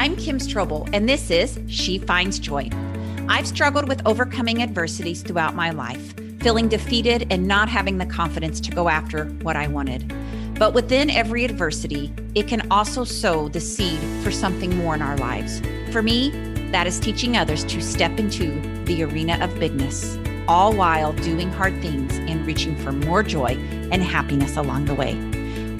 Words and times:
I'm 0.00 0.16
Kim 0.16 0.38
Strobel, 0.38 0.88
and 0.94 1.06
this 1.06 1.30
is 1.30 1.58
She 1.68 1.98
Finds 1.98 2.38
Joy. 2.38 2.70
I've 3.28 3.46
struggled 3.46 3.86
with 3.86 4.00
overcoming 4.06 4.62
adversities 4.62 5.20
throughout 5.20 5.54
my 5.54 5.72
life, 5.72 6.14
feeling 6.40 6.68
defeated 6.68 7.26
and 7.30 7.46
not 7.46 7.68
having 7.68 7.98
the 7.98 8.06
confidence 8.06 8.60
to 8.60 8.70
go 8.70 8.88
after 8.88 9.26
what 9.42 9.56
I 9.56 9.66
wanted. 9.66 10.10
But 10.58 10.72
within 10.72 11.10
every 11.10 11.44
adversity, 11.44 12.14
it 12.34 12.48
can 12.48 12.66
also 12.70 13.04
sow 13.04 13.48
the 13.50 13.60
seed 13.60 14.00
for 14.24 14.30
something 14.30 14.74
more 14.74 14.94
in 14.94 15.02
our 15.02 15.18
lives. 15.18 15.60
For 15.92 16.00
me, 16.00 16.30
that 16.70 16.86
is 16.86 16.98
teaching 16.98 17.36
others 17.36 17.62
to 17.64 17.82
step 17.82 18.18
into 18.18 18.58
the 18.86 19.02
arena 19.02 19.36
of 19.44 19.60
bigness, 19.60 20.16
all 20.48 20.72
while 20.72 21.12
doing 21.12 21.52
hard 21.52 21.78
things 21.82 22.16
and 22.16 22.46
reaching 22.46 22.74
for 22.76 22.90
more 22.90 23.22
joy 23.22 23.58
and 23.92 24.02
happiness 24.02 24.56
along 24.56 24.86
the 24.86 24.94
way. 24.94 25.29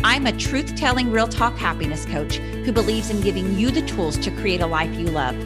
I'm 0.03 0.27
a 0.27 0.32
truth 0.32 0.77
telling, 0.77 1.11
real 1.11 1.29
talk 1.29 1.59
happiness 1.59 2.07
coach 2.07 2.37
who 2.37 2.73
believes 2.73 3.11
in 3.11 3.21
giving 3.21 3.59
you 3.59 3.71
the 3.71 3.83
tools 3.83 4.16
to 4.21 4.30
create 4.30 4.62
a 4.62 4.66
life 4.66 4.95
you 4.95 5.05
love. 5.05 5.37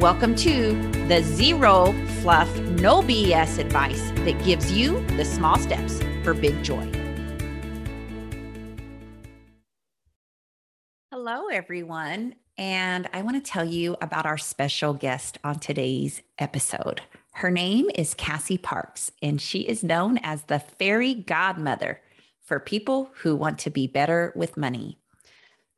Welcome 0.00 0.34
to 0.36 0.72
the 1.06 1.22
zero 1.22 1.92
fluff, 2.20 2.52
no 2.80 3.00
BS 3.02 3.58
advice 3.58 4.10
that 4.24 4.42
gives 4.44 4.72
you 4.72 5.06
the 5.16 5.24
small 5.24 5.56
steps 5.56 6.00
for 6.24 6.34
big 6.34 6.64
joy. 6.64 6.90
Hello, 11.12 11.46
everyone. 11.46 12.34
And 12.58 13.08
I 13.12 13.22
want 13.22 13.42
to 13.42 13.50
tell 13.52 13.64
you 13.64 13.96
about 14.02 14.26
our 14.26 14.36
special 14.36 14.94
guest 14.94 15.38
on 15.44 15.60
today's 15.60 16.22
episode. 16.40 17.02
Her 17.34 17.52
name 17.52 17.88
is 17.94 18.14
Cassie 18.14 18.58
Parks, 18.58 19.12
and 19.22 19.40
she 19.40 19.60
is 19.60 19.84
known 19.84 20.18
as 20.24 20.42
the 20.42 20.58
fairy 20.58 21.14
godmother 21.14 22.00
for 22.42 22.60
people 22.60 23.10
who 23.22 23.36
want 23.36 23.58
to 23.60 23.70
be 23.70 23.86
better 23.86 24.32
with 24.36 24.56
money. 24.56 24.98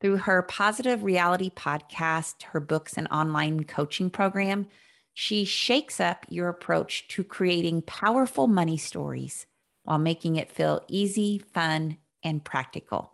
Through 0.01 0.19
her 0.19 0.43
Positive 0.43 1.03
Reality 1.03 1.51
podcast, 1.51 2.43
her 2.43 2.61
books, 2.61 2.95
and 2.97 3.09
online 3.09 3.65
coaching 3.65 4.11
program, 4.11 4.67
she 5.15 5.45
shakes 5.45 6.01
up 6.01 6.27
your 6.29 6.49
approach 6.49 7.07
to 7.09 7.23
creating 7.25 7.83
powerful 7.83 8.47
money 8.47 8.77
stories 8.77 9.47
while 9.85 9.99
making 9.99 10.37
it 10.37 10.51
feel 10.51 10.83
easy, 10.89 11.39
fun, 11.39 11.99
and 12.23 12.45
practical. 12.45 13.13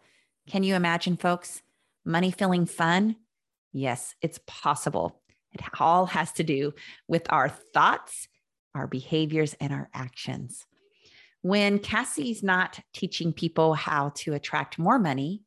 Can 0.48 0.62
you 0.62 0.74
imagine, 0.74 1.16
folks? 1.16 1.62
Money 2.04 2.30
feeling 2.30 2.64
fun? 2.64 3.16
Yes, 3.72 4.14
it's 4.22 4.40
possible. 4.46 5.20
It 5.52 5.60
all 5.78 6.06
has 6.06 6.32
to 6.32 6.42
do 6.42 6.74
with 7.06 7.26
our 7.30 7.48
thoughts, 7.48 8.28
our 8.74 8.86
behaviors, 8.86 9.54
and 9.60 9.72
our 9.72 9.88
actions. 9.92 10.66
When 11.42 11.78
Cassie's 11.78 12.42
not 12.42 12.80
teaching 12.92 13.32
people 13.32 13.72
how 13.72 14.10
to 14.16 14.34
attract 14.34 14.78
more 14.78 14.98
money, 14.98 15.42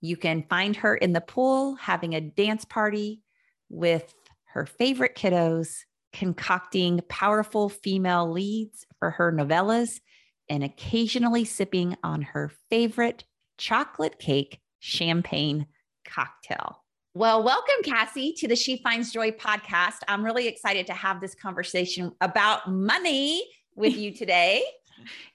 you 0.00 0.16
can 0.16 0.44
find 0.48 0.74
her 0.76 0.94
in 0.94 1.12
the 1.12 1.20
pool 1.20 1.74
having 1.74 2.14
a 2.14 2.20
dance 2.22 2.64
party 2.64 3.22
with 3.68 4.14
her 4.54 4.64
favorite 4.64 5.14
kiddos, 5.14 5.80
concocting 6.14 7.02
powerful 7.10 7.68
female 7.68 8.30
leads 8.30 8.86
for 8.98 9.10
her 9.10 9.30
novellas, 9.30 10.00
and 10.48 10.64
occasionally 10.64 11.44
sipping 11.44 11.96
on 12.02 12.22
her 12.22 12.50
favorite 12.70 13.24
chocolate 13.58 14.18
cake 14.18 14.60
champagne 14.78 15.66
cocktail. 16.06 16.82
Well, 17.14 17.42
welcome, 17.42 17.82
Cassie, 17.84 18.32
to 18.38 18.48
the 18.48 18.56
She 18.56 18.78
Finds 18.82 19.12
Joy 19.12 19.32
podcast. 19.32 19.98
I'm 20.08 20.24
really 20.24 20.48
excited 20.48 20.86
to 20.86 20.94
have 20.94 21.20
this 21.20 21.34
conversation 21.34 22.12
about 22.22 22.70
money 22.70 23.44
with 23.74 23.96
you 23.96 24.12
today. 24.14 24.64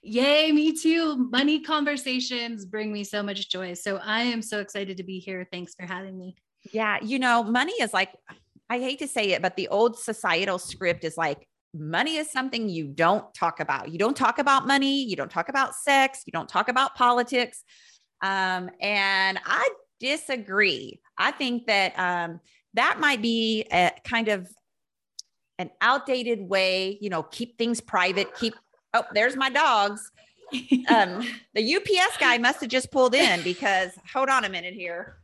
Yay, 0.02 0.52
me 0.52 0.72
too. 0.72 1.28
Money 1.30 1.60
conversations 1.60 2.64
bring 2.64 2.92
me 2.92 3.04
so 3.04 3.22
much 3.22 3.48
joy. 3.48 3.74
So 3.74 3.98
I 4.02 4.22
am 4.22 4.42
so 4.42 4.60
excited 4.60 4.96
to 4.96 5.02
be 5.02 5.18
here. 5.18 5.46
Thanks 5.50 5.74
for 5.74 5.86
having 5.86 6.18
me. 6.18 6.36
Yeah. 6.72 6.98
You 7.02 7.18
know, 7.18 7.42
money 7.42 7.72
is 7.80 7.92
like, 7.92 8.10
I 8.68 8.78
hate 8.78 9.00
to 9.00 9.08
say 9.08 9.32
it, 9.32 9.42
but 9.42 9.56
the 9.56 9.68
old 9.68 9.98
societal 9.98 10.58
script 10.58 11.04
is 11.04 11.16
like, 11.16 11.46
money 11.74 12.16
is 12.16 12.30
something 12.30 12.68
you 12.68 12.86
don't 12.86 13.32
talk 13.34 13.60
about. 13.60 13.90
You 13.90 13.98
don't 13.98 14.16
talk 14.16 14.38
about 14.38 14.66
money. 14.66 15.04
You 15.04 15.16
don't 15.16 15.30
talk 15.30 15.48
about 15.48 15.74
sex. 15.74 16.22
You 16.26 16.32
don't 16.32 16.48
talk 16.48 16.68
about 16.68 16.94
politics. 16.94 17.64
Um, 18.22 18.70
and 18.80 19.38
I 19.44 19.68
disagree. 20.00 21.00
I 21.18 21.30
think 21.30 21.66
that 21.66 21.98
um, 21.98 22.40
that 22.74 23.00
might 23.00 23.22
be 23.22 23.66
a 23.72 23.92
kind 24.04 24.28
of 24.28 24.48
an 25.58 25.70
outdated 25.80 26.40
way, 26.40 26.98
you 27.00 27.10
know, 27.10 27.22
keep 27.22 27.58
things 27.58 27.80
private, 27.80 28.34
keep 28.36 28.54
Oh, 28.94 29.04
there's 29.14 29.36
my 29.36 29.50
dogs. 29.50 30.10
Um, 30.88 31.26
the 31.54 31.76
UPS 31.76 32.18
guy 32.18 32.36
must 32.36 32.60
have 32.60 32.68
just 32.68 32.90
pulled 32.90 33.14
in 33.14 33.42
because 33.42 33.92
hold 34.12 34.28
on 34.28 34.44
a 34.44 34.48
minute 34.50 34.74
here. 34.74 35.16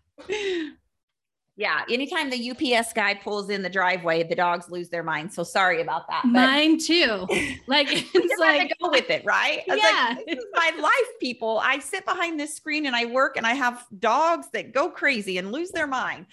Yeah, 1.59 1.83
anytime 1.91 2.31
the 2.31 2.53
UPS 2.53 2.93
guy 2.93 3.15
pulls 3.15 3.51
in 3.51 3.63
the 3.63 3.69
driveway, 3.69 4.23
the 4.23 4.37
dogs 4.37 4.71
lose 4.71 4.91
their 4.91 5.03
mind. 5.03 5.33
So 5.33 5.43
sorry 5.43 5.83
about 5.83 6.07
that. 6.07 6.23
But 6.23 6.31
Mine 6.31 6.79
too. 6.79 7.27
Like 7.67 7.89
it's 7.91 8.41
like 8.41 8.73
go 8.81 8.91
with 8.91 9.11
it, 9.11 9.25
right? 9.25 9.63
yeah, 9.67 10.15
like, 10.17 10.25
this 10.25 10.39
is 10.39 10.47
my 10.55 10.71
life, 10.81 11.19
people. 11.21 11.61
I 11.63 11.81
sit 11.81 12.05
behind 12.07 12.39
this 12.39 12.55
screen 12.55 12.87
and 12.87 12.95
I 12.95 13.07
work, 13.07 13.37
and 13.37 13.45
I 13.45 13.55
have 13.55 13.85
dogs 13.99 14.47
that 14.53 14.73
go 14.73 14.89
crazy 14.89 15.37
and 15.39 15.51
lose 15.51 15.71
their 15.71 15.89
mind. 15.89 16.27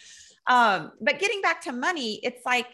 Um, 0.45 0.91
but 1.01 1.17
getting 1.17 1.41
back 1.41 1.61
to 1.63 1.71
money, 1.71 2.19
it's 2.21 2.45
like 2.45 2.67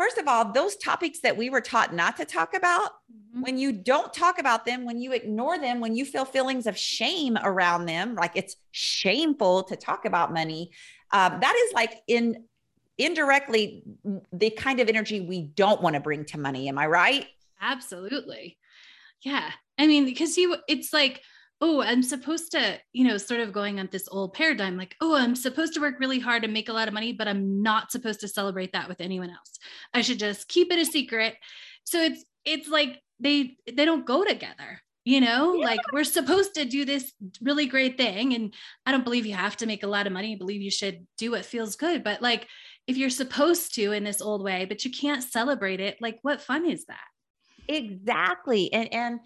first 0.00 0.16
of 0.16 0.26
all, 0.26 0.50
those 0.50 0.76
topics 0.76 1.20
that 1.20 1.36
we 1.36 1.50
were 1.50 1.60
taught 1.60 1.94
not 1.94 2.16
to 2.16 2.24
talk 2.24 2.54
about, 2.54 2.92
mm-hmm. 3.12 3.42
when 3.42 3.58
you 3.58 3.70
don't 3.70 4.14
talk 4.14 4.38
about 4.38 4.64
them, 4.64 4.86
when 4.86 4.98
you 4.98 5.12
ignore 5.12 5.58
them, 5.58 5.78
when 5.78 5.94
you 5.94 6.06
feel 6.06 6.24
feelings 6.24 6.66
of 6.66 6.74
shame 6.74 7.36
around 7.44 7.84
them, 7.84 8.14
like 8.14 8.34
it's 8.34 8.56
shameful 8.70 9.64
to 9.64 9.76
talk 9.76 10.06
about 10.06 10.32
money, 10.32 10.70
um, 11.12 11.38
that 11.40 11.54
is 11.66 11.74
like 11.74 12.00
in 12.06 12.44
indirectly 12.96 13.82
the 14.32 14.48
kind 14.48 14.80
of 14.80 14.88
energy 14.88 15.20
we 15.20 15.42
don't 15.42 15.82
want 15.82 15.92
to 15.96 16.00
bring 16.00 16.24
to 16.24 16.38
money. 16.38 16.66
Am 16.70 16.78
I 16.78 16.86
right? 16.86 17.26
Absolutely. 17.60 18.56
Yeah. 19.20 19.50
I 19.76 19.86
mean, 19.86 20.06
because 20.06 20.38
you, 20.38 20.56
it's 20.66 20.94
like, 20.94 21.20
oh, 21.60 21.82
I'm 21.82 22.02
supposed 22.02 22.52
to, 22.52 22.78
you 22.92 23.06
know, 23.06 23.18
sort 23.18 23.40
of 23.40 23.52
going 23.52 23.78
on 23.78 23.88
this 23.92 24.08
old 24.10 24.32
paradigm 24.32 24.76
like, 24.76 24.96
oh, 25.00 25.14
I'm 25.14 25.36
supposed 25.36 25.74
to 25.74 25.80
work 25.80 26.00
really 26.00 26.18
hard 26.18 26.44
and 26.44 26.52
make 26.52 26.68
a 26.68 26.72
lot 26.72 26.88
of 26.88 26.94
money, 26.94 27.12
but 27.12 27.28
I'm 27.28 27.62
not 27.62 27.92
supposed 27.92 28.20
to 28.20 28.28
celebrate 28.28 28.72
that 28.72 28.88
with 28.88 29.00
anyone 29.00 29.30
else. 29.30 29.58
I 29.92 30.00
should 30.00 30.18
just 30.18 30.48
keep 30.48 30.72
it 30.72 30.78
a 30.78 30.84
secret. 30.86 31.34
So 31.84 32.00
it's 32.00 32.24
it's 32.44 32.68
like 32.68 33.00
they 33.18 33.56
they 33.70 33.84
don't 33.84 34.06
go 34.06 34.24
together. 34.24 34.80
You 35.04 35.20
know, 35.22 35.54
yeah. 35.54 35.64
like 35.64 35.80
we're 35.92 36.04
supposed 36.04 36.54
to 36.54 36.66
do 36.66 36.84
this 36.84 37.12
really 37.40 37.66
great 37.66 37.96
thing. 37.96 38.34
And 38.34 38.54
I 38.84 38.92
don't 38.92 39.04
believe 39.04 39.24
you 39.24 39.34
have 39.34 39.56
to 39.58 39.66
make 39.66 39.82
a 39.82 39.88
lot 39.88 40.06
of 40.06 40.12
money. 40.12 40.34
I 40.34 40.38
believe 40.38 40.60
you 40.60 40.70
should 40.70 41.06
do 41.16 41.30
what 41.30 41.46
feels 41.46 41.74
good. 41.74 42.04
But 42.04 42.20
like 42.20 42.46
if 42.86 42.96
you're 42.96 43.10
supposed 43.10 43.74
to 43.76 43.92
in 43.92 44.04
this 44.04 44.20
old 44.20 44.42
way, 44.42 44.66
but 44.66 44.84
you 44.84 44.90
can't 44.90 45.22
celebrate 45.22 45.80
it, 45.80 45.96
like 46.00 46.18
what 46.22 46.42
fun 46.42 46.68
is 46.68 46.84
that? 46.86 46.98
Exactly. 47.66 48.72
And 48.72 48.92
and 48.92 49.20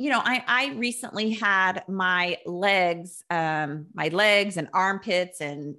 you 0.00 0.08
know, 0.08 0.22
I, 0.24 0.42
I 0.46 0.68
recently 0.76 1.32
had 1.32 1.84
my 1.86 2.38
legs, 2.46 3.22
um, 3.28 3.84
my 3.92 4.08
legs 4.08 4.56
and 4.56 4.66
armpits 4.72 5.42
and 5.42 5.76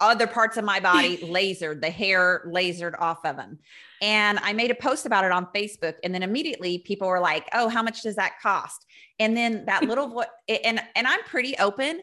other 0.00 0.28
parts 0.28 0.56
of 0.56 0.64
my 0.64 0.78
body 0.78 1.16
lasered, 1.22 1.80
the 1.80 1.90
hair 1.90 2.44
lasered 2.46 2.94
off 3.00 3.24
of 3.24 3.38
them. 3.38 3.58
And 4.00 4.38
I 4.40 4.52
made 4.52 4.70
a 4.70 4.74
post 4.76 5.04
about 5.04 5.24
it 5.24 5.32
on 5.32 5.48
Facebook. 5.52 5.94
And 6.04 6.14
then 6.14 6.22
immediately 6.22 6.78
people 6.78 7.08
were 7.08 7.18
like, 7.18 7.48
oh, 7.54 7.68
how 7.68 7.82
much 7.82 8.02
does 8.02 8.14
that 8.14 8.34
cost? 8.40 8.86
And 9.18 9.36
then 9.36 9.64
that 9.64 9.82
little 9.88 10.06
voice, 10.06 10.26
and, 10.48 10.80
and 10.94 11.08
I'm 11.08 11.24
pretty 11.24 11.56
open. 11.58 12.02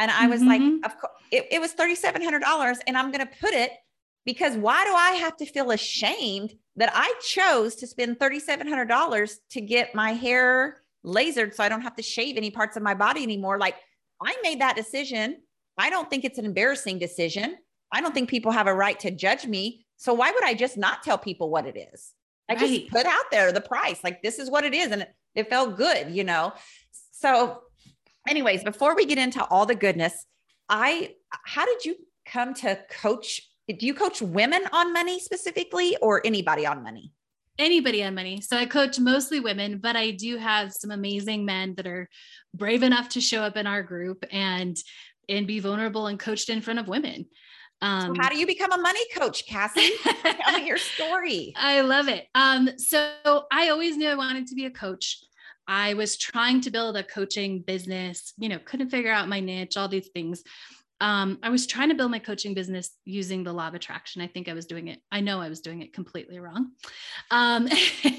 And 0.00 0.10
I 0.10 0.26
was 0.26 0.40
mm-hmm. 0.40 0.48
like, 0.48 0.84
of 0.84 1.00
course, 1.00 1.12
it, 1.30 1.46
it 1.52 1.60
was 1.60 1.74
$3,700. 1.74 2.80
And 2.88 2.98
I'm 2.98 3.12
going 3.12 3.24
to 3.24 3.32
put 3.40 3.54
it 3.54 3.70
because 4.24 4.56
why 4.56 4.84
do 4.84 4.94
I 4.94 5.10
have 5.22 5.36
to 5.38 5.46
feel 5.46 5.70
ashamed 5.70 6.54
that 6.76 6.90
I 6.94 7.14
chose 7.22 7.76
to 7.76 7.86
spend 7.86 8.18
$3,700 8.18 9.36
to 9.50 9.60
get 9.60 9.94
my 9.94 10.12
hair 10.12 10.82
lasered 11.04 11.54
so 11.54 11.62
I 11.62 11.68
don't 11.68 11.82
have 11.82 11.96
to 11.96 12.02
shave 12.02 12.36
any 12.36 12.50
parts 12.50 12.76
of 12.76 12.82
my 12.82 12.94
body 12.94 13.22
anymore? 13.22 13.58
Like 13.58 13.76
I 14.22 14.34
made 14.42 14.60
that 14.60 14.76
decision. 14.76 15.38
I 15.76 15.90
don't 15.90 16.08
think 16.08 16.24
it's 16.24 16.38
an 16.38 16.46
embarrassing 16.46 16.98
decision. 16.98 17.56
I 17.92 18.00
don't 18.00 18.14
think 18.14 18.30
people 18.30 18.52
have 18.52 18.66
a 18.66 18.74
right 18.74 18.98
to 19.00 19.10
judge 19.10 19.46
me. 19.46 19.86
So 19.96 20.14
why 20.14 20.30
would 20.30 20.44
I 20.44 20.54
just 20.54 20.76
not 20.76 21.02
tell 21.02 21.18
people 21.18 21.50
what 21.50 21.66
it 21.66 21.76
is? 21.92 22.12
I 22.48 22.54
just 22.56 22.72
right. 22.72 22.90
put 22.90 23.06
out 23.06 23.30
there 23.30 23.52
the 23.52 23.60
price, 23.60 24.02
like 24.04 24.22
this 24.22 24.38
is 24.38 24.50
what 24.50 24.64
it 24.64 24.74
is. 24.74 24.90
And 24.90 25.02
it, 25.02 25.14
it 25.34 25.48
felt 25.48 25.76
good, 25.76 26.10
you 26.10 26.24
know? 26.24 26.52
So, 27.12 27.62
anyways, 28.28 28.64
before 28.64 28.94
we 28.94 29.06
get 29.06 29.18
into 29.18 29.42
all 29.44 29.64
the 29.64 29.74
goodness, 29.74 30.26
I, 30.68 31.14
how 31.30 31.64
did 31.64 31.84
you 31.84 31.96
come 32.26 32.52
to 32.54 32.78
coach 32.90 33.40
do 33.68 33.86
you 33.86 33.94
coach 33.94 34.20
women 34.20 34.62
on 34.72 34.92
money 34.92 35.18
specifically 35.18 35.96
or 36.02 36.20
anybody 36.24 36.66
on 36.66 36.82
money? 36.82 37.12
Anybody 37.58 38.02
on 38.02 38.14
money. 38.14 38.40
So 38.40 38.56
I 38.56 38.66
coach 38.66 38.98
mostly 38.98 39.40
women, 39.40 39.78
but 39.78 39.96
I 39.96 40.10
do 40.10 40.36
have 40.36 40.72
some 40.72 40.90
amazing 40.90 41.44
men 41.44 41.74
that 41.76 41.86
are 41.86 42.08
brave 42.52 42.82
enough 42.82 43.08
to 43.10 43.20
show 43.20 43.42
up 43.42 43.56
in 43.56 43.66
our 43.66 43.82
group 43.82 44.24
and 44.32 44.76
and 45.28 45.46
be 45.46 45.60
vulnerable 45.60 46.08
and 46.08 46.18
coached 46.18 46.50
in 46.50 46.60
front 46.60 46.80
of 46.80 46.88
women. 46.88 47.26
Um, 47.80 48.14
so 48.14 48.22
how 48.22 48.28
do 48.28 48.38
you 48.38 48.46
become 48.46 48.72
a 48.72 48.78
money 48.78 49.00
coach, 49.16 49.46
Cassie? 49.46 49.92
Tell 50.02 50.58
me 50.58 50.66
your 50.66 50.78
story. 50.78 51.52
I 51.56 51.80
love 51.80 52.08
it. 52.08 52.26
Um, 52.34 52.70
so 52.76 53.12
I 53.50 53.70
always 53.70 53.96
knew 53.96 54.08
I 54.08 54.14
wanted 54.14 54.46
to 54.48 54.54
be 54.54 54.66
a 54.66 54.70
coach. 54.70 55.22
I 55.66 55.94
was 55.94 56.16
trying 56.16 56.60
to 56.62 56.70
build 56.70 56.96
a 56.96 57.02
coaching 57.02 57.60
business, 57.60 58.34
you 58.38 58.48
know, 58.48 58.58
couldn't 58.58 58.90
figure 58.90 59.12
out 59.12 59.28
my 59.28 59.40
niche, 59.40 59.76
all 59.76 59.88
these 59.88 60.08
things. 60.08 60.42
Um, 61.00 61.38
I 61.42 61.50
was 61.50 61.66
trying 61.66 61.88
to 61.88 61.94
build 61.94 62.10
my 62.10 62.18
coaching 62.18 62.54
business 62.54 62.90
using 63.04 63.44
the 63.44 63.52
law 63.52 63.68
of 63.68 63.74
attraction. 63.74 64.22
I 64.22 64.26
think 64.26 64.48
I 64.48 64.54
was 64.54 64.66
doing 64.66 64.88
it. 64.88 65.00
I 65.10 65.20
know 65.20 65.40
I 65.40 65.48
was 65.48 65.60
doing 65.60 65.82
it 65.82 65.92
completely 65.92 66.38
wrong. 66.38 66.70
Um, 67.30 67.68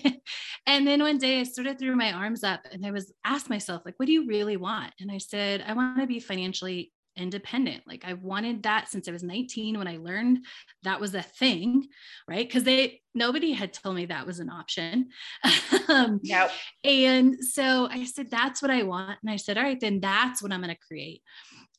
and 0.67 0.85
then 0.85 1.01
one 1.01 1.17
day 1.17 1.39
I 1.39 1.43
sort 1.43 1.67
of 1.67 1.79
threw 1.79 1.95
my 1.95 2.11
arms 2.11 2.43
up 2.43 2.61
and 2.71 2.85
I 2.85 2.91
was 2.91 3.13
asked 3.23 3.49
myself, 3.49 3.83
like, 3.85 3.95
what 3.97 4.07
do 4.07 4.11
you 4.11 4.27
really 4.27 4.57
want? 4.57 4.93
And 4.99 5.11
I 5.11 5.19
said, 5.19 5.63
I 5.65 5.73
want 5.73 5.99
to 5.99 6.07
be 6.07 6.19
financially 6.19 6.91
independent. 7.17 7.83
Like 7.87 8.03
I 8.05 8.13
wanted 8.13 8.63
that 8.63 8.89
since 8.89 9.07
I 9.07 9.11
was 9.11 9.23
19 9.23 9.77
when 9.77 9.87
I 9.87 9.97
learned 9.97 10.39
that 10.83 10.99
was 10.99 11.15
a 11.15 11.21
thing, 11.21 11.87
right? 12.27 12.45
Because 12.47 12.63
they 12.63 13.01
nobody 13.13 13.53
had 13.53 13.73
told 13.73 13.95
me 13.95 14.05
that 14.07 14.25
was 14.25 14.39
an 14.39 14.49
option. 14.49 15.09
um, 15.87 16.19
nope. 16.23 16.51
And 16.83 17.37
so 17.39 17.87
I 17.89 18.03
said, 18.03 18.29
that's 18.29 18.61
what 18.61 18.71
I 18.71 18.83
want. 18.83 19.17
And 19.21 19.31
I 19.31 19.37
said, 19.37 19.57
all 19.57 19.63
right, 19.63 19.79
then 19.79 20.01
that's 20.01 20.43
what 20.43 20.51
I'm 20.51 20.61
going 20.61 20.75
to 20.75 20.87
create. 20.87 21.21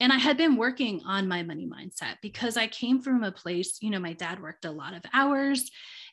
And 0.00 0.12
I 0.12 0.18
had 0.18 0.36
been 0.36 0.56
working 0.56 1.02
on 1.06 1.28
my 1.28 1.42
money 1.42 1.66
mindset 1.66 2.16
because 2.20 2.56
I 2.56 2.66
came 2.66 3.00
from 3.00 3.22
a 3.22 3.32
place, 3.32 3.78
you 3.80 3.90
know, 3.90 3.98
my 3.98 4.12
dad 4.12 4.42
worked 4.42 4.64
a 4.64 4.70
lot 4.70 4.94
of 4.94 5.02
hours. 5.12 5.70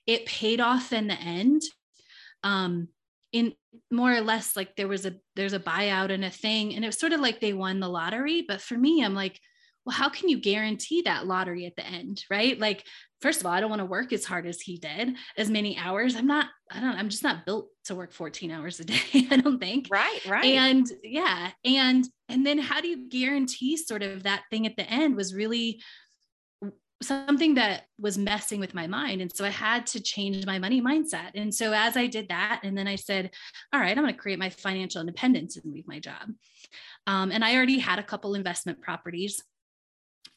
It 0.07 0.25
paid 0.25 0.61
off 0.61 0.93
in 0.93 1.07
the 1.07 1.19
end. 1.19 1.61
Um, 2.43 2.89
in 3.33 3.53
more 3.91 4.13
or 4.13 4.21
less 4.21 4.55
like 4.55 4.75
there 4.75 4.87
was 4.87 5.05
a 5.05 5.15
there's 5.35 5.53
a 5.53 5.59
buyout 5.59 6.11
and 6.11 6.23
a 6.23 6.29
thing 6.29 6.75
and 6.75 6.85
it 6.85 6.87
was 6.87 6.99
sort 6.99 7.13
of 7.13 7.19
like 7.19 7.41
they 7.41 7.51
won 7.51 7.79
the 7.79 7.89
lottery 7.89 8.45
but 8.47 8.61
for 8.61 8.77
me 8.77 9.03
i'm 9.03 9.15
like 9.15 9.39
well 9.85 9.95
how 9.95 10.07
can 10.07 10.29
you 10.29 10.39
guarantee 10.39 11.01
that 11.01 11.25
lottery 11.25 11.65
at 11.65 11.75
the 11.75 11.85
end 11.85 12.23
right 12.29 12.59
like 12.59 12.85
first 13.23 13.39
of 13.39 13.47
all 13.47 13.51
i 13.51 13.59
don't 13.59 13.69
want 13.69 13.79
to 13.79 13.85
work 13.85 14.13
as 14.13 14.25
hard 14.25 14.45
as 14.45 14.61
he 14.61 14.77
did 14.77 15.15
as 15.37 15.49
many 15.49 15.77
hours 15.77 16.15
i'm 16.15 16.27
not 16.27 16.47
i 16.71 16.79
don't 16.79 16.95
i'm 16.95 17.09
just 17.09 17.23
not 17.23 17.45
built 17.45 17.69
to 17.85 17.95
work 17.95 18.11
14 18.11 18.51
hours 18.51 18.79
a 18.79 18.83
day 18.93 19.27
i 19.31 19.37
don't 19.37 19.59
think 19.59 19.87
right 19.89 20.19
right 20.27 20.45
and 20.45 20.91
yeah 21.03 21.49
and 21.65 22.05
and 22.29 22.45
then 22.45 22.59
how 22.59 22.81
do 22.81 22.87
you 22.87 23.09
guarantee 23.09 23.77
sort 23.77 24.03
of 24.03 24.23
that 24.23 24.43
thing 24.51 24.67
at 24.67 24.75
the 24.75 24.87
end 24.89 25.15
was 25.15 25.33
really 25.33 25.81
something 27.01 27.55
that 27.55 27.83
was 27.99 28.17
messing 28.17 28.59
with 28.59 28.73
my 28.73 28.87
mind. 28.87 29.21
And 29.21 29.31
so 29.35 29.45
I 29.45 29.49
had 29.49 29.85
to 29.87 30.01
change 30.01 30.45
my 30.45 30.57
money 30.57 30.81
mindset. 30.81 31.31
And 31.35 31.53
so 31.53 31.73
as 31.73 31.97
I 31.97 32.07
did 32.07 32.29
that, 32.29 32.61
and 32.63 32.77
then 32.77 32.87
I 32.87 32.95
said, 32.95 33.31
all 33.73 33.79
right, 33.79 33.95
I'm 33.95 34.03
going 34.03 34.13
to 34.13 34.19
create 34.19 34.39
my 34.39 34.49
financial 34.49 35.01
independence 35.01 35.57
and 35.57 35.71
leave 35.73 35.87
my 35.87 35.99
job. 35.99 36.31
Um, 37.05 37.31
and 37.31 37.43
I 37.43 37.55
already 37.55 37.79
had 37.79 37.99
a 37.99 38.03
couple 38.03 38.35
investment 38.35 38.81
properties 38.81 39.43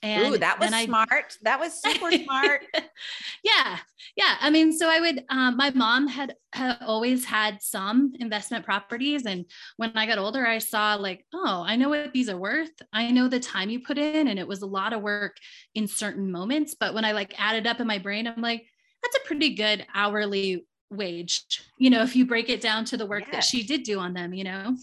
and 0.03 0.35
Ooh, 0.35 0.39
that 0.39 0.61
was 0.61 0.73
I, 0.73 0.85
smart. 0.85 1.37
That 1.43 1.59
was 1.59 1.81
super 1.81 2.11
smart. 2.13 2.63
yeah. 3.45 3.79
Yeah. 4.17 4.37
I 4.41 4.51
mean, 4.51 4.73
so 4.73 4.89
I 4.89 5.01
would, 5.01 5.25
um, 5.31 5.57
my 5.57 5.71
mom 5.71 6.07
had, 6.07 6.35
had 6.53 6.79
always 6.83 7.25
had 7.25 7.63
some 7.63 8.13
investment 8.21 8.65
properties. 8.65 9.27
And 9.27 9.47
when 9.77 9.93
I 9.95 10.07
got 10.07 10.19
older, 10.19 10.47
I 10.47 10.59
saw 10.59 10.95
like, 10.95 11.25
oh, 11.33 11.65
I 11.67 11.77
know 11.77 11.89
what 11.89 12.13
these 12.13 12.29
are 12.29 12.37
worth. 12.37 12.71
I 12.93 13.11
know 13.11 13.29
the 13.29 13.41
time 13.41 13.71
you 13.71 13.81
put 13.81 13.99
in, 13.99 14.29
and 14.29 14.39
it 14.39 14.47
was 14.47 14.63
a 14.63 14.67
lot 14.67 14.93
of 14.93 15.03
work 15.03 15.37
in 15.75 15.87
certain 15.87 16.31
moments. 16.31 16.75
But 16.79 16.95
when 16.95 17.05
I 17.05 17.13
like 17.13 17.35
added 17.39 17.67
up 17.67 17.81
in 17.81 17.87
my 17.87 17.99
brain, 17.99 18.27
I'm 18.27 18.43
like, 18.43 18.67
that's 19.03 19.17
a 19.17 19.27
pretty 19.27 19.55
good 19.55 19.87
hourly 19.95 20.67
wage, 20.91 21.45
you 21.79 21.91
know, 21.91 22.03
if 22.03 22.15
you 22.15 22.27
break 22.27 22.49
it 22.49 22.61
down 22.61 22.85
to 22.87 22.97
the 22.97 23.07
work 23.07 23.25
that 23.33 23.45
she 23.45 23.63
did 23.65 23.83
do 23.83 23.99
on 23.99 24.15
them, 24.15 24.33
you 24.33 24.45
know? 24.45 24.77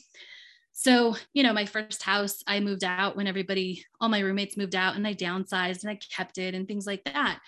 So, 0.74 1.16
you 1.34 1.44
know, 1.44 1.54
my 1.54 1.66
first 1.66 2.02
house, 2.02 2.44
I 2.48 2.60
moved 2.60 2.84
out 2.84 3.16
when 3.16 3.28
everybody, 3.28 3.86
all 4.02 4.10
my 4.10 4.20
roommates 4.20 4.58
moved 4.58 4.76
out 4.76 4.96
and 4.96 5.08
I 5.08 5.14
downsized 5.14 5.84
and 5.84 5.92
I 5.92 5.96
kept 5.96 6.40
it 6.40 6.56
and 6.56 6.68
things 6.68 6.88
like 6.88 7.04
that. 7.06 7.40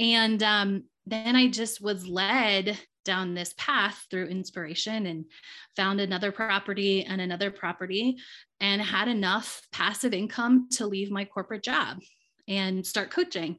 And 0.00 0.42
um, 0.42 0.84
then 1.06 1.36
I 1.36 1.48
just 1.48 1.80
was 1.80 2.08
led 2.08 2.76
down 3.04 3.34
this 3.34 3.54
path 3.56 4.04
through 4.10 4.26
inspiration 4.26 5.06
and 5.06 5.24
found 5.76 6.00
another 6.00 6.32
property 6.32 7.04
and 7.04 7.20
another 7.20 7.52
property 7.52 8.16
and 8.60 8.82
had 8.82 9.06
enough 9.06 9.62
passive 9.70 10.12
income 10.12 10.68
to 10.72 10.86
leave 10.86 11.12
my 11.12 11.24
corporate 11.24 11.62
job 11.62 11.98
and 12.48 12.84
start 12.84 13.10
coaching. 13.10 13.56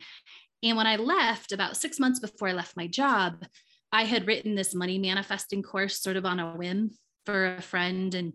And 0.61 0.75
when 0.75 0.87
I 0.87 0.97
left, 0.97 1.53
about 1.53 1.77
six 1.77 1.99
months 1.99 2.19
before 2.19 2.49
I 2.49 2.53
left 2.53 2.75
my 2.75 2.87
job, 2.87 3.45
I 3.93 4.03
had 4.03 4.27
written 4.27 4.55
this 4.55 4.75
money 4.75 4.97
manifesting 4.97 5.63
course 5.63 6.01
sort 6.01 6.17
of 6.17 6.25
on 6.25 6.39
a 6.39 6.57
whim 6.57 6.91
for 7.25 7.55
a 7.55 7.61
friend 7.61 8.13
and 8.13 8.33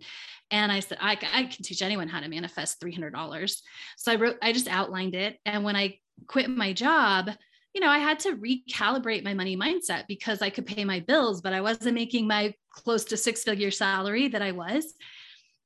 and 0.50 0.72
I 0.72 0.80
said 0.80 0.98
I, 1.00 1.12
I 1.32 1.44
can 1.44 1.64
teach 1.64 1.82
anyone 1.82 2.08
how 2.08 2.20
to 2.20 2.28
manifest 2.28 2.80
$300 2.80 3.56
so 3.96 4.12
I 4.12 4.16
wrote 4.16 4.36
I 4.42 4.52
just 4.52 4.68
outlined 4.68 5.14
it. 5.14 5.38
And 5.44 5.64
when 5.64 5.76
I 5.76 5.98
quit 6.26 6.50
my 6.50 6.72
job 6.72 7.30
you 7.74 7.80
know 7.80 7.88
I 7.88 7.98
had 7.98 8.18
to 8.20 8.36
recalibrate 8.36 9.24
my 9.24 9.34
money 9.34 9.56
mindset 9.56 10.06
because 10.08 10.42
I 10.42 10.50
could 10.50 10.66
pay 10.66 10.84
my 10.84 11.00
bills 11.00 11.40
but 11.40 11.52
I 11.52 11.60
wasn't 11.60 11.94
making 11.94 12.26
my 12.26 12.54
close 12.70 13.04
to 13.06 13.16
six 13.16 13.42
figure 13.42 13.70
salary 13.70 14.28
that 14.28 14.42
I 14.42 14.52
was. 14.52 14.94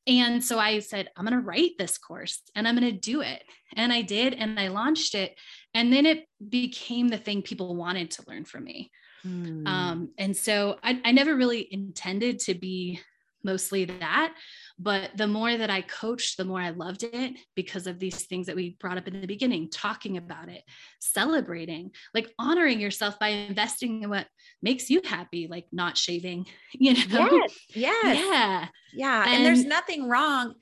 And 0.06 0.44
so 0.44 0.58
I 0.58 0.80
said 0.80 1.08
I'm 1.16 1.24
going 1.24 1.38
to 1.38 1.46
write 1.46 1.72
this 1.78 1.98
course 1.98 2.42
and 2.54 2.68
I'm 2.68 2.78
going 2.78 2.92
to 2.92 2.98
do 2.98 3.22
it. 3.22 3.42
And 3.74 3.92
I 3.92 4.02
did 4.02 4.34
and 4.34 4.60
I 4.60 4.68
launched 4.68 5.14
it. 5.14 5.36
And 5.72 5.92
then 5.92 6.06
it 6.06 6.26
became 6.46 7.08
the 7.08 7.18
thing 7.18 7.42
people 7.42 7.74
wanted 7.74 8.10
to 8.12 8.24
learn 8.28 8.44
from 8.44 8.64
me. 8.64 8.90
Mm. 9.26 9.66
Um, 9.66 10.10
and 10.18 10.36
so 10.36 10.78
I, 10.82 11.00
I 11.04 11.12
never 11.12 11.34
really 11.34 11.66
intended 11.70 12.40
to 12.40 12.54
be 12.54 13.00
mostly 13.44 13.84
that. 13.84 14.34
But 14.78 15.16
the 15.16 15.26
more 15.26 15.56
that 15.56 15.70
I 15.70 15.82
coached, 15.82 16.36
the 16.36 16.44
more 16.44 16.60
I 16.60 16.70
loved 16.70 17.04
it 17.04 17.34
because 17.54 17.86
of 17.86 17.98
these 17.98 18.24
things 18.26 18.46
that 18.46 18.56
we 18.56 18.76
brought 18.80 18.98
up 18.98 19.06
in 19.06 19.20
the 19.20 19.26
beginning, 19.26 19.70
talking 19.70 20.16
about 20.16 20.48
it, 20.48 20.62
celebrating, 21.00 21.90
like 22.14 22.30
honoring 22.38 22.80
yourself 22.80 23.18
by 23.18 23.28
investing 23.28 24.02
in 24.02 24.10
what 24.10 24.26
makes 24.62 24.90
you 24.90 25.00
happy, 25.04 25.46
like 25.48 25.66
not 25.70 25.96
shaving, 25.96 26.46
you 26.72 26.94
know? 27.08 27.28
Yes. 27.30 27.58
Yes. 27.74 28.18
Yeah. 28.18 28.68
Yeah. 28.94 29.24
And, 29.24 29.34
and 29.34 29.46
there's 29.46 29.64
nothing 29.64 30.08
wrong. 30.08 30.54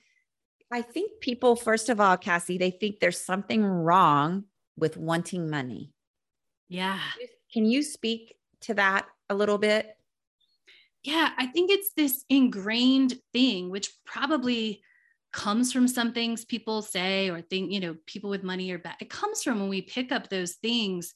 I 0.70 0.82
think 0.82 1.20
people, 1.20 1.55
first 1.55 1.88
of 1.88 2.00
all, 2.00 2.17
Cassie, 2.17 2.58
they 2.58 2.70
think 2.70 2.99
there's 2.99 3.20
something 3.20 3.62
wrong 3.64 4.44
with 4.76 4.96
wanting 4.96 5.50
money. 5.50 5.93
Yeah. 6.69 6.99
Can 7.52 7.67
you 7.67 7.82
speak 7.82 8.35
to 8.62 8.75
that 8.75 9.06
a 9.28 9.35
little 9.35 9.58
bit? 9.58 9.94
Yeah, 11.02 11.31
I 11.37 11.46
think 11.46 11.70
it's 11.70 11.93
this 11.96 12.25
ingrained 12.28 13.19
thing, 13.32 13.70
which 13.70 13.90
probably 14.04 14.82
comes 15.32 15.72
from 15.72 15.88
some 15.88 16.12
things 16.12 16.44
people 16.44 16.82
say 16.82 17.31
or 17.31 17.40
think, 17.40 17.72
you 17.72 17.81
know, 17.81 17.96
people 18.06 18.31
with 18.31 18.44
money 18.44 18.70
are 18.70 18.78
bad. 18.78 18.96
It 19.00 19.10
comes 19.10 19.43
from 19.43 19.60
when 19.60 19.69
we 19.69 19.82
pick 19.82 20.12
up 20.12 20.28
those 20.28 20.52
things, 20.54 21.14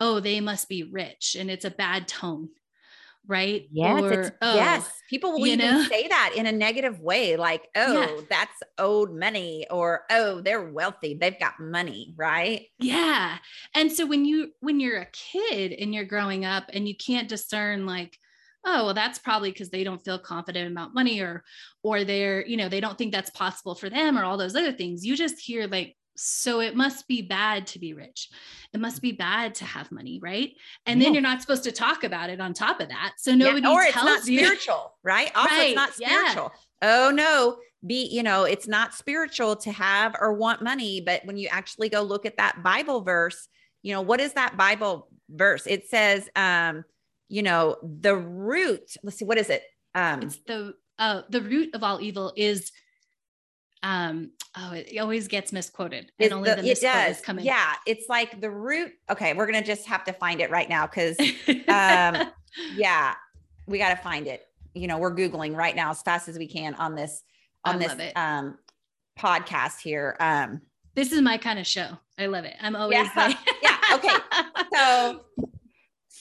oh, 0.00 0.20
they 0.20 0.40
must 0.40 0.68
be 0.68 0.84
rich, 0.84 1.36
and 1.38 1.50
it's 1.50 1.64
a 1.64 1.70
bad 1.70 2.08
tone. 2.08 2.48
Right. 3.26 3.68
Yes. 3.70 4.02
Or, 4.02 4.34
oh, 4.40 4.54
yes. 4.54 4.90
People 5.10 5.32
will 5.32 5.46
even 5.46 5.58
know? 5.58 5.82
say 5.84 6.08
that 6.08 6.32
in 6.34 6.46
a 6.46 6.52
negative 6.52 6.98
way, 7.00 7.36
like, 7.36 7.68
oh, 7.76 8.00
yeah. 8.00 8.22
that's 8.30 8.62
owed 8.78 9.12
money, 9.12 9.66
or 9.70 10.04
oh, 10.08 10.40
they're 10.40 10.70
wealthy. 10.70 11.18
They've 11.20 11.38
got 11.38 11.60
money. 11.60 12.14
Right. 12.16 12.68
Yeah. 12.78 13.36
And 13.74 13.92
so 13.92 14.06
when 14.06 14.24
you 14.24 14.52
when 14.60 14.80
you're 14.80 15.00
a 15.00 15.08
kid 15.12 15.72
and 15.72 15.92
you're 15.92 16.06
growing 16.06 16.46
up 16.46 16.70
and 16.72 16.88
you 16.88 16.96
can't 16.96 17.28
discern 17.28 17.84
like, 17.84 18.18
oh 18.64 18.86
well 18.86 18.94
that's 18.94 19.18
probably 19.18 19.50
because 19.50 19.70
they 19.70 19.84
don't 19.84 20.04
feel 20.04 20.18
confident 20.18 20.70
about 20.70 20.94
money 20.94 21.20
or 21.20 21.44
or 21.82 22.04
they're 22.04 22.44
you 22.46 22.56
know 22.56 22.68
they 22.68 22.80
don't 22.80 22.98
think 22.98 23.12
that's 23.12 23.30
possible 23.30 23.74
for 23.74 23.88
them 23.88 24.18
or 24.18 24.24
all 24.24 24.36
those 24.36 24.56
other 24.56 24.72
things 24.72 25.04
you 25.04 25.16
just 25.16 25.38
hear 25.38 25.66
like 25.66 25.96
so 26.20 26.60
it 26.60 26.74
must 26.74 27.06
be 27.06 27.22
bad 27.22 27.66
to 27.66 27.78
be 27.78 27.94
rich 27.94 28.28
it 28.74 28.80
must 28.80 29.00
be 29.00 29.12
bad 29.12 29.54
to 29.54 29.64
have 29.64 29.92
money 29.92 30.18
right 30.20 30.54
and 30.84 30.98
yeah. 30.98 31.04
then 31.04 31.14
you're 31.14 31.22
not 31.22 31.40
supposed 31.40 31.62
to 31.62 31.70
talk 31.70 32.02
about 32.02 32.28
it 32.28 32.40
on 32.40 32.52
top 32.52 32.80
of 32.80 32.88
that 32.88 33.12
so 33.18 33.34
nobody 33.34 33.62
yeah, 33.62 33.72
or 33.72 33.82
it's 33.82 33.94
not 33.94 34.26
you. 34.26 34.38
spiritual 34.40 34.96
right 35.04 35.30
also 35.36 35.54
right. 35.54 35.68
it's 35.68 35.76
not 35.76 35.94
spiritual 35.94 36.52
yeah. 36.82 37.06
oh 37.06 37.10
no 37.10 37.56
be 37.86 38.06
you 38.06 38.24
know 38.24 38.42
it's 38.42 38.66
not 38.66 38.92
spiritual 38.92 39.54
to 39.54 39.70
have 39.70 40.16
or 40.20 40.32
want 40.32 40.60
money 40.60 41.00
but 41.00 41.24
when 41.24 41.36
you 41.36 41.48
actually 41.52 41.88
go 41.88 42.02
look 42.02 42.26
at 42.26 42.36
that 42.36 42.60
bible 42.64 43.02
verse 43.02 43.48
you 43.82 43.94
know 43.94 44.00
what 44.00 44.20
is 44.20 44.32
that 44.32 44.56
bible 44.56 45.08
verse 45.30 45.66
it 45.68 45.88
says 45.88 46.28
um 46.34 46.84
you 47.28 47.42
know, 47.42 47.76
the 47.82 48.16
root, 48.16 48.96
let's 49.02 49.18
see, 49.18 49.24
what 49.24 49.38
is 49.38 49.50
it? 49.50 49.62
Um, 49.94 50.22
it's 50.22 50.38
the, 50.46 50.74
uh, 50.98 51.22
the 51.28 51.42
root 51.42 51.74
of 51.74 51.82
all 51.82 52.00
evil 52.00 52.32
is, 52.36 52.72
um, 53.82 54.32
oh, 54.56 54.72
it 54.72 54.98
always 54.98 55.28
gets 55.28 55.52
misquoted. 55.52 56.10
And 56.18 56.32
only 56.32 56.50
the, 56.50 56.56
the 56.56 56.62
misquote 56.62 56.90
it 56.90 56.94
does. 56.94 57.18
is 57.18 57.24
coming. 57.24 57.44
Yeah. 57.44 57.74
It's 57.86 58.08
like 58.08 58.40
the 58.40 58.50
root. 58.50 58.92
Okay. 59.10 59.34
We're 59.34 59.46
going 59.46 59.60
to 59.60 59.66
just 59.66 59.86
have 59.86 60.04
to 60.04 60.12
find 60.12 60.40
it 60.40 60.50
right 60.50 60.68
now. 60.68 60.86
Cause, 60.86 61.16
um, 61.48 62.30
yeah, 62.74 63.14
we 63.66 63.78
got 63.78 63.90
to 63.90 64.02
find 64.02 64.26
it. 64.26 64.44
You 64.74 64.86
know, 64.86 64.98
we're 64.98 65.14
Googling 65.14 65.54
right 65.54 65.76
now 65.76 65.90
as 65.90 66.02
fast 66.02 66.28
as 66.28 66.38
we 66.38 66.48
can 66.48 66.74
on 66.74 66.94
this, 66.94 67.22
on 67.64 67.82
I 67.82 67.94
this, 67.94 68.12
um, 68.16 68.58
podcast 69.18 69.80
here. 69.80 70.16
Um, 70.20 70.62
this 70.94 71.12
is 71.12 71.20
my 71.20 71.36
kind 71.38 71.58
of 71.58 71.66
show. 71.66 71.98
I 72.18 72.26
love 72.26 72.44
it. 72.44 72.54
I'm 72.60 72.74
always 72.74 72.98
yeah. 72.98 73.12
like, 73.14 73.36
yeah. 73.62 73.76
Okay. 73.94 74.08
So 74.74 75.24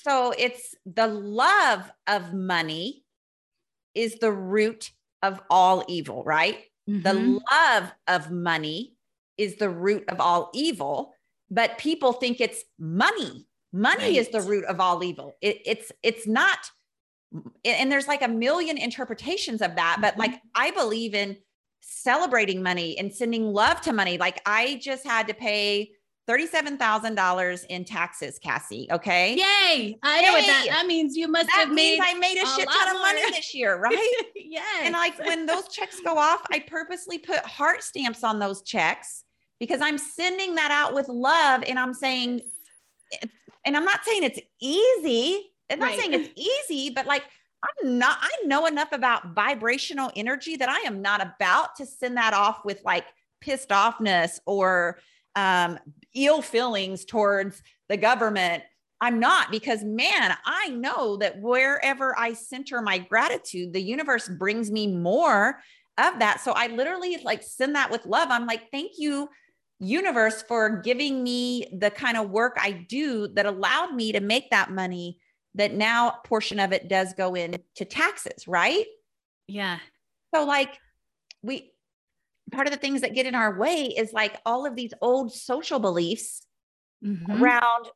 so 0.07 0.33
it's 0.37 0.75
the 0.85 1.07
love 1.07 1.91
of 2.07 2.33
money 2.33 3.03
is 3.93 4.15
the 4.15 4.31
root 4.31 4.91
of 5.21 5.41
all 5.49 5.83
evil, 5.87 6.23
right? 6.23 6.59
Mm-hmm. 6.89 7.01
The 7.01 7.41
love 7.51 7.91
of 8.07 8.31
money 8.31 8.93
is 9.37 9.57
the 9.57 9.69
root 9.69 10.05
of 10.07 10.19
all 10.21 10.49
evil, 10.53 11.13
but 11.49 11.77
people 11.77 12.13
think 12.13 12.39
it's 12.39 12.63
money. 12.79 13.47
Money 13.73 14.03
right. 14.03 14.15
is 14.15 14.29
the 14.29 14.41
root 14.41 14.65
of 14.65 14.79
all 14.79 15.03
evil. 15.03 15.35
It, 15.41 15.61
it's 15.65 15.91
it's 16.01 16.25
not 16.25 16.59
and 17.65 17.91
there's 17.91 18.07
like 18.07 18.21
a 18.21 18.27
million 18.27 18.77
interpretations 18.77 19.61
of 19.61 19.75
that, 19.75 19.97
but 19.99 20.13
mm-hmm. 20.13 20.21
like 20.21 20.41
I 20.55 20.71
believe 20.71 21.13
in 21.13 21.37
celebrating 21.81 22.63
money 22.63 22.97
and 22.97 23.13
sending 23.13 23.51
love 23.51 23.81
to 23.81 23.91
money. 23.91 24.17
Like 24.17 24.41
I 24.45 24.79
just 24.81 25.05
had 25.05 25.27
to 25.27 25.33
pay 25.33 25.91
$37,000 26.27 27.65
in 27.69 27.85
taxes, 27.85 28.37
Cassie. 28.37 28.87
Okay. 28.91 29.35
Yay. 29.35 29.97
I 30.03 30.21
know 30.21 30.33
what 30.33 30.45
that, 30.45 30.65
that 30.69 30.85
means. 30.85 31.15
You 31.15 31.29
must 31.29 31.47
that 31.47 31.67
have 31.67 31.71
made 31.73 31.99
I 32.01 32.13
made 32.15 32.37
a, 32.37 32.43
a 32.43 32.47
shit 32.47 32.69
ton 32.69 32.95
of 32.95 33.01
money 33.01 33.21
this 33.31 33.53
year, 33.53 33.77
right? 33.81 34.13
yes. 34.35 34.81
And 34.83 34.93
like 34.93 35.17
when 35.19 35.45
those 35.45 35.69
checks 35.69 35.99
go 36.01 36.17
off, 36.17 36.41
I 36.51 36.59
purposely 36.59 37.17
put 37.17 37.39
heart 37.39 37.81
stamps 37.81 38.23
on 38.23 38.39
those 38.39 38.61
checks 38.61 39.23
because 39.59 39.81
I'm 39.81 39.97
sending 39.97 40.55
that 40.55 40.71
out 40.71 40.93
with 40.93 41.07
love 41.07 41.63
and 41.65 41.79
I'm 41.79 41.93
saying, 41.93 42.41
and 43.65 43.77
I'm 43.77 43.85
not 43.85 44.03
saying 44.03 44.23
it's 44.23 44.39
easy. 44.61 45.51
I'm 45.69 45.79
not 45.79 45.87
right. 45.87 45.99
saying 45.99 46.13
it's 46.13 46.29
easy, 46.35 46.89
but 46.89 47.05
like 47.05 47.23
I'm 47.63 47.97
not, 47.97 48.17
I 48.21 48.29
know 48.45 48.65
enough 48.65 48.91
about 48.91 49.33
vibrational 49.33 50.11
energy 50.15 50.57
that 50.57 50.69
I 50.69 50.79
am 50.79 51.01
not 51.01 51.21
about 51.21 51.75
to 51.77 51.85
send 51.85 52.17
that 52.17 52.33
off 52.33 52.65
with 52.65 52.83
like 52.83 53.05
pissed 53.41 53.69
offness 53.69 54.39
or 54.45 54.99
um, 55.37 55.77
ill 56.15 56.41
feelings 56.41 57.05
towards 57.05 57.61
the 57.89 57.97
government. 57.97 58.63
I'm 58.99 59.19
not 59.19 59.51
because, 59.51 59.83
man, 59.83 60.35
I 60.43 60.69
know 60.69 61.17
that 61.17 61.39
wherever 61.39 62.17
I 62.17 62.33
center 62.33 62.81
my 62.81 62.97
gratitude, 62.97 63.71
the 63.71 63.81
universe 63.81 64.27
brings 64.27 64.71
me 64.71 64.87
more 64.87 65.59
of 65.99 66.17
that. 66.19 66.41
So 66.41 66.53
I 66.53 66.67
literally 66.67 67.17
like 67.23 67.43
send 67.43 67.75
that 67.75 67.91
with 67.91 68.07
love. 68.07 68.29
I'm 68.31 68.47
like, 68.47 68.71
thank 68.71 68.93
you, 68.97 69.29
universe, 69.79 70.41
for 70.41 70.81
giving 70.81 71.21
me 71.21 71.67
the 71.77 71.91
kind 71.91 72.17
of 72.17 72.31
work 72.31 72.57
I 72.59 72.71
do 72.71 73.27
that 73.35 73.45
allowed 73.45 73.93
me 73.93 74.13
to 74.13 74.19
make 74.19 74.49
that 74.49 74.71
money. 74.71 75.19
That 75.53 75.73
now 75.73 76.13
portion 76.23 76.59
of 76.59 76.71
it 76.71 76.87
does 76.87 77.13
go 77.13 77.33
into 77.33 77.85
taxes, 77.85 78.47
right? 78.47 78.85
Yeah. 79.47 79.79
So, 80.33 80.45
like, 80.45 80.77
we, 81.41 81.71
part 82.51 82.67
of 82.67 82.73
the 82.73 82.79
things 82.79 83.01
that 83.01 83.13
get 83.13 83.25
in 83.25 83.35
our 83.35 83.57
way 83.57 83.85
is 83.85 84.13
like 84.13 84.39
all 84.45 84.65
of 84.65 84.75
these 84.75 84.93
old 85.01 85.33
social 85.33 85.79
beliefs 85.79 86.45
mm-hmm. 87.03 87.31
around 87.31 87.87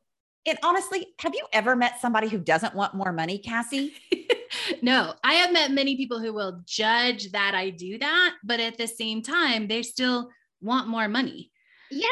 and 0.46 0.58
honestly 0.62 1.06
have 1.18 1.34
you 1.34 1.46
ever 1.52 1.76
met 1.76 2.00
somebody 2.00 2.28
who 2.28 2.38
doesn't 2.38 2.74
want 2.74 2.94
more 2.94 3.12
money 3.12 3.38
cassie 3.38 3.94
no 4.82 5.14
i 5.24 5.34
have 5.34 5.52
met 5.52 5.70
many 5.70 5.96
people 5.96 6.18
who 6.18 6.32
will 6.32 6.60
judge 6.66 7.30
that 7.32 7.54
i 7.54 7.70
do 7.70 7.98
that 7.98 8.34
but 8.44 8.60
at 8.60 8.76
the 8.76 8.86
same 8.86 9.22
time 9.22 9.68
they 9.68 9.82
still 9.82 10.28
want 10.60 10.88
more 10.88 11.08
money 11.08 11.50
yeah 11.90 12.06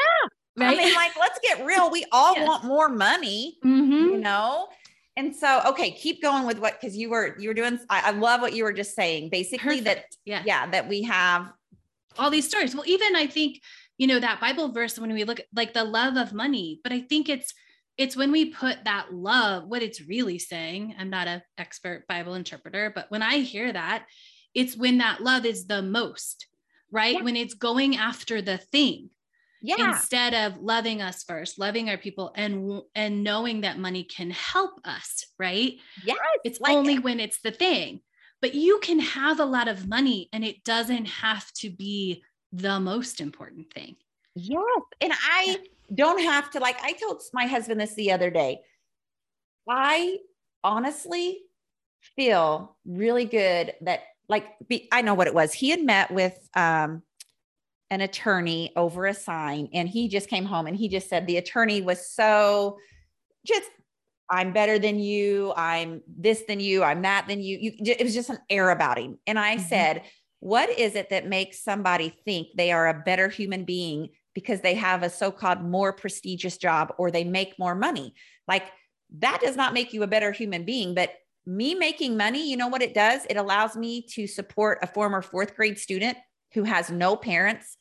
right? 0.57 0.77
i 0.79 0.83
mean 0.83 0.93
like 0.95 1.11
let's 1.19 1.39
get 1.43 1.65
real 1.65 1.91
we 1.91 2.05
all 2.11 2.35
want 2.45 2.63
more 2.63 2.89
money 2.89 3.57
mm-hmm. 3.63 3.91
you 3.91 4.17
know 4.17 4.67
and 5.17 5.35
so 5.35 5.61
okay 5.67 5.91
keep 5.91 6.21
going 6.21 6.45
with 6.45 6.57
what 6.59 6.79
because 6.79 6.95
you 6.95 7.09
were 7.09 7.35
you 7.37 7.49
were 7.49 7.53
doing 7.53 7.79
I, 7.89 8.09
I, 8.09 8.11
love 8.11 8.41
what 8.41 8.53
you 8.53 8.63
were 8.63 8.73
just 8.73 8.95
saying 8.95 9.29
basically 9.29 9.79
Perfect. 9.79 9.85
that 9.85 10.05
yeah 10.25 10.43
yeah 10.45 10.69
that 10.71 10.87
we 10.87 11.03
have 11.03 11.51
all 12.17 12.29
these 12.29 12.47
stories. 12.47 12.75
Well, 12.75 12.87
even 12.87 13.15
I 13.15 13.27
think, 13.27 13.61
you 13.97 14.07
know, 14.07 14.19
that 14.19 14.41
Bible 14.41 14.71
verse 14.71 14.97
when 14.97 15.13
we 15.13 15.23
look 15.23 15.39
at 15.39 15.47
like 15.55 15.73
the 15.73 15.83
love 15.83 16.17
of 16.17 16.33
money, 16.33 16.79
but 16.83 16.91
I 16.91 17.01
think 17.01 17.29
it's 17.29 17.53
it's 17.97 18.15
when 18.15 18.31
we 18.31 18.51
put 18.51 18.83
that 18.85 19.13
love, 19.13 19.65
what 19.67 19.83
it's 19.83 20.01
really 20.01 20.39
saying. 20.39 20.95
I'm 20.97 21.09
not 21.09 21.27
an 21.27 21.41
expert 21.57 22.07
Bible 22.07 22.33
interpreter, 22.35 22.91
but 22.93 23.05
when 23.09 23.21
I 23.21 23.39
hear 23.39 23.71
that, 23.71 24.05
it's 24.55 24.75
when 24.75 24.97
that 24.99 25.21
love 25.21 25.45
is 25.45 25.67
the 25.67 25.81
most, 25.81 26.47
right? 26.89 27.15
Yeah. 27.15 27.23
When 27.23 27.35
it's 27.35 27.53
going 27.53 27.97
after 27.97 28.41
the 28.41 28.57
thing. 28.57 29.09
Yeah. 29.61 29.91
Instead 29.91 30.33
of 30.33 30.59
loving 30.59 31.03
us 31.03 31.23
first, 31.23 31.59
loving 31.59 31.89
our 31.89 31.97
people 31.97 32.31
and 32.35 32.81
and 32.95 33.23
knowing 33.23 33.61
that 33.61 33.77
money 33.77 34.03
can 34.03 34.31
help 34.31 34.71
us, 34.83 35.27
right? 35.37 35.73
Yes. 36.03 36.17
It's 36.43 36.59
like 36.59 36.75
only 36.75 36.95
it. 36.95 37.03
when 37.03 37.19
it's 37.19 37.41
the 37.41 37.51
thing 37.51 38.01
but 38.41 38.55
you 38.55 38.79
can 38.79 38.99
have 38.99 39.39
a 39.39 39.45
lot 39.45 39.67
of 39.67 39.87
money 39.87 40.29
and 40.33 40.43
it 40.43 40.63
doesn't 40.63 41.05
have 41.05 41.51
to 41.53 41.69
be 41.69 42.23
the 42.51 42.79
most 42.79 43.21
important 43.21 43.71
thing. 43.71 43.95
Yes. 44.35 44.61
And 44.99 45.13
I 45.13 45.59
don't 45.93 46.21
have 46.21 46.49
to, 46.51 46.59
like, 46.59 46.81
I 46.81 46.93
told 46.93 47.21
my 47.33 47.45
husband 47.45 47.79
this 47.79 47.93
the 47.93 48.11
other 48.11 48.29
day. 48.29 48.61
I 49.69 50.17
honestly 50.63 51.39
feel 52.15 52.75
really 52.85 53.25
good 53.25 53.73
that, 53.81 54.01
like, 54.27 54.47
be, 54.67 54.87
I 54.91 55.01
know 55.01 55.13
what 55.13 55.27
it 55.27 55.33
was. 55.33 55.53
He 55.53 55.69
had 55.69 55.83
met 55.83 56.11
with 56.11 56.37
um, 56.55 57.03
an 57.89 58.01
attorney 58.01 58.71
over 58.75 59.05
a 59.05 59.13
sign, 59.13 59.69
and 59.73 59.87
he 59.87 60.07
just 60.07 60.29
came 60.29 60.45
home 60.45 60.65
and 60.65 60.75
he 60.75 60.87
just 60.87 61.09
said 61.09 61.27
the 61.27 61.37
attorney 61.37 61.81
was 61.81 62.07
so 62.07 62.77
just 63.45 63.69
I'm 64.31 64.53
better 64.53 64.79
than 64.79 64.97
you. 64.97 65.53
I'm 65.57 66.01
this 66.07 66.43
than 66.47 66.61
you. 66.61 66.83
I'm 66.83 67.01
that 67.01 67.27
than 67.27 67.41
you. 67.41 67.57
you 67.59 67.73
it 67.83 68.01
was 68.01 68.13
just 68.13 68.29
an 68.29 68.39
air 68.49 68.69
about 68.69 68.97
him. 68.97 69.19
And 69.27 69.37
I 69.37 69.57
mm-hmm. 69.57 69.67
said, 69.67 70.03
what 70.39 70.69
is 70.69 70.95
it 70.95 71.09
that 71.09 71.27
makes 71.27 71.61
somebody 71.61 72.15
think 72.25 72.47
they 72.55 72.71
are 72.71 72.87
a 72.87 73.03
better 73.05 73.27
human 73.27 73.65
being 73.65 74.09
because 74.33 74.61
they 74.61 74.75
have 74.75 75.03
a 75.03 75.09
so-called 75.09 75.61
more 75.61 75.91
prestigious 75.91 76.57
job 76.57 76.93
or 76.97 77.11
they 77.11 77.25
make 77.25 77.59
more 77.59 77.75
money? 77.75 78.13
Like 78.47 78.63
that 79.19 79.41
does 79.43 79.57
not 79.57 79.73
make 79.73 79.91
you 79.91 80.01
a 80.03 80.07
better 80.07 80.31
human 80.31 80.63
being, 80.63 80.95
but 80.95 81.11
me 81.45 81.75
making 81.75 82.15
money, 82.15 82.49
you 82.49 82.55
know 82.55 82.69
what 82.69 82.81
it 82.81 82.93
does? 82.93 83.25
It 83.29 83.35
allows 83.35 83.75
me 83.75 84.03
to 84.13 84.27
support 84.27 84.79
a 84.81 84.87
former 84.87 85.21
fourth 85.21 85.55
grade 85.55 85.77
student 85.77 86.17
who 86.53 86.63
has 86.63 86.89
no 86.89 87.15
parents 87.15 87.77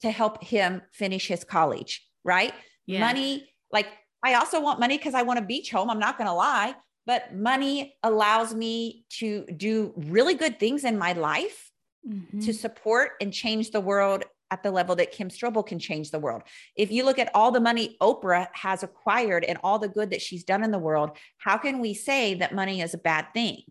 to 0.00 0.10
help 0.10 0.42
him 0.42 0.82
finish 0.92 1.28
his 1.28 1.44
college, 1.44 2.06
right? 2.24 2.52
Yeah. 2.86 3.00
Money, 3.00 3.48
like 3.72 3.86
I 4.22 4.34
also 4.34 4.60
want 4.60 4.80
money 4.80 4.96
because 4.96 5.14
I 5.14 5.22
want 5.22 5.38
a 5.38 5.42
beach 5.42 5.70
home. 5.70 5.90
I'm 5.90 5.98
not 5.98 6.18
going 6.18 6.28
to 6.28 6.34
lie, 6.34 6.74
but 7.06 7.34
money 7.34 7.96
allows 8.02 8.54
me 8.54 9.04
to 9.18 9.46
do 9.56 9.92
really 9.96 10.34
good 10.34 10.58
things 10.58 10.84
in 10.84 10.98
my 10.98 11.12
life 11.12 11.70
mm-hmm. 12.08 12.40
to 12.40 12.52
support 12.52 13.12
and 13.20 13.32
change 13.32 13.70
the 13.70 13.80
world 13.80 14.24
at 14.50 14.62
the 14.62 14.70
level 14.70 14.94
that 14.96 15.12
Kim 15.12 15.28
Strobel 15.28 15.66
can 15.66 15.78
change 15.78 16.10
the 16.10 16.18
world. 16.18 16.42
If 16.76 16.92
you 16.92 17.04
look 17.04 17.18
at 17.18 17.30
all 17.34 17.50
the 17.50 17.60
money 17.60 17.96
Oprah 18.00 18.46
has 18.52 18.82
acquired 18.82 19.44
and 19.44 19.58
all 19.62 19.78
the 19.78 19.88
good 19.88 20.10
that 20.10 20.22
she's 20.22 20.44
done 20.44 20.62
in 20.62 20.70
the 20.70 20.78
world, 20.78 21.16
how 21.38 21.58
can 21.58 21.80
we 21.80 21.94
say 21.94 22.34
that 22.34 22.54
money 22.54 22.80
is 22.80 22.94
a 22.94 22.98
bad 22.98 23.26
thing? 23.34 23.62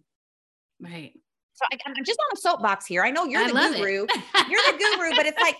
Right. 0.81 1.13
So 1.53 1.63
I, 1.71 1.77
am 1.89 2.03
just 2.03 2.19
on 2.19 2.37
a 2.37 2.37
soapbox 2.37 2.85
here. 2.85 3.03
I 3.03 3.11
know 3.11 3.23
you're 3.23 3.41
I 3.41 3.47
the 3.47 3.77
guru. 3.77 3.91
you're 4.49 4.61
the 4.71 4.77
guru, 4.77 5.15
but 5.15 5.25
it's 5.25 5.39
like 5.39 5.55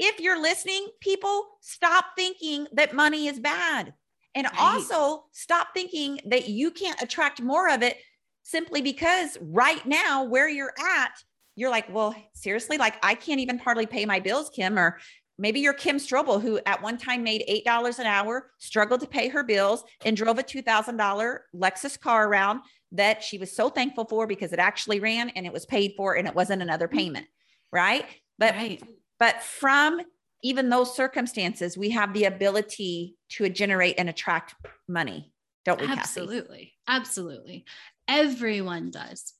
if 0.00 0.20
you're 0.20 0.40
listening, 0.40 0.88
people 1.00 1.44
stop 1.60 2.06
thinking 2.16 2.66
that 2.72 2.94
money 2.94 3.28
is 3.28 3.38
bad. 3.38 3.92
And 4.36 4.44
right. 4.44 4.54
also 4.60 5.24
stop 5.32 5.68
thinking 5.74 6.20
that 6.26 6.48
you 6.48 6.70
can't 6.70 7.00
attract 7.00 7.42
more 7.42 7.70
of 7.70 7.82
it 7.82 7.96
simply 8.44 8.82
because 8.82 9.38
right 9.40 9.84
now, 9.86 10.24
where 10.24 10.48
you're 10.48 10.74
at, 10.78 11.12
you're 11.56 11.70
like, 11.70 11.92
well, 11.92 12.14
seriously, 12.34 12.76
like 12.76 12.96
I 13.02 13.14
can't 13.14 13.40
even 13.40 13.58
hardly 13.58 13.86
pay 13.86 14.04
my 14.04 14.20
bills, 14.20 14.50
Kim, 14.54 14.78
or 14.78 14.98
maybe 15.38 15.60
you're 15.60 15.72
Kim 15.72 15.96
Strobel, 15.96 16.40
who 16.40 16.60
at 16.66 16.82
one 16.82 16.98
time 16.98 17.22
made 17.22 17.44
$8 17.66 17.98
an 17.98 18.06
hour, 18.06 18.50
struggled 18.58 19.00
to 19.00 19.06
pay 19.06 19.28
her 19.28 19.42
bills, 19.42 19.84
and 20.04 20.14
drove 20.16 20.38
a 20.38 20.42
$2,000 20.42 21.38
Lexus 21.54 21.98
car 21.98 22.28
around 22.28 22.60
that 22.92 23.22
she 23.22 23.38
was 23.38 23.56
so 23.56 23.70
thankful 23.70 24.04
for 24.04 24.26
because 24.26 24.52
it 24.52 24.58
actually 24.58 25.00
ran 25.00 25.30
and 25.30 25.46
it 25.46 25.52
was 25.52 25.64
paid 25.64 25.94
for 25.96 26.14
and 26.14 26.28
it 26.28 26.34
wasn't 26.34 26.60
another 26.62 26.88
mm. 26.88 26.92
payment. 26.92 27.26
Right. 27.72 28.04
But, 28.38 28.54
right. 28.54 28.82
but 29.18 29.42
from 29.42 30.02
even 30.42 30.68
those 30.68 30.94
circumstances, 30.94 31.76
we 31.76 31.90
have 31.90 32.12
the 32.12 32.24
ability 32.24 33.16
to 33.30 33.48
generate 33.48 33.96
and 33.98 34.08
attract 34.08 34.54
money, 34.88 35.32
don't 35.64 35.80
we? 35.80 35.86
Absolutely. 35.86 36.74
Cassie? 36.86 37.00
Absolutely. 37.00 37.64
Everyone 38.08 38.90
does. 38.90 39.32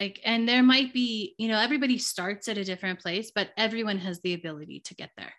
Like, 0.00 0.20
and 0.24 0.48
there 0.48 0.62
might 0.62 0.92
be, 0.92 1.34
you 1.38 1.48
know, 1.48 1.58
everybody 1.58 1.98
starts 1.98 2.48
at 2.48 2.58
a 2.58 2.64
different 2.64 3.00
place, 3.00 3.30
but 3.34 3.50
everyone 3.56 3.98
has 3.98 4.20
the 4.20 4.34
ability 4.34 4.80
to 4.80 4.94
get 4.94 5.10
there. 5.16 5.32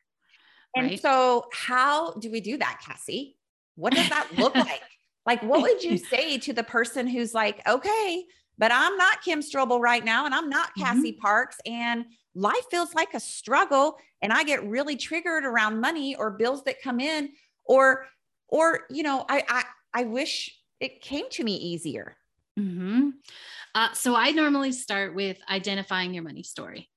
Right? 0.77 0.99
So, 0.99 1.45
how 1.53 2.13
do 2.13 2.31
we 2.31 2.41
do 2.41 2.57
that, 2.57 2.81
Cassie? 2.85 3.37
What 3.75 3.93
does 3.93 4.09
that 4.09 4.27
look 4.37 4.55
like? 4.55 4.81
Like, 5.25 5.41
what 5.43 5.61
would 5.61 5.83
you 5.83 5.97
say 6.09 6.37
to 6.39 6.53
the 6.53 6.63
person 6.63 7.07
who's 7.07 7.33
like, 7.33 7.61
okay, 7.67 8.25
but 8.57 8.71
I'm 8.71 8.97
not 8.97 9.21
Kim 9.21 9.41
Strobel 9.41 9.79
right 9.79 10.03
now, 10.03 10.25
and 10.25 10.33
I'm 10.33 10.49
not 10.49 10.75
Cassie 10.77 11.11
mm-hmm. 11.11 11.21
Parks, 11.21 11.57
and 11.65 12.05
life 12.35 12.65
feels 12.69 12.93
like 12.93 13.13
a 13.13 13.19
struggle 13.19 13.97
and 14.25 14.33
I 14.33 14.43
get 14.43 14.67
really 14.67 14.97
triggered 14.97 15.45
around 15.45 15.79
money 15.79 16.15
or 16.15 16.31
bills 16.31 16.63
that 16.63 16.81
come 16.81 16.99
in 16.99 17.29
or 17.63 18.07
or 18.47 18.81
you 18.89 19.03
know 19.03 19.23
I 19.29 19.43
I, 19.47 19.63
I 19.93 20.03
wish 20.05 20.49
it 20.79 21.01
came 21.01 21.29
to 21.31 21.43
me 21.43 21.55
easier. 21.55 22.17
Mm-hmm. 22.59 23.09
Uh, 23.75 23.93
so 23.93 24.15
I 24.15 24.31
normally 24.31 24.71
start 24.71 25.13
with 25.13 25.37
identifying 25.49 26.13
your 26.13 26.23
money 26.23 26.41
story 26.41 26.89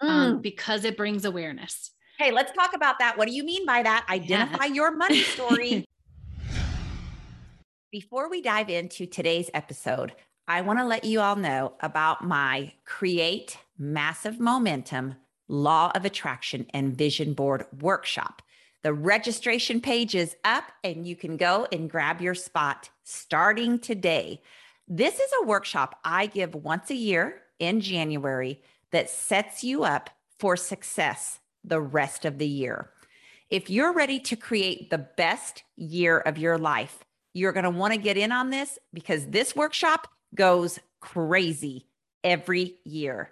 um, 0.00 0.08
mm. 0.08 0.12
um, 0.12 0.40
because 0.40 0.84
it 0.84 0.96
brings 0.96 1.24
awareness. 1.24 1.92
Hey, 2.18 2.32
let's 2.32 2.52
talk 2.52 2.74
about 2.74 2.98
that. 2.98 3.16
What 3.16 3.28
do 3.28 3.34
you 3.34 3.44
mean 3.44 3.64
by 3.64 3.82
that? 3.82 4.06
Identify 4.08 4.64
yeah. 4.64 4.74
your 4.74 4.96
money 4.96 5.22
story. 5.22 5.86
Before 7.92 8.30
we 8.30 8.42
dive 8.42 8.70
into 8.70 9.06
today's 9.06 9.50
episode, 9.54 10.14
I 10.48 10.60
want 10.62 10.80
to 10.80 10.84
let 10.84 11.04
you 11.04 11.20
all 11.20 11.36
know 11.36 11.74
about 11.80 12.24
my 12.24 12.72
Create 12.84 13.58
Massive 13.78 14.40
Momentum 14.40 15.14
Law 15.46 15.92
of 15.94 16.04
Attraction 16.04 16.66
and 16.70 16.96
Vision 16.96 17.32
Board 17.32 17.64
Workshop. 17.80 18.42
The 18.82 18.92
registration 18.92 19.80
page 19.80 20.16
is 20.16 20.34
up 20.42 20.64
and 20.82 21.06
you 21.06 21.14
can 21.14 21.36
go 21.36 21.68
and 21.70 21.88
grab 21.88 22.20
your 22.20 22.34
spot 22.34 22.90
starting 23.04 23.78
today. 23.78 24.42
This 24.88 25.14
is 25.20 25.30
a 25.40 25.46
workshop 25.46 26.00
I 26.04 26.26
give 26.26 26.56
once 26.56 26.90
a 26.90 26.96
year 26.96 27.42
in 27.60 27.80
January 27.80 28.60
that 28.90 29.10
sets 29.10 29.62
you 29.62 29.84
up 29.84 30.10
for 30.40 30.56
success 30.56 31.38
the 31.62 31.80
rest 31.80 32.24
of 32.24 32.38
the 32.38 32.48
year. 32.48 32.90
If 33.48 33.70
you're 33.70 33.92
ready 33.92 34.18
to 34.18 34.34
create 34.34 34.90
the 34.90 35.06
best 35.16 35.62
year 35.76 36.18
of 36.18 36.36
your 36.36 36.58
life, 36.58 37.04
you're 37.32 37.52
going 37.52 37.62
to 37.62 37.70
want 37.70 37.94
to 37.94 38.00
get 38.00 38.16
in 38.16 38.32
on 38.32 38.50
this 38.50 38.80
because 38.92 39.26
this 39.26 39.54
workshop 39.54 40.08
goes 40.34 40.78
crazy 41.00 41.86
every 42.24 42.76
year. 42.84 43.30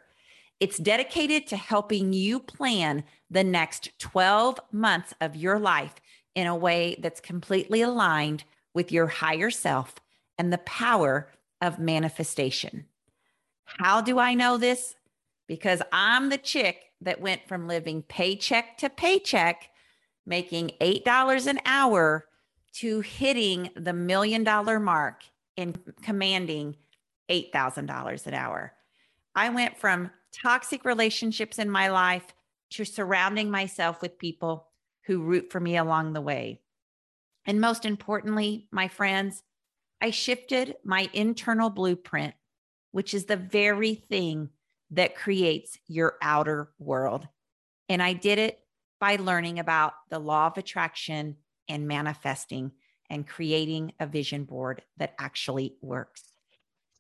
It's 0.59 0.77
dedicated 0.77 1.47
to 1.49 1.57
helping 1.57 2.13
you 2.13 2.39
plan 2.39 3.05
the 3.31 3.45
next 3.45 3.99
12 3.99 4.61
months 4.73 5.15
of 5.21 5.37
your 5.37 5.59
life 5.59 5.95
in 6.35 6.47
a 6.47 6.57
way 6.57 6.97
that's 7.01 7.21
completely 7.21 7.83
aligned 7.83 8.45
with 8.75 8.93
your 8.93 9.07
higher 9.07 9.51
self 9.51 9.95
and 10.39 10.53
the 10.53 10.59
power 10.59 11.29
of 11.61 11.79
manifestation. 11.79 12.87
How 13.65 14.01
do 14.01 14.19
I 14.19 14.35
know 14.35 14.59
this? 14.59 14.95
Because 15.47 15.83
I'm 15.93 16.29
the 16.29 16.39
chick 16.39 16.77
that 17.01 17.21
went 17.21 17.49
from 17.49 17.67
living 17.67 18.03
paycheck 18.03 18.77
to 18.79 18.91
paycheck, 18.91 19.71
making 20.27 20.73
$8 20.81 21.47
an 21.47 21.61
hour, 21.65 22.27
to 22.73 23.01
hitting 23.01 23.71
the 23.75 23.93
million 23.93 24.45
dollar 24.45 24.79
mark 24.79 25.25
and 25.57 25.79
commanding 26.03 26.77
$8,000 27.31 28.27
an 28.27 28.35
hour. 28.35 28.75
I 29.35 29.49
went 29.51 29.79
from 29.79 30.11
toxic 30.33 30.85
relationships 30.85 31.59
in 31.59 31.71
my 31.71 31.89
life 31.89 32.27
to 32.71 32.85
surrounding 32.85 33.51
myself 33.51 34.03
with 34.03 34.19
people 34.19 34.69
who 35.07 35.23
root 35.23 35.51
for 35.51 35.61
me 35.61 35.77
along 35.77 36.13
the 36.13 36.21
way. 36.21 36.61
And 37.47 37.61
most 37.61 37.85
importantly, 37.85 38.69
my 38.71 38.89
friends, 38.89 39.43
I 40.01 40.11
shifted 40.11 40.77
my 40.85 41.09
internal 41.13 41.71
blueprint, 41.71 42.35
which 42.93 43.15
is 43.15 43.25
the 43.25 43.37
very 43.37 43.95
thing 43.95 44.51
that 44.91 45.17
creates 45.17 45.79
your 45.87 46.15
outer 46.23 46.71
world. 46.79 47.29
And 47.89 48.03
I 48.03 48.13
did 48.13 48.39
it 48.39 48.61
by 48.99 49.17
learning 49.17 49.59
about 49.59 49.95
the 50.11 50.19
law 50.19 50.47
of 50.47 50.59
attraction 50.59 51.37
and 51.69 51.89
manifesting 51.89 52.73
and 53.09 53.27
creating 53.27 53.93
a 53.99 54.07
vision 54.07 54.45
board 54.45 54.83
that 54.99 55.15
actually 55.19 55.75
works. 55.81 56.23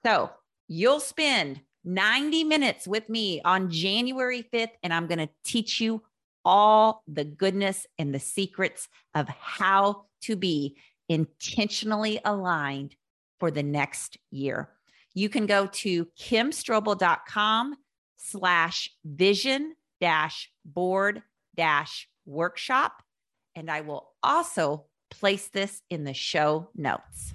So 0.04 0.30
you'll 0.68 1.00
spend 1.00 1.60
90 1.84 2.44
minutes 2.44 2.86
with 2.86 3.08
me 3.08 3.40
on 3.44 3.70
January 3.70 4.44
5th, 4.52 4.72
and 4.82 4.92
I'm 4.92 5.06
going 5.06 5.18
to 5.18 5.28
teach 5.44 5.80
you 5.80 6.02
all 6.44 7.02
the 7.06 7.24
goodness 7.24 7.86
and 7.98 8.14
the 8.14 8.20
secrets 8.20 8.88
of 9.14 9.28
how 9.28 10.06
to 10.22 10.36
be 10.36 10.76
intentionally 11.08 12.20
aligned 12.24 12.94
for 13.38 13.50
the 13.50 13.62
next 13.62 14.18
year. 14.30 14.70
You 15.14 15.28
can 15.28 15.46
go 15.46 15.66
to 15.66 16.06
kimstrobel.com 16.18 17.76
slash 18.16 18.90
vision 19.04 19.74
dash 20.00 20.50
board 20.64 21.22
dash 21.56 22.08
workshop. 22.26 23.02
And 23.56 23.70
I 23.70 23.80
will 23.80 24.10
also 24.22 24.86
place 25.10 25.48
this 25.48 25.82
in 25.90 26.04
the 26.04 26.14
show 26.14 26.68
notes. 26.76 27.32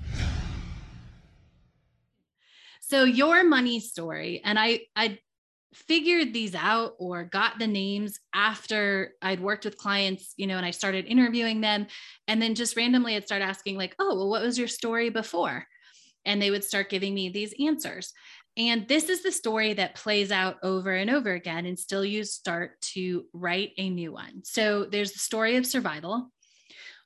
So 2.88 3.04
your 3.04 3.44
money 3.44 3.80
story, 3.80 4.42
and 4.44 4.60
I 4.60 4.82
I 4.96 5.18
figured 5.74 6.34
these 6.34 6.54
out 6.54 6.94
or 7.00 7.24
got 7.24 7.58
the 7.58 7.66
names 7.66 8.20
after 8.34 9.14
I'd 9.24 9.40
worked 9.40 9.66
with 9.66 9.76
clients, 9.76 10.34
you 10.38 10.46
know, 10.46 10.56
and 10.56 10.66
I 10.66 10.72
started 10.72 11.06
interviewing 11.06 11.62
them. 11.62 11.88
And 12.28 12.40
then 12.40 12.54
just 12.54 12.78
randomly 12.78 13.16
I'd 13.16 13.26
start 13.26 13.42
asking, 13.42 13.76
like, 13.76 13.96
oh, 13.98 14.16
well, 14.16 14.30
what 14.30 14.44
was 14.44 14.58
your 14.58 14.68
story 14.68 15.10
before? 15.10 15.66
And 16.26 16.40
they 16.40 16.52
would 16.52 16.64
start 16.64 16.92
giving 16.92 17.16
me 17.16 17.30
these 17.30 17.56
answers. 17.60 18.14
And 18.56 18.88
this 18.88 19.10
is 19.10 19.24
the 19.24 19.32
story 19.32 19.74
that 19.74 19.96
plays 19.96 20.32
out 20.32 20.58
over 20.62 20.94
and 20.94 21.10
over 21.10 21.34
again 21.34 21.66
until 21.66 22.06
you 22.06 22.24
start 22.24 22.80
to 22.94 23.26
write 23.34 23.72
a 23.78 23.90
new 23.90 24.14
one. 24.14 24.44
So 24.44 24.86
there's 24.86 25.12
the 25.12 25.20
story 25.20 25.58
of 25.58 25.66
survival, 25.66 26.32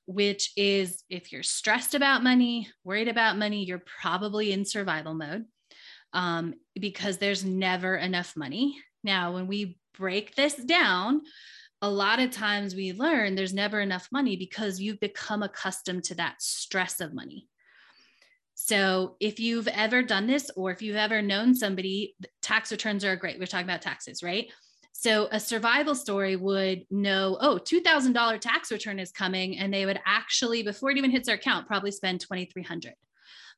which 0.05 0.51
is 0.57 1.03
if 1.09 1.31
you're 1.31 1.41
stressed 1.41 1.95
about 1.95 2.21
money, 2.21 2.67
worried 2.83 3.07
about 3.07 3.37
money, 3.37 3.63
you're 3.63 3.81
probably 4.01 4.51
in 4.51 4.65
survival 4.65 5.13
mode 5.13 5.45
um, 6.13 6.53
because 6.79 7.17
there's 7.17 7.45
never 7.45 7.95
enough 7.95 8.35
money. 8.35 8.77
Now, 9.03 9.33
when 9.33 9.47
we 9.47 9.77
break 9.97 10.35
this 10.35 10.55
down, 10.55 11.21
a 11.81 11.89
lot 11.89 12.19
of 12.19 12.31
times 12.31 12.75
we 12.75 12.91
learn 12.91 13.35
there's 13.35 13.53
never 13.53 13.79
enough 13.79 14.09
money 14.11 14.35
because 14.35 14.81
you've 14.81 14.99
become 14.99 15.43
accustomed 15.43 16.03
to 16.05 16.15
that 16.15 16.41
stress 16.41 16.99
of 16.99 17.13
money. 17.13 17.47
So, 18.55 19.15
if 19.21 19.39
you've 19.39 19.69
ever 19.69 20.03
done 20.03 20.27
this, 20.27 20.51
or 20.55 20.71
if 20.71 20.81
you've 20.81 20.97
ever 20.97 21.21
known 21.21 21.55
somebody, 21.55 22.15
tax 22.41 22.71
returns 22.71 23.05
are 23.05 23.15
great. 23.15 23.39
We're 23.39 23.45
talking 23.45 23.65
about 23.65 23.81
taxes, 23.81 24.21
right? 24.21 24.51
So, 24.91 25.29
a 25.31 25.39
survival 25.39 25.95
story 25.95 26.35
would 26.35 26.85
know, 26.91 27.37
oh, 27.39 27.57
$2,000 27.57 28.41
tax 28.41 28.69
return 28.69 28.99
is 28.99 29.13
coming. 29.13 29.57
And 29.57 29.73
they 29.73 29.85
would 29.85 30.01
actually, 30.05 30.61
before 30.61 30.91
it 30.91 30.97
even 30.97 31.09
hits 31.09 31.27
their 31.27 31.37
account, 31.37 31.67
probably 31.67 31.91
spend 31.91 32.19
2,300 32.19 32.95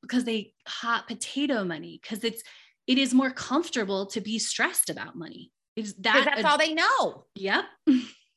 because 0.01 0.23
they 0.23 0.53
hot 0.67 1.07
potato 1.07 1.63
money 1.63 1.99
because 2.01 2.23
it's 2.23 2.43
it 2.87 2.97
is 2.97 3.13
more 3.13 3.31
comfortable 3.31 4.05
to 4.07 4.21
be 4.21 4.39
stressed 4.39 4.89
about 4.89 5.15
money. 5.15 5.51
Is 5.75 5.95
that 5.99 6.25
that's 6.25 6.43
a, 6.43 6.47
all 6.47 6.57
they 6.57 6.73
know. 6.73 7.25
Yep. 7.35 7.63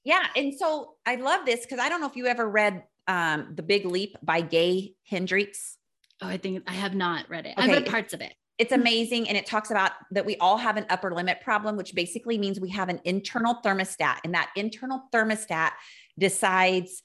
yeah. 0.05 0.27
And 0.37 0.55
so 0.55 0.94
I 1.05 1.16
love 1.16 1.46
this 1.46 1.62
because 1.62 1.79
I 1.79 1.88
don't 1.88 2.00
know 2.00 2.07
if 2.07 2.16
you 2.16 2.27
ever 2.27 2.48
read 2.48 2.85
um, 3.09 3.53
The 3.55 3.62
Big 3.62 3.87
Leap 3.87 4.16
by 4.22 4.40
Gay 4.40 4.94
Hendricks. 5.09 5.77
Oh, 6.22 6.29
I 6.29 6.37
think 6.37 6.62
I 6.66 6.74
have 6.74 6.94
not 6.94 7.29
read 7.29 7.46
it. 7.46 7.55
Okay. 7.59 7.62
I've 7.62 7.70
read 7.70 7.87
parts 7.87 8.14
of 8.14 8.20
it. 8.20 8.35
It's 8.57 8.70
amazing. 8.70 9.29
And 9.29 9.37
it 9.37 9.46
talks 9.46 9.72
about 9.72 9.90
that 10.12 10.24
we 10.24 10.37
all 10.37 10.59
have 10.59 10.77
an 10.77 10.87
upper 10.88 11.12
limit 11.12 11.40
problem, 11.40 11.77
which 11.77 11.92
basically 11.92 12.38
means 12.38 12.61
we 12.61 12.70
have 12.70 12.88
an 12.88 13.00
internal 13.05 13.57
thermostat. 13.64 14.18
And 14.22 14.35
that 14.35 14.50
internal 14.55 15.03
thermostat 15.12 15.72
decides 16.16 17.03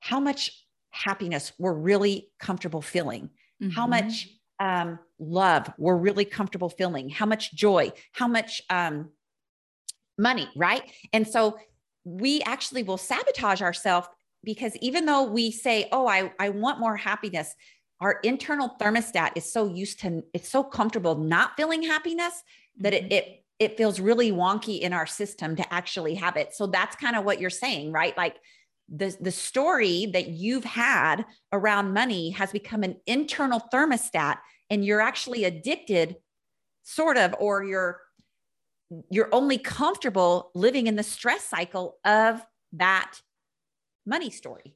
how 0.00 0.18
much 0.18 0.50
happiness 0.90 1.52
we're 1.58 1.74
really 1.74 2.30
comfortable 2.40 2.82
feeling 2.82 3.30
mm-hmm. 3.62 3.70
how 3.70 3.86
much 3.86 4.28
um, 4.60 4.98
love 5.18 5.70
we're 5.78 5.96
really 5.96 6.24
comfortable 6.24 6.68
feeling, 6.68 7.08
how 7.08 7.26
much 7.26 7.54
joy, 7.54 7.92
how 8.12 8.28
much 8.28 8.62
um, 8.70 9.10
money, 10.16 10.48
right? 10.56 10.82
And 11.12 11.26
so 11.26 11.58
we 12.04 12.40
actually 12.42 12.82
will 12.82 12.98
sabotage 12.98 13.62
ourselves 13.62 14.08
because 14.44 14.76
even 14.76 15.06
though 15.06 15.24
we 15.24 15.50
say, 15.50 15.88
oh, 15.92 16.06
I, 16.06 16.32
I 16.38 16.50
want 16.50 16.80
more 16.80 16.96
happiness, 16.96 17.54
our 18.00 18.20
internal 18.22 18.76
thermostat 18.80 19.32
is 19.34 19.50
so 19.52 19.66
used 19.66 20.00
to, 20.00 20.22
it's 20.32 20.48
so 20.48 20.62
comfortable 20.62 21.16
not 21.16 21.52
feeling 21.56 21.82
happiness 21.82 22.42
that 22.78 22.94
it, 22.94 23.04
mm-hmm. 23.04 23.12
it, 23.12 23.44
it 23.58 23.76
feels 23.76 23.98
really 23.98 24.30
wonky 24.30 24.80
in 24.80 24.92
our 24.92 25.06
system 25.06 25.56
to 25.56 25.74
actually 25.74 26.14
have 26.14 26.36
it. 26.36 26.54
So 26.54 26.66
that's 26.68 26.94
kind 26.96 27.16
of 27.16 27.24
what 27.24 27.40
you're 27.40 27.50
saying, 27.50 27.90
right? 27.90 28.16
Like 28.16 28.36
the, 28.88 29.14
the 29.20 29.30
story 29.30 30.06
that 30.06 30.28
you've 30.28 30.64
had 30.64 31.24
around 31.52 31.92
money 31.92 32.30
has 32.30 32.52
become 32.52 32.82
an 32.82 32.96
internal 33.06 33.60
thermostat 33.72 34.38
and 34.70 34.84
you're 34.84 35.00
actually 35.00 35.44
addicted 35.44 36.16
sort 36.82 37.16
of 37.16 37.34
or 37.38 37.64
you're 37.64 38.00
you're 39.10 39.28
only 39.32 39.58
comfortable 39.58 40.50
living 40.54 40.86
in 40.86 40.96
the 40.96 41.02
stress 41.02 41.44
cycle 41.44 41.98
of 42.06 42.40
that 42.72 43.20
money 44.06 44.30
story. 44.30 44.74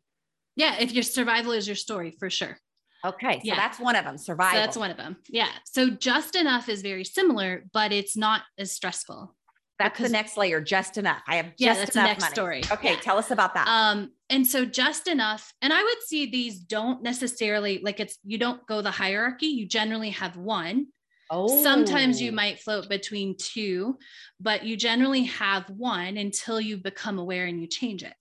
Yeah 0.57 0.77
if 0.79 0.93
your 0.93 1.03
survival 1.03 1.53
is 1.53 1.67
your 1.67 1.77
story 1.77 2.11
for 2.11 2.29
sure. 2.29 2.59
Okay 3.05 3.39
so 3.39 3.45
yeah. 3.45 3.57
that's 3.57 3.81
one 3.81 3.97
of 3.97 4.05
them 4.05 4.19
survival 4.19 4.59
so 4.59 4.61
that's 4.61 4.77
one 4.77 4.91
of 4.91 4.99
them. 4.99 5.17
Yeah 5.31 5.49
so 5.65 5.89
just 5.89 6.37
enough 6.37 6.69
is 6.69 6.83
very 6.83 7.05
similar 7.05 7.65
but 7.73 7.93
it's 7.93 8.17
not 8.17 8.43
as 8.59 8.73
stressful 8.73 9.35
that's 9.83 9.99
because, 9.99 10.11
the 10.11 10.17
next 10.17 10.37
layer, 10.37 10.61
just 10.61 10.99
enough. 10.99 11.23
I 11.27 11.37
have 11.37 11.47
just 11.47 11.61
yeah, 11.61 11.75
that's 11.75 11.95
enough 11.95 12.05
the 12.05 12.09
next 12.09 12.23
money. 12.23 12.35
story. 12.35 12.63
Okay, 12.71 12.93
yeah. 12.93 13.01
tell 13.01 13.19
us 13.19 13.31
about 13.31 13.55
that. 13.55 13.69
Um, 13.69 14.13
and 14.31 14.47
so 14.47 14.65
just 14.65 15.09
enough, 15.09 15.53
and 15.61 15.73
I 15.73 15.83
would 15.83 16.03
see 16.07 16.31
these 16.31 16.59
don't 16.59 17.03
necessarily 17.03 17.81
like 17.83 18.01
it's 18.01 18.19
you 18.25 18.39
don't 18.39 18.67
go 18.67 18.83
the 18.83 18.91
hierarchy, 18.91 19.47
you 19.47 19.67
generally 19.67 20.11
have 20.11 20.37
one. 20.37 20.87
Oh. 21.31 21.63
Sometimes 21.63 22.21
you 22.21 22.31
oh. 22.31 22.35
might 22.35 22.61
float 22.61 22.89
between 22.89 23.37
two, 23.39 23.97
but 24.39 24.65
you 24.65 24.77
generally 24.77 25.25
have 25.25 25.69
one 25.71 26.17
until 26.17 26.61
you 26.61 26.77
become 26.77 27.19
aware 27.19 27.47
and 27.47 27.61
you 27.61 27.67
change 27.67 28.03
it. 28.03 28.13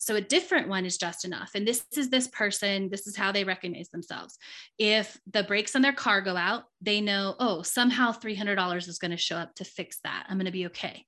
So 0.00 0.16
a 0.16 0.20
different 0.20 0.66
one 0.66 0.86
is 0.86 0.96
just 0.96 1.26
enough. 1.26 1.50
And 1.54 1.68
this 1.68 1.84
is 1.94 2.08
this 2.08 2.26
person, 2.28 2.88
this 2.88 3.06
is 3.06 3.14
how 3.14 3.32
they 3.32 3.44
recognize 3.44 3.90
themselves. 3.90 4.38
If 4.78 5.20
the 5.30 5.42
brakes 5.42 5.76
on 5.76 5.82
their 5.82 5.92
car 5.92 6.22
go 6.22 6.38
out, 6.38 6.64
they 6.80 7.02
know, 7.02 7.36
oh, 7.38 7.60
somehow 7.60 8.12
$300 8.12 8.88
is 8.88 8.98
going 8.98 9.10
to 9.10 9.18
show 9.18 9.36
up 9.36 9.54
to 9.56 9.64
fix 9.64 9.98
that. 10.02 10.24
I'm 10.26 10.38
going 10.38 10.46
to 10.46 10.52
be 10.52 10.66
okay. 10.66 11.04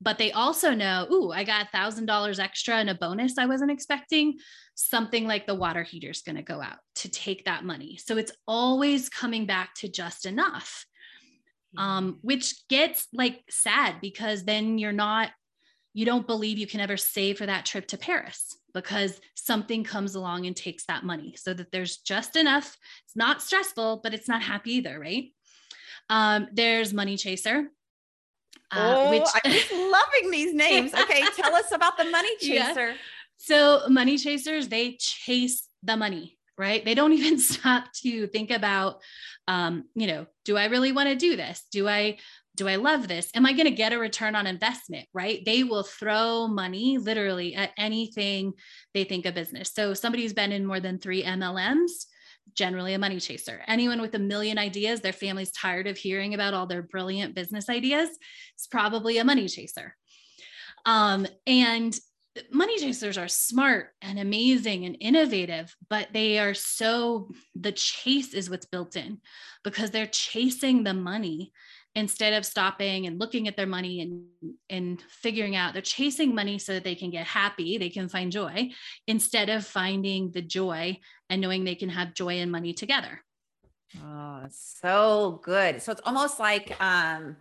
But 0.00 0.18
they 0.18 0.30
also 0.30 0.72
know, 0.72 1.08
ooh, 1.10 1.32
I 1.32 1.42
got 1.42 1.72
$1,000 1.72 2.38
extra 2.38 2.76
and 2.76 2.88
a 2.88 2.94
bonus 2.94 3.38
I 3.38 3.46
wasn't 3.46 3.72
expecting. 3.72 4.38
Something 4.76 5.26
like 5.26 5.48
the 5.48 5.56
water 5.56 5.82
heater 5.82 6.10
is 6.10 6.22
going 6.22 6.36
to 6.36 6.42
go 6.42 6.62
out 6.62 6.78
to 6.96 7.10
take 7.10 7.44
that 7.46 7.64
money. 7.64 7.96
So 7.96 8.16
it's 8.16 8.30
always 8.46 9.08
coming 9.08 9.46
back 9.46 9.74
to 9.78 9.88
just 9.88 10.26
enough. 10.26 10.86
Um, 11.76 12.18
which 12.22 12.66
gets 12.68 13.08
like 13.12 13.42
sad 13.50 13.96
because 14.00 14.44
then 14.44 14.78
you're 14.78 14.90
not 14.90 15.32
you 15.98 16.04
don't 16.04 16.28
believe 16.28 16.58
you 16.58 16.66
can 16.68 16.78
ever 16.78 16.96
save 16.96 17.38
for 17.38 17.46
that 17.46 17.66
trip 17.66 17.88
to 17.88 17.98
Paris 17.98 18.56
because 18.72 19.20
something 19.34 19.82
comes 19.82 20.14
along 20.14 20.46
and 20.46 20.54
takes 20.54 20.86
that 20.86 21.02
money 21.02 21.34
so 21.36 21.52
that 21.52 21.72
there's 21.72 21.96
just 21.96 22.36
enough. 22.36 22.78
It's 23.04 23.16
not 23.16 23.42
stressful, 23.42 23.98
but 24.04 24.14
it's 24.14 24.28
not 24.28 24.40
happy 24.40 24.74
either, 24.74 24.96
right? 25.00 25.32
Um, 26.08 26.46
there's 26.52 26.94
money 26.94 27.16
chaser. 27.16 27.66
Uh, 28.70 28.94
oh, 28.96 29.10
which... 29.10 29.26
I'm 29.44 29.50
just 29.50 29.72
loving 29.72 30.30
these 30.30 30.54
names. 30.54 30.94
Okay, 30.94 31.24
tell 31.34 31.52
us 31.56 31.72
about 31.72 31.96
the 31.96 32.04
money 32.04 32.36
chaser. 32.40 32.90
Yeah. 32.90 32.96
So, 33.38 33.88
money 33.88 34.18
chasers, 34.18 34.68
they 34.68 34.98
chase 35.00 35.66
the 35.82 35.96
money, 35.96 36.38
right? 36.56 36.84
They 36.84 36.94
don't 36.94 37.12
even 37.20 37.40
stop 37.40 37.92
to 38.04 38.28
think 38.28 38.52
about, 38.52 39.00
um, 39.48 39.86
you 39.96 40.06
know, 40.06 40.26
do 40.44 40.56
I 40.56 40.66
really 40.66 40.92
want 40.92 41.08
to 41.08 41.16
do 41.16 41.34
this? 41.34 41.64
Do 41.72 41.88
I 41.88 42.18
do 42.58 42.68
I 42.68 42.76
love 42.76 43.08
this? 43.08 43.30
Am 43.34 43.46
I 43.46 43.52
going 43.52 43.64
to 43.64 43.70
get 43.70 43.92
a 43.92 43.98
return 43.98 44.34
on 44.34 44.46
investment? 44.46 45.06
Right? 45.14 45.44
They 45.44 45.62
will 45.62 45.84
throw 45.84 46.48
money 46.48 46.98
literally 46.98 47.54
at 47.54 47.70
anything 47.78 48.52
they 48.92 49.04
think 49.04 49.24
a 49.24 49.32
business. 49.32 49.72
So 49.72 49.94
somebody 49.94 50.24
who's 50.24 50.32
been 50.32 50.52
in 50.52 50.66
more 50.66 50.80
than 50.80 50.98
three 50.98 51.22
MLMs, 51.22 52.06
generally 52.54 52.94
a 52.94 52.98
money 52.98 53.20
chaser. 53.20 53.62
Anyone 53.68 54.00
with 54.00 54.14
a 54.14 54.18
million 54.18 54.58
ideas, 54.58 55.00
their 55.00 55.12
family's 55.12 55.52
tired 55.52 55.86
of 55.86 55.96
hearing 55.96 56.34
about 56.34 56.54
all 56.54 56.66
their 56.66 56.82
brilliant 56.82 57.34
business 57.34 57.68
ideas, 57.68 58.08
is 58.10 58.66
probably 58.70 59.18
a 59.18 59.24
money 59.24 59.48
chaser. 59.48 59.94
Um, 60.84 61.26
and 61.46 61.98
money 62.50 62.78
chasers 62.78 63.18
are 63.18 63.28
smart 63.28 63.90
and 64.02 64.18
amazing 64.18 64.84
and 64.84 64.96
innovative, 65.00 65.74
but 65.88 66.08
they 66.12 66.38
are 66.38 66.54
so, 66.54 67.30
the 67.54 67.72
chase 67.72 68.34
is 68.34 68.50
what's 68.50 68.66
built 68.66 68.96
in 68.96 69.18
because 69.64 69.90
they're 69.90 70.06
chasing 70.06 70.84
the 70.84 70.94
money 70.94 71.52
instead 71.98 72.32
of 72.32 72.46
stopping 72.46 73.06
and 73.06 73.18
looking 73.18 73.48
at 73.48 73.56
their 73.56 73.66
money 73.66 74.00
and 74.00 74.24
and 74.70 75.02
figuring 75.10 75.56
out 75.56 75.72
they're 75.72 75.82
chasing 75.82 76.32
money 76.32 76.56
so 76.56 76.72
that 76.72 76.84
they 76.84 76.94
can 76.94 77.10
get 77.10 77.26
happy 77.26 77.76
they 77.76 77.90
can 77.90 78.08
find 78.08 78.30
joy 78.30 78.70
instead 79.08 79.48
of 79.48 79.66
finding 79.66 80.30
the 80.30 80.40
joy 80.40 80.96
and 81.28 81.40
knowing 81.40 81.64
they 81.64 81.74
can 81.74 81.88
have 81.88 82.14
joy 82.14 82.34
and 82.38 82.52
money 82.52 82.72
together. 82.72 83.20
Oh 84.00 84.44
so 84.50 85.40
good. 85.42 85.82
So 85.82 85.90
it's 85.90 86.00
almost 86.04 86.38
like 86.38 86.80
um 86.80 87.36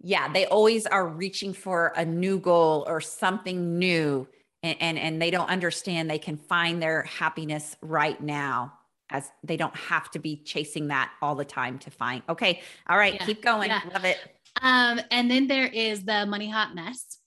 yeah 0.00 0.32
they 0.32 0.46
always 0.46 0.86
are 0.86 1.08
reaching 1.08 1.52
for 1.52 1.92
a 1.96 2.04
new 2.04 2.38
goal 2.38 2.84
or 2.86 3.00
something 3.00 3.76
new 3.76 4.28
and, 4.62 4.76
and 4.80 4.98
and 4.98 5.20
they 5.20 5.32
don't 5.32 5.50
understand 5.50 6.08
they 6.08 6.18
can 6.18 6.36
find 6.36 6.80
their 6.80 7.02
happiness 7.02 7.76
right 7.82 8.20
now 8.20 8.72
as 9.12 9.30
they 9.44 9.56
don't 9.56 9.76
have 9.76 10.10
to 10.12 10.18
be 10.18 10.36
chasing 10.44 10.88
that 10.88 11.12
all 11.20 11.34
the 11.34 11.44
time 11.44 11.78
to 11.80 11.90
find. 11.90 12.22
Okay. 12.28 12.62
All 12.88 12.98
right. 12.98 13.14
Yeah. 13.14 13.26
Keep 13.26 13.42
going. 13.42 13.70
Yeah. 13.70 13.82
Love 13.92 14.04
it. 14.04 14.18
Um, 14.60 15.00
and 15.10 15.30
then 15.30 15.46
there 15.46 15.66
is 15.66 16.04
the 16.04 16.26
money 16.26 16.48
hot 16.50 16.74
mess. 16.74 17.18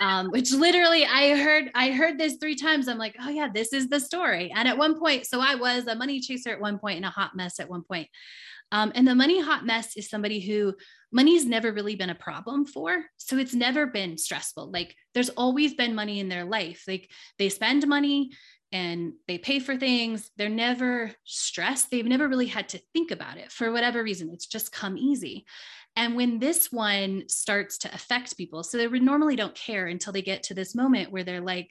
um, 0.00 0.30
which 0.30 0.52
literally 0.52 1.04
I 1.04 1.36
heard 1.36 1.70
I 1.74 1.90
heard 1.90 2.18
this 2.18 2.36
three 2.40 2.56
times. 2.56 2.88
I'm 2.88 2.98
like, 2.98 3.16
oh 3.20 3.28
yeah, 3.28 3.48
this 3.52 3.72
is 3.72 3.88
the 3.88 4.00
story. 4.00 4.52
And 4.54 4.66
at 4.68 4.78
one 4.78 4.98
point, 4.98 5.26
so 5.26 5.40
I 5.40 5.54
was 5.54 5.86
a 5.86 5.94
money 5.94 6.20
chaser 6.20 6.50
at 6.50 6.60
one 6.60 6.78
point 6.78 6.96
and 6.96 7.04
a 7.04 7.10
hot 7.10 7.36
mess 7.36 7.60
at 7.60 7.68
one 7.68 7.82
point. 7.82 8.08
Um, 8.72 8.90
and 8.94 9.06
the 9.06 9.14
money 9.14 9.40
hot 9.40 9.64
mess 9.64 9.96
is 9.96 10.08
somebody 10.08 10.40
who 10.40 10.74
money's 11.12 11.46
never 11.46 11.72
really 11.72 11.94
been 11.94 12.10
a 12.10 12.14
problem 12.14 12.66
for. 12.66 13.04
So 13.18 13.38
it's 13.38 13.54
never 13.54 13.86
been 13.86 14.18
stressful. 14.18 14.70
Like 14.70 14.96
there's 15.12 15.28
always 15.30 15.74
been 15.74 15.94
money 15.94 16.18
in 16.18 16.28
their 16.28 16.44
life. 16.44 16.82
Like 16.88 17.08
they 17.38 17.50
spend 17.50 17.86
money, 17.86 18.30
and 18.74 19.12
they 19.28 19.38
pay 19.38 19.60
for 19.60 19.76
things. 19.76 20.32
They're 20.36 20.48
never 20.48 21.12
stressed. 21.22 21.92
They've 21.92 22.04
never 22.04 22.26
really 22.26 22.48
had 22.48 22.68
to 22.70 22.80
think 22.92 23.12
about 23.12 23.38
it 23.38 23.52
for 23.52 23.70
whatever 23.70 24.02
reason. 24.02 24.30
It's 24.32 24.48
just 24.48 24.72
come 24.72 24.98
easy. 24.98 25.46
And 25.94 26.16
when 26.16 26.40
this 26.40 26.72
one 26.72 27.22
starts 27.28 27.78
to 27.78 27.94
affect 27.94 28.36
people, 28.36 28.64
so 28.64 28.76
they 28.76 28.88
would 28.88 29.00
normally 29.00 29.36
don't 29.36 29.54
care 29.54 29.86
until 29.86 30.12
they 30.12 30.22
get 30.22 30.42
to 30.44 30.54
this 30.54 30.74
moment 30.74 31.12
where 31.12 31.22
they're 31.22 31.40
like, 31.40 31.70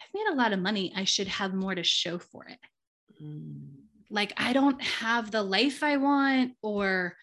I've 0.00 0.14
made 0.14 0.32
a 0.32 0.36
lot 0.36 0.54
of 0.54 0.58
money. 0.58 0.90
I 0.96 1.04
should 1.04 1.28
have 1.28 1.52
more 1.52 1.74
to 1.74 1.84
show 1.84 2.18
for 2.18 2.46
it. 2.46 2.58
Mm. 3.22 3.72
Like, 4.08 4.32
I 4.38 4.54
don't 4.54 4.80
have 4.82 5.30
the 5.30 5.42
life 5.42 5.82
I 5.82 5.98
want, 5.98 6.52
or 6.62 7.14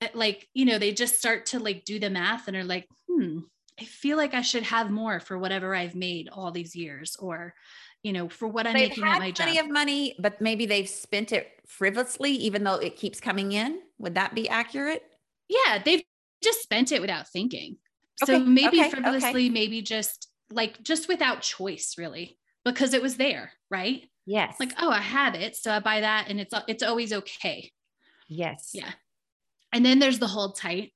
eh, 0.00 0.08
like, 0.12 0.48
you 0.54 0.64
know, 0.64 0.78
they 0.78 0.90
just 0.90 1.18
start 1.18 1.46
to 1.46 1.60
like 1.60 1.84
do 1.84 2.00
the 2.00 2.10
math 2.10 2.48
and 2.48 2.56
are 2.56 2.64
like, 2.64 2.88
hmm, 3.06 3.40
I 3.80 3.84
feel 3.84 4.16
like 4.16 4.34
I 4.34 4.42
should 4.42 4.64
have 4.64 4.90
more 4.90 5.20
for 5.20 5.38
whatever 5.38 5.72
I've 5.72 5.94
made 5.94 6.28
all 6.32 6.50
these 6.50 6.74
years, 6.74 7.14
or 7.20 7.54
you 8.02 8.12
know, 8.12 8.28
for 8.28 8.48
what 8.48 8.66
I'm 8.66 8.74
they've 8.74 8.88
making 8.88 9.04
at 9.04 9.18
my 9.18 9.30
job. 9.30 9.46
Plenty 9.46 9.58
of 9.58 9.70
money, 9.70 10.14
but 10.18 10.40
maybe 10.40 10.66
they've 10.66 10.88
spent 10.88 11.32
it 11.32 11.48
frivolously, 11.66 12.32
even 12.32 12.64
though 12.64 12.76
it 12.76 12.96
keeps 12.96 13.20
coming 13.20 13.52
in. 13.52 13.80
Would 13.98 14.14
that 14.14 14.34
be 14.34 14.48
accurate? 14.48 15.02
Yeah, 15.48 15.82
they've 15.84 16.02
just 16.42 16.62
spent 16.62 16.92
it 16.92 17.00
without 17.00 17.28
thinking. 17.28 17.76
Okay, 18.22 18.32
so 18.32 18.38
maybe 18.38 18.80
okay, 18.80 18.90
frivolously, 18.90 19.46
okay. 19.46 19.50
maybe 19.50 19.82
just 19.82 20.28
like 20.50 20.82
just 20.82 21.08
without 21.08 21.42
choice, 21.42 21.94
really, 21.98 22.38
because 22.64 22.94
it 22.94 23.02
was 23.02 23.16
there, 23.16 23.52
right? 23.70 24.08
Yes. 24.26 24.56
Like, 24.60 24.72
oh, 24.78 24.90
I 24.90 25.00
have 25.00 25.34
it, 25.34 25.56
so 25.56 25.72
I 25.72 25.80
buy 25.80 26.00
that, 26.00 26.26
and 26.28 26.40
it's 26.40 26.54
it's 26.68 26.82
always 26.82 27.12
okay. 27.12 27.70
Yes. 28.28 28.70
Yeah. 28.72 28.90
And 29.72 29.84
then 29.84 29.98
there's 29.98 30.18
the 30.18 30.26
hold 30.26 30.56
tight. 30.56 30.92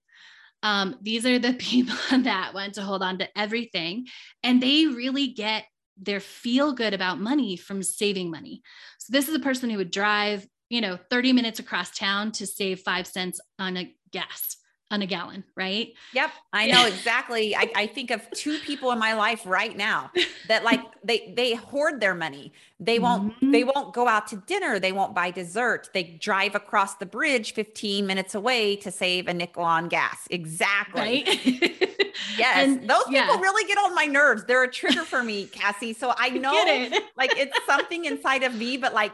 Um, 0.62 0.96
these 1.02 1.26
are 1.26 1.38
the 1.38 1.52
people 1.58 1.96
that 2.10 2.54
want 2.54 2.74
to 2.74 2.82
hold 2.82 3.02
on 3.02 3.18
to 3.18 3.38
everything, 3.38 4.06
and 4.42 4.62
they 4.62 4.86
really 4.86 5.28
get 5.28 5.64
their 6.00 6.20
feel 6.20 6.72
good 6.72 6.94
about 6.94 7.20
money 7.20 7.56
from 7.56 7.82
saving 7.82 8.30
money. 8.30 8.62
So 8.98 9.12
this 9.12 9.28
is 9.28 9.34
a 9.34 9.40
person 9.40 9.70
who 9.70 9.76
would 9.76 9.90
drive, 9.90 10.46
you 10.68 10.80
know, 10.80 10.98
30 11.10 11.32
minutes 11.32 11.60
across 11.60 11.96
town 11.96 12.32
to 12.32 12.46
save 12.46 12.80
5 12.80 13.06
cents 13.06 13.40
on 13.58 13.76
a 13.76 13.94
gas 14.12 14.56
on 14.94 15.02
a 15.02 15.06
gallon, 15.06 15.44
right? 15.56 15.92
Yep. 16.14 16.30
I 16.52 16.68
know 16.68 16.86
exactly. 16.86 17.54
I, 17.54 17.70
I 17.74 17.86
think 17.88 18.10
of 18.12 18.30
two 18.30 18.58
people 18.58 18.92
in 18.92 18.98
my 18.98 19.14
life 19.14 19.42
right 19.44 19.76
now 19.76 20.12
that 20.48 20.62
like 20.64 20.80
they 21.04 21.34
they 21.36 21.54
hoard 21.54 22.00
their 22.00 22.14
money. 22.14 22.52
They 22.78 22.98
won't 22.98 23.32
mm-hmm. 23.32 23.50
they 23.50 23.64
won't 23.64 23.92
go 23.92 24.06
out 24.06 24.28
to 24.28 24.36
dinner. 24.36 24.78
They 24.78 24.92
won't 24.92 25.14
buy 25.14 25.32
dessert. 25.32 25.90
They 25.92 26.04
drive 26.04 26.54
across 26.54 26.94
the 26.94 27.06
bridge 27.06 27.52
15 27.54 28.06
minutes 28.06 28.34
away 28.34 28.76
to 28.76 28.90
save 28.90 29.26
a 29.26 29.34
nickel 29.34 29.64
on 29.64 29.88
gas. 29.88 30.26
Exactly. 30.30 31.24
Right? 31.26 31.80
Yes. 32.38 32.68
And, 32.68 32.88
those 32.88 33.04
yeah. 33.10 33.26
people 33.26 33.40
really 33.40 33.66
get 33.66 33.76
on 33.78 33.94
my 33.94 34.06
nerves. 34.06 34.44
They're 34.44 34.62
a 34.62 34.70
trigger 34.70 35.04
for 35.04 35.22
me, 35.22 35.46
Cassie. 35.46 35.92
So 35.92 36.14
I 36.16 36.30
know 36.30 36.52
it. 36.54 37.04
like 37.16 37.36
it's 37.36 37.58
something 37.66 38.04
inside 38.04 38.42
of 38.44 38.54
me, 38.54 38.76
but 38.76 38.94
like 38.94 39.12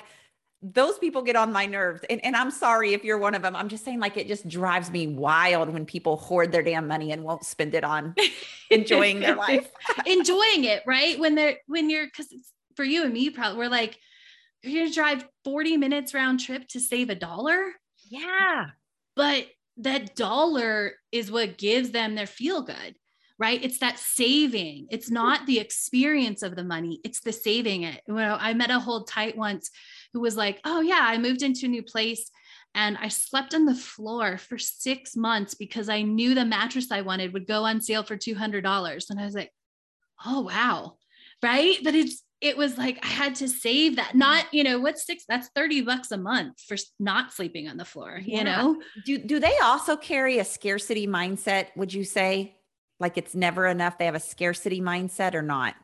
those 0.62 0.98
people 0.98 1.22
get 1.22 1.36
on 1.36 1.52
my 1.52 1.66
nerves. 1.66 2.02
And, 2.10 2.22
and 2.24 2.36
I'm 2.36 2.50
sorry 2.50 2.92
if 2.92 3.02
you're 3.02 3.18
one 3.18 3.34
of 3.34 3.42
them. 3.42 3.56
I'm 3.56 3.68
just 3.68 3.84
saying, 3.84 3.98
like, 3.98 4.16
it 4.16 4.28
just 4.28 4.46
drives 4.46 4.90
me 4.90 5.06
wild 5.06 5.72
when 5.72 5.86
people 5.86 6.16
hoard 6.16 6.52
their 6.52 6.62
damn 6.62 6.86
money 6.86 7.12
and 7.12 7.24
won't 7.24 7.44
spend 7.44 7.74
it 7.74 7.84
on 7.84 8.14
enjoying 8.70 9.20
their 9.20 9.36
life. 9.36 9.70
enjoying 10.06 10.64
it, 10.64 10.82
right? 10.86 11.18
When 11.18 11.34
they're, 11.34 11.56
when 11.66 11.88
you're, 11.88 12.06
because 12.06 12.28
for 12.76 12.84
you 12.84 13.04
and 13.04 13.12
me, 13.12 13.30
probably, 13.30 13.58
we're 13.58 13.68
like, 13.70 13.98
you're 14.62 14.82
going 14.82 14.88
to 14.88 14.94
drive 14.94 15.26
40 15.44 15.78
minutes 15.78 16.12
round 16.12 16.40
trip 16.40 16.68
to 16.68 16.80
save 16.80 17.08
a 17.08 17.14
dollar. 17.14 17.72
Yeah. 18.10 18.66
But 19.16 19.46
that 19.78 20.14
dollar 20.14 20.92
is 21.10 21.30
what 21.30 21.56
gives 21.56 21.90
them 21.90 22.14
their 22.14 22.26
feel 22.26 22.60
good 22.60 22.96
right 23.40 23.64
it's 23.64 23.78
that 23.78 23.98
saving 23.98 24.86
it's 24.90 25.06
mm-hmm. 25.06 25.14
not 25.14 25.46
the 25.46 25.58
experience 25.58 26.42
of 26.42 26.54
the 26.54 26.62
money 26.62 27.00
it's 27.02 27.20
the 27.20 27.32
saving 27.32 27.82
it 27.82 28.02
You 28.06 28.14
know, 28.14 28.36
i 28.38 28.54
met 28.54 28.70
a 28.70 28.78
hold 28.78 29.08
tight 29.08 29.36
once 29.36 29.70
who 30.12 30.20
was 30.20 30.36
like 30.36 30.60
oh 30.64 30.80
yeah 30.80 31.00
i 31.02 31.18
moved 31.18 31.42
into 31.42 31.66
a 31.66 31.68
new 31.68 31.82
place 31.82 32.30
and 32.74 32.96
i 32.98 33.08
slept 33.08 33.54
on 33.54 33.64
the 33.64 33.74
floor 33.74 34.38
for 34.38 34.58
six 34.58 35.16
months 35.16 35.54
because 35.54 35.88
i 35.88 36.02
knew 36.02 36.34
the 36.34 36.44
mattress 36.44 36.92
i 36.92 37.00
wanted 37.00 37.32
would 37.32 37.46
go 37.46 37.64
on 37.64 37.80
sale 37.80 38.04
for 38.04 38.16
$200 38.16 39.10
and 39.10 39.20
i 39.20 39.24
was 39.24 39.34
like 39.34 39.50
oh 40.24 40.42
wow 40.42 40.96
right 41.42 41.78
but 41.82 41.94
it's 41.94 42.22
it 42.40 42.56
was 42.56 42.78
like 42.78 42.98
I 43.04 43.08
had 43.08 43.34
to 43.36 43.48
save 43.48 43.96
that. 43.96 44.14
Not, 44.14 44.46
you 44.50 44.64
know, 44.64 44.80
what's 44.80 45.04
six? 45.04 45.24
That's 45.28 45.48
30 45.54 45.82
bucks 45.82 46.10
a 46.10 46.16
month 46.16 46.58
for 46.66 46.78
not 46.98 47.34
sleeping 47.34 47.68
on 47.68 47.76
the 47.76 47.84
floor, 47.84 48.18
yeah. 48.24 48.38
you 48.38 48.44
know? 48.44 48.82
Do 49.04 49.18
do 49.18 49.38
they 49.38 49.58
also 49.62 49.94
carry 49.94 50.38
a 50.38 50.44
scarcity 50.44 51.06
mindset, 51.06 51.66
would 51.76 51.92
you 51.92 52.02
say? 52.02 52.56
Like 53.00 53.16
it's 53.16 53.34
never 53.34 53.66
enough. 53.66 53.98
They 53.98 54.04
have 54.04 54.14
a 54.14 54.20
scarcity 54.20 54.80
mindset 54.80 55.34
or 55.34 55.42
not? 55.42 55.74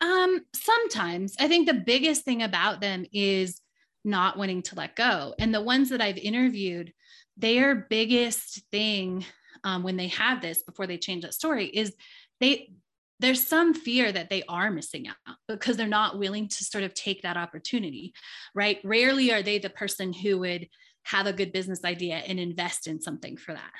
Um, 0.00 0.44
sometimes. 0.54 1.34
I 1.40 1.48
think 1.48 1.66
the 1.66 1.74
biggest 1.74 2.24
thing 2.24 2.42
about 2.42 2.80
them 2.80 3.06
is 3.12 3.60
not 4.04 4.38
wanting 4.38 4.62
to 4.62 4.76
let 4.76 4.94
go. 4.94 5.34
And 5.38 5.54
the 5.54 5.62
ones 5.62 5.88
that 5.88 6.00
I've 6.00 6.18
interviewed, 6.18 6.92
their 7.36 7.74
biggest 7.74 8.62
thing 8.70 9.24
um, 9.64 9.82
when 9.82 9.96
they 9.96 10.08
have 10.08 10.40
this 10.40 10.62
before 10.62 10.86
they 10.86 10.98
change 10.98 11.22
that 11.22 11.34
story 11.34 11.66
is 11.66 11.94
they 12.40 12.70
there's 13.18 13.46
some 13.46 13.72
fear 13.72 14.12
that 14.12 14.28
they 14.28 14.42
are 14.46 14.70
missing 14.70 15.08
out 15.08 15.36
because 15.48 15.76
they're 15.76 15.86
not 15.86 16.18
willing 16.18 16.48
to 16.48 16.64
sort 16.64 16.84
of 16.84 16.92
take 16.92 17.22
that 17.22 17.38
opportunity, 17.38 18.12
right? 18.54 18.78
Rarely 18.84 19.32
are 19.32 19.42
they 19.42 19.58
the 19.58 19.70
person 19.70 20.12
who 20.12 20.38
would 20.40 20.68
have 21.04 21.26
a 21.26 21.32
good 21.32 21.52
business 21.52 21.82
idea 21.84 22.16
and 22.16 22.38
invest 22.38 22.86
in 22.86 23.00
something 23.00 23.38
for 23.38 23.54
that, 23.54 23.70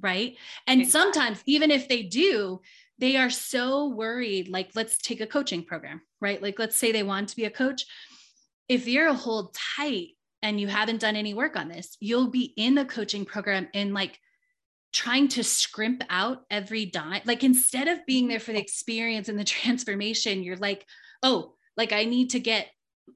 right? 0.00 0.36
And 0.66 0.80
exactly. 0.80 1.12
sometimes, 1.12 1.42
even 1.46 1.70
if 1.70 1.88
they 1.88 2.02
do, 2.02 2.60
they 2.98 3.16
are 3.16 3.30
so 3.30 3.88
worried. 3.88 4.48
Like, 4.48 4.70
let's 4.74 4.98
take 4.98 5.20
a 5.20 5.26
coaching 5.26 5.64
program, 5.64 6.00
right? 6.20 6.42
Like, 6.42 6.58
let's 6.58 6.76
say 6.76 6.92
they 6.92 7.02
want 7.02 7.28
to 7.30 7.36
be 7.36 7.44
a 7.44 7.50
coach. 7.50 7.86
If 8.68 8.86
you're 8.86 9.08
a 9.08 9.14
hold 9.14 9.56
tight 9.76 10.08
and 10.42 10.60
you 10.60 10.66
haven't 10.68 11.00
done 11.00 11.16
any 11.16 11.34
work 11.34 11.56
on 11.56 11.68
this, 11.68 11.96
you'll 12.00 12.30
be 12.30 12.52
in 12.56 12.74
the 12.74 12.84
coaching 12.84 13.24
program 13.24 13.68
and 13.74 13.94
like 13.94 14.18
trying 14.92 15.28
to 15.28 15.44
scrimp 15.44 16.02
out 16.10 16.42
every 16.50 16.86
dime. 16.86 17.22
Like 17.24 17.44
instead 17.44 17.88
of 17.88 18.04
being 18.06 18.28
there 18.28 18.40
for 18.40 18.52
the 18.52 18.60
experience 18.60 19.28
and 19.28 19.38
the 19.38 19.44
transformation, 19.58 20.42
you're 20.42 20.56
like, 20.56 20.84
oh, 21.22 21.54
like 21.76 21.92
I 21.92 22.04
need 22.04 22.30
to 22.30 22.40
get 22.40 22.68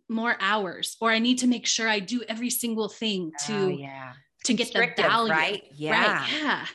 more 0.09 0.37
hours 0.40 0.97
or 1.01 1.11
I 1.11 1.18
need 1.18 1.38
to 1.38 1.47
make 1.47 1.66
sure 1.66 1.88
I 1.88 1.99
do 1.99 2.23
every 2.29 2.51
single 2.51 2.88
thing 2.88 3.33
ah, 3.35 3.47
to 3.47 3.55
oh, 3.55 3.68
yeah. 3.68 4.12
To 4.44 4.55
get 4.55 4.72
the 4.72 4.92
value. 4.96 5.33
Right. 5.33 5.64
Yeah. 5.74 6.18
Right. 6.20 6.33
Yeah. 6.42 6.66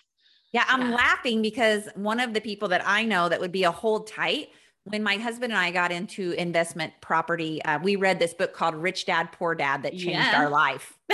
Yeah, 0.54 0.64
I'm 0.68 0.90
Yeah. 0.90 0.96
laughing 0.96 1.42
because 1.42 1.90
one 1.96 2.20
of 2.20 2.34
the 2.34 2.42
people 2.42 2.70
that 2.70 2.82
I 2.86 3.04
know 3.04 3.28
that 3.30 3.40
would 3.40 3.52
be 3.52 3.64
a 3.64 3.72
hold 3.72 4.08
tight 4.08 4.50
when 4.86 5.04
my 5.04 5.16
husband 5.18 5.52
and 5.52 5.60
I 5.60 5.72
got 5.72 5.92
into 5.92 6.32
investment 6.32 6.94
property, 7.02 7.62
uh, 7.64 7.78
we 7.80 7.98
read 7.98 8.20
this 8.20 8.34
book 8.34 8.54
called 8.54 8.74
Rich 8.74 9.06
Dad 9.06 9.34
Poor 9.34 9.54
Dad 9.54 9.84
that 9.84 9.92
changed 9.92 10.08
Yeah. 10.12 10.42
our 10.42 10.50
life. 10.50 10.98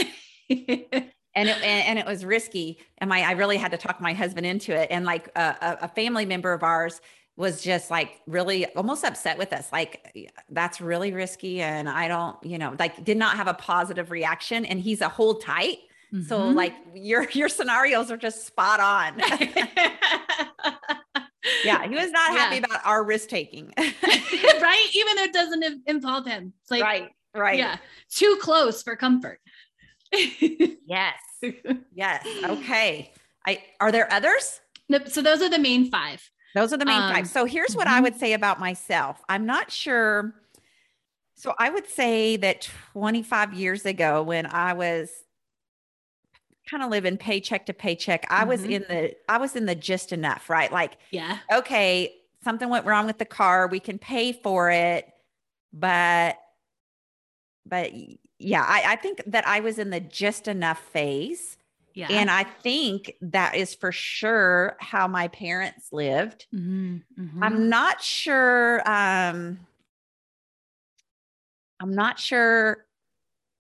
and 1.36 1.50
it, 1.50 1.64
and, 1.64 1.98
it 1.98 2.06
was 2.06 2.24
risky 2.26 2.78
and 3.00 3.10
my 3.10 3.22
i 3.22 3.32
really 3.32 3.58
had 3.58 3.72
to 3.72 3.78
talk 3.78 4.00
my 4.00 4.14
husband 4.14 4.46
into 4.46 4.72
it 4.74 4.88
and 4.92 5.06
like 5.06 5.30
a- 5.36 5.78
a 5.82 5.88
family 5.88 6.26
member 6.26 6.54
of 6.54 6.62
ours 6.64 7.02
was 7.38 7.62
just 7.64 7.90
like 7.90 8.22
really 8.28 8.66
almost 8.76 9.04
upset 9.04 9.38
with 9.38 9.52
us 9.54 9.72
like 9.72 10.36
that's 10.50 10.80
really 10.82 11.12
risky 11.12 11.62
and 11.62 11.90
i 11.90 12.08
don't 12.08 12.36
you 12.44 12.58
know 12.58 12.76
like 12.78 13.04
did 13.04 13.18
not 13.18 13.36
have 13.38 13.48
a 13.48 13.54
positive 13.56 14.12
reaction 14.12 14.66
and 14.66 14.80
he's 14.80 15.02
a 15.02 15.10
hold 15.10 15.42
tight 15.42 15.80
so 16.28 16.40
Mhm. 16.40 16.56
like 16.56 16.74
your 16.94 17.28
your 17.32 17.50
scenarios 17.50 18.12
are 18.12 18.18
just 18.18 18.46
spot 18.46 18.80
on 18.80 19.20
yeah 21.66 21.88
he 21.88 21.96
was 21.96 22.12
not 22.12 22.30
happy 22.32 22.56
Yeah. 22.58 22.66
about 22.66 22.86
our 22.86 23.04
risk 23.04 23.30
taking 23.30 23.74
right? 23.78 24.88
Even 24.94 25.16
though 25.16 25.24
it 25.24 25.34
doesn't 25.34 25.64
involve 25.88 26.26
him. 26.28 26.54
It's 26.62 26.72
like, 26.72 26.84
right 26.84 27.10
right 27.36 27.58
yeah, 27.58 27.78
too 28.12 28.38
close 28.42 28.84
for 28.84 28.96
comfort. 28.96 29.40
yes 30.14 31.16
yes 31.94 32.26
okay 32.46 33.12
i 33.46 33.62
are 33.80 33.92
there 33.92 34.12
others 34.14 34.60
Nope, 34.90 35.08
so 35.08 35.22
those 35.22 35.42
are 35.42 35.50
the 35.50 35.58
main 35.60 35.90
five. 35.90 36.22
Those 36.54 36.74
are 36.74 36.78
the 36.78 36.86
main 36.86 37.02
Um, 37.02 37.14
five. 37.14 37.28
So 37.28 37.46
here's 37.46 37.74
what 37.76 37.88
I 37.88 38.00
mhm. 38.00 38.04
would 38.04 38.20
say 38.20 38.34
about 38.34 38.60
myself. 38.60 39.24
I'm 39.30 39.46
not 39.46 39.72
sure. 39.72 40.36
So 41.36 41.56
I 41.58 41.70
would 41.70 41.88
say 41.88 42.36
that 42.38 42.70
25 42.92 43.54
years 43.54 43.86
ago, 43.86 44.22
when 44.22 44.46
I 44.46 44.74
was 44.74 45.10
kind 46.70 46.84
of 46.84 46.90
living 46.90 47.18
paycheck 47.18 47.66
to 47.68 47.74
paycheck, 47.74 48.26
I 48.30 48.46
was 48.46 48.64
Mhm. 48.64 48.70
in 48.70 48.82
the 48.84 49.16
I 49.30 49.38
was 49.38 49.56
in 49.56 49.66
the 49.66 49.76
just 49.76 50.12
enough, 50.12 50.50
right? 50.50 50.72
Like, 50.72 50.98
Yeah. 51.12 51.40
okay, 51.52 52.16
something 52.44 52.70
went 52.70 52.86
wrong 52.86 53.06
with 53.06 53.18
the 53.18 53.26
car, 53.26 53.68
we 53.68 53.80
can 53.80 54.00
pay 54.00 54.34
for 54.34 54.70
it, 54.72 55.12
but 55.74 56.38
but 57.66 57.92
yeah, 58.40 58.64
I, 58.68 58.94
I 58.94 58.96
think 58.98 59.22
that 59.28 59.48
I 59.48 59.62
was 59.62 59.80
in 59.80 59.90
the 59.90 60.00
just 60.02 60.48
enough 60.48 60.80
phase. 60.80 61.58
Yeah. 61.94 62.08
And 62.10 62.30
I 62.30 62.44
think 62.44 63.14
that 63.22 63.56
is 63.56 63.76
for 63.76 63.92
sure 63.92 64.76
how 64.80 65.08
my 65.08 65.28
parents 65.30 65.90
lived. 65.94 66.48
Mhm, 66.54 67.04
mhm. 67.18 67.40
I'm 67.44 67.70
not 67.70 68.02
sure. 68.02 68.82
Um, 68.90 69.60
I'm 71.80 71.94
not 71.94 72.20
sure 72.20 72.86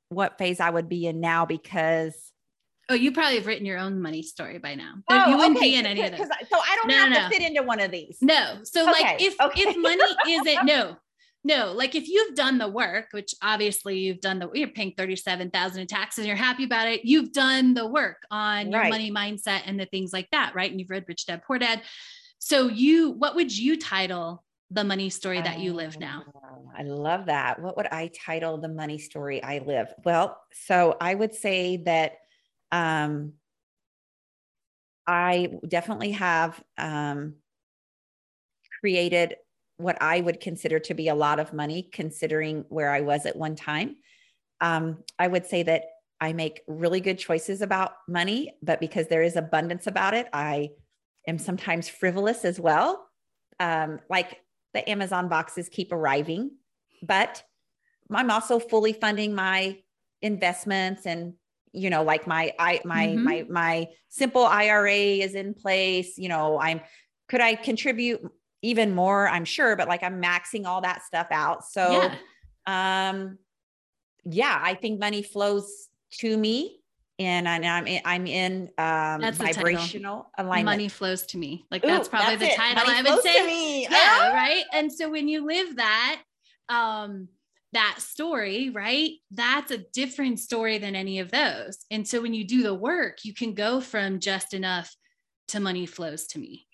what 0.10 0.38
phase 0.38 0.60
I 0.60 0.70
would 0.70 0.89
be 0.89 1.08
in 1.08 1.20
now 1.22 1.46
because 1.46 2.33
oh, 2.89 2.93
you 2.96 3.12
probably 3.12 3.36
have 3.38 3.48
written 3.48 3.65
your 3.65 3.78
own 3.80 4.02
money 4.02 4.22
story 4.22 4.58
by 4.60 4.76
now. 4.76 4.93
There- 5.10 5.24
oh, 5.26 5.30
you 5.30 5.38
wouldn't 5.38 5.60
be 5.60 5.76
in 5.76 5.86
any 5.86 6.02
of 6.02 6.12
those. 6.12 6.19
Oh, 6.22 6.24
Because 6.39 6.50
so 6.50 6.58
I 6.60 6.76
don't 6.76 6.88
No, 6.88 6.93
have 6.96 7.10
no, 7.10 7.19
to 7.22 7.30
fit 7.30 7.41
into 7.48 7.63
one 7.63 7.80
of 7.80 7.91
these. 7.91 8.17
No. 8.22 8.60
So 8.63 8.84
like 8.86 9.22
if 9.22 9.39
okay. 9.39 9.62
if 9.62 9.78
money 9.78 10.04
isn't 10.30 10.65
no, 10.65 10.98
no, 11.46 11.74
like 11.74 11.96
if 11.96 12.08
you've 12.08 12.36
done 12.36 12.58
the 12.58 12.67
work, 12.69 13.08
which 13.12 13.34
obviously 13.41 14.00
you've 14.00 14.22
done 14.22 14.39
the 14.39 14.50
you're 14.54 14.67
paying 14.69 14.93
37,000 14.98 15.82
in 15.82 15.88
taxes 15.88 16.19
and 16.19 16.28
you're 16.28 16.36
happy 16.38 16.63
about 16.63 16.88
it, 16.88 17.02
you've 17.04 17.32
done 17.34 17.74
the 17.74 17.86
work 17.88 18.24
on 18.32 18.72
your 18.72 18.82
Right. 18.82 18.89
money 18.91 19.12
mindset 19.12 19.62
and 19.65 19.80
the 19.80 19.86
things 19.86 20.13
like 20.13 20.30
that, 20.32 20.54
right? 20.56 20.69
And 20.72 20.80
you've 20.80 20.89
read 20.89 21.06
Rich 21.08 21.26
Dad 21.26 21.41
Poor 21.46 21.60
Dad. 21.60 21.82
So 22.39 22.67
you 22.67 23.12
what 23.12 23.36
would 23.36 23.56
you 23.58 23.78
title 23.78 24.43
the 24.72 24.84
money 24.84 25.10
story 25.10 25.39
that 25.41 25.60
you 25.60 25.74
live 25.74 26.00
now? 26.00 26.24
Oh, 26.36 26.72
I 26.76 26.82
love 26.84 27.28
that. 27.28 27.62
What 27.62 27.78
would 27.78 27.86
I 27.88 28.10
title 28.26 28.58
the 28.58 28.69
money 28.69 28.98
story 28.98 29.43
I 29.43 29.60
live? 29.60 29.93
Well, 30.04 30.41
so 30.52 30.98
I 31.00 31.13
would 31.13 31.36
say 31.36 31.78
that 31.86 32.13
um, 32.73 33.33
I 35.05 35.51
definitely 35.67 36.12
have 36.12 36.62
um, 36.77 37.36
created 38.79 39.36
what 39.77 40.01
I 40.01 40.21
would 40.21 40.39
consider 40.39 40.79
to 40.79 40.93
be 40.95 41.07
a 41.07 41.15
lot 41.15 41.39
of 41.39 41.53
money, 41.53 41.88
considering 41.91 42.65
where 42.69 42.89
I 42.89 43.01
was 43.01 43.27
at 43.27 43.36
one 43.36 43.55
time. 43.55 43.97
Um, 44.59 45.03
I 45.19 45.27
would 45.27 45.45
say 45.45 45.62
that 45.63 45.83
I 46.19 46.33
make 46.33 46.62
really 46.67 46.99
good 46.99 47.19
choices 47.19 47.62
about 47.62 47.91
money, 48.07 48.55
but 48.63 48.79
because 48.79 49.07
there 49.07 49.21
is 49.21 49.36
abundance 49.36 49.86
about 49.86 50.15
it, 50.15 50.27
I 50.33 50.69
am 51.27 51.38
sometimes 51.38 51.88
frivolous 51.88 52.43
as 52.43 52.59
well. 52.59 53.07
Um, 53.59 53.99
like 54.09 54.39
the 54.73 54.89
Amazon 54.89 55.29
boxes 55.29 55.69
keep 55.69 55.91
arriving, 55.91 56.51
but 57.03 57.43
I'm 58.12 58.31
also 58.31 58.57
fully 58.57 58.93
funding 58.93 59.36
my 59.36 59.77
investments 60.21 61.05
and 61.05 61.33
you 61.73 61.89
know 61.89 62.03
like 62.03 62.27
my 62.27 62.53
i 62.59 62.79
my 62.86 63.07
Mhm. 63.07 63.23
my 63.23 63.45
my 63.49 63.88
simple 64.09 64.45
ira 64.45 64.91
is 64.93 65.33
in 65.36 65.53
place 65.53 66.17
you 66.17 66.29
know 66.29 66.59
i'm 66.59 66.79
could 67.27 67.41
i 67.41 67.55
contribute 67.55 68.21
even 68.62 68.93
more 68.95 69.27
i'm 69.27 69.43
sure 69.45 69.75
but 69.75 69.88
like 69.88 70.03
i'm 70.03 70.21
maxing 70.21 70.65
all 70.65 70.81
that 70.81 71.03
stuff 71.03 71.27
out 71.31 71.65
so 71.65 71.91
yeah. 71.91 73.07
um 73.09 73.38
yeah 74.23 74.59
i 74.63 74.73
think 74.75 74.99
money 74.99 75.23
flows 75.23 75.88
to 76.12 76.38
me 76.38 76.79
and, 77.19 77.47
i'm 77.47 77.88
in, 77.88 78.01
i'm 78.05 78.27
in 78.27 78.69
um 78.77 79.21
That's 79.21 79.38
the 79.38 79.45
vibrational 79.53 80.31
alignment 80.38 80.65
Money 80.77 80.89
flows 80.89 81.25
to 81.27 81.38
me. 81.38 81.65
Like 81.71 81.83
Ooh, 81.86 81.88
that's 81.88 82.09
probably 82.09 82.36
the 82.38 82.49
it. 82.51 82.55
title 82.55 82.83
I 82.86 83.01
would 83.01 83.21
say. 83.21 83.81
yeah 83.83 83.89
Ah! 83.91 84.31
right 84.33 84.63
and 84.73 84.91
so 84.91 85.09
when 85.09 85.27
you 85.27 85.45
live 85.45 85.75
that 85.77 86.21
um 86.69 87.27
that 87.73 87.97
story 87.99 88.69
right 88.69 89.12
that's 89.31 89.71
a 89.71 89.77
different 89.93 90.39
story 90.39 90.77
than 90.77 90.95
any 90.95 91.19
of 91.19 91.31
those 91.31 91.86
and 91.91 92.07
so 92.07 92.21
when 92.21 92.33
you 92.33 92.43
do 92.45 92.63
the 92.63 92.73
work 92.73 93.19
you 93.23 93.33
can 93.33 93.53
go 93.53 93.81
from 93.81 94.19
just 94.19 94.53
enough 94.53 94.95
to 95.47 95.59
money 95.59 95.86
flows 95.86 96.25
to 96.27 96.39
me 96.39 96.67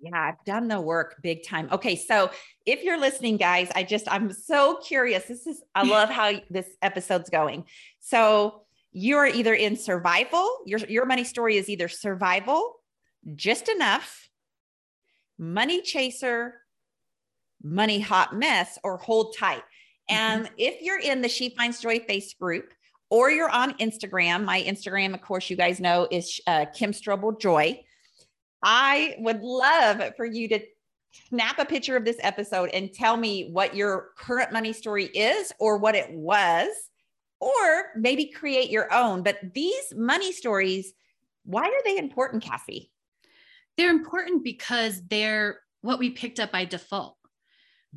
Yeah, 0.00 0.20
I've 0.20 0.44
done 0.44 0.68
the 0.68 0.80
work 0.80 1.16
big 1.22 1.44
time. 1.44 1.68
Okay, 1.70 1.96
so 1.96 2.30
if 2.66 2.82
you're 2.82 2.98
listening, 2.98 3.36
guys, 3.36 3.70
I 3.74 3.82
just 3.84 4.10
I'm 4.10 4.32
so 4.32 4.76
curious. 4.76 5.24
This 5.24 5.46
is 5.46 5.62
I 5.74 5.84
love 5.84 6.08
how 6.10 6.32
this 6.50 6.66
episode's 6.82 7.30
going. 7.30 7.64
So 8.00 8.62
you're 8.92 9.26
either 9.26 9.54
in 9.54 9.76
survival, 9.76 10.58
your 10.66 10.80
your 10.80 11.06
money 11.06 11.24
story 11.24 11.56
is 11.56 11.68
either 11.68 11.88
survival, 11.88 12.80
just 13.36 13.68
enough, 13.68 14.28
money 15.38 15.82
chaser, 15.82 16.54
money 17.62 18.00
hot 18.00 18.34
mess, 18.36 18.78
or 18.82 18.96
hold 18.98 19.36
tight. 19.38 19.62
And 20.12 20.50
if 20.56 20.82
you're 20.82 21.00
in 21.00 21.22
the 21.22 21.28
She 21.28 21.50
Finds 21.50 21.80
Joy 21.80 22.00
face 22.00 22.34
group 22.34 22.72
or 23.10 23.30
you're 23.30 23.50
on 23.50 23.74
Instagram, 23.74 24.44
my 24.44 24.62
Instagram, 24.62 25.14
of 25.14 25.22
course, 25.22 25.50
you 25.50 25.56
guys 25.56 25.80
know 25.80 26.08
is 26.10 26.40
uh, 26.46 26.66
Kim 26.74 26.92
Strobel 26.92 27.40
Joy. 27.40 27.82
I 28.62 29.16
would 29.18 29.42
love 29.42 30.14
for 30.16 30.24
you 30.24 30.48
to 30.48 30.60
snap 31.28 31.58
a 31.58 31.64
picture 31.64 31.96
of 31.96 32.04
this 32.04 32.16
episode 32.20 32.70
and 32.72 32.92
tell 32.92 33.16
me 33.16 33.50
what 33.50 33.74
your 33.76 34.10
current 34.16 34.52
money 34.52 34.72
story 34.72 35.06
is 35.06 35.52
or 35.58 35.78
what 35.78 35.94
it 35.94 36.10
was, 36.10 36.68
or 37.40 37.90
maybe 37.96 38.26
create 38.26 38.70
your 38.70 38.92
own. 38.92 39.22
But 39.22 39.38
these 39.54 39.92
money 39.94 40.32
stories, 40.32 40.92
why 41.44 41.64
are 41.64 41.82
they 41.84 41.98
important, 41.98 42.42
Cassie? 42.42 42.92
they're 43.76 43.90
important 43.90 44.44
because 44.44 45.02
they're 45.08 45.60
what 45.80 45.98
we 45.98 46.10
picked 46.10 46.40
up 46.40 46.52
by 46.52 46.64
default 46.64 47.16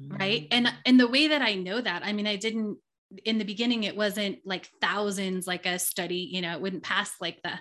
right? 0.07 0.49
Mm-hmm. 0.49 0.65
And 0.65 0.73
and 0.85 0.99
the 0.99 1.07
way 1.07 1.27
that 1.27 1.41
i 1.41 1.55
know 1.55 1.79
that 1.79 2.03
i 2.05 2.13
mean 2.13 2.27
i 2.27 2.35
didn't 2.35 2.77
in 3.23 3.37
the 3.37 3.45
beginning 3.45 3.83
it 3.83 3.95
wasn't 3.95 4.39
like 4.45 4.69
thousands 4.81 5.47
like 5.47 5.65
a 5.65 5.79
study 5.79 6.29
you 6.31 6.41
know 6.41 6.53
it 6.53 6.61
wouldn't 6.61 6.83
pass 6.83 7.11
like 7.21 7.41
the 7.43 7.51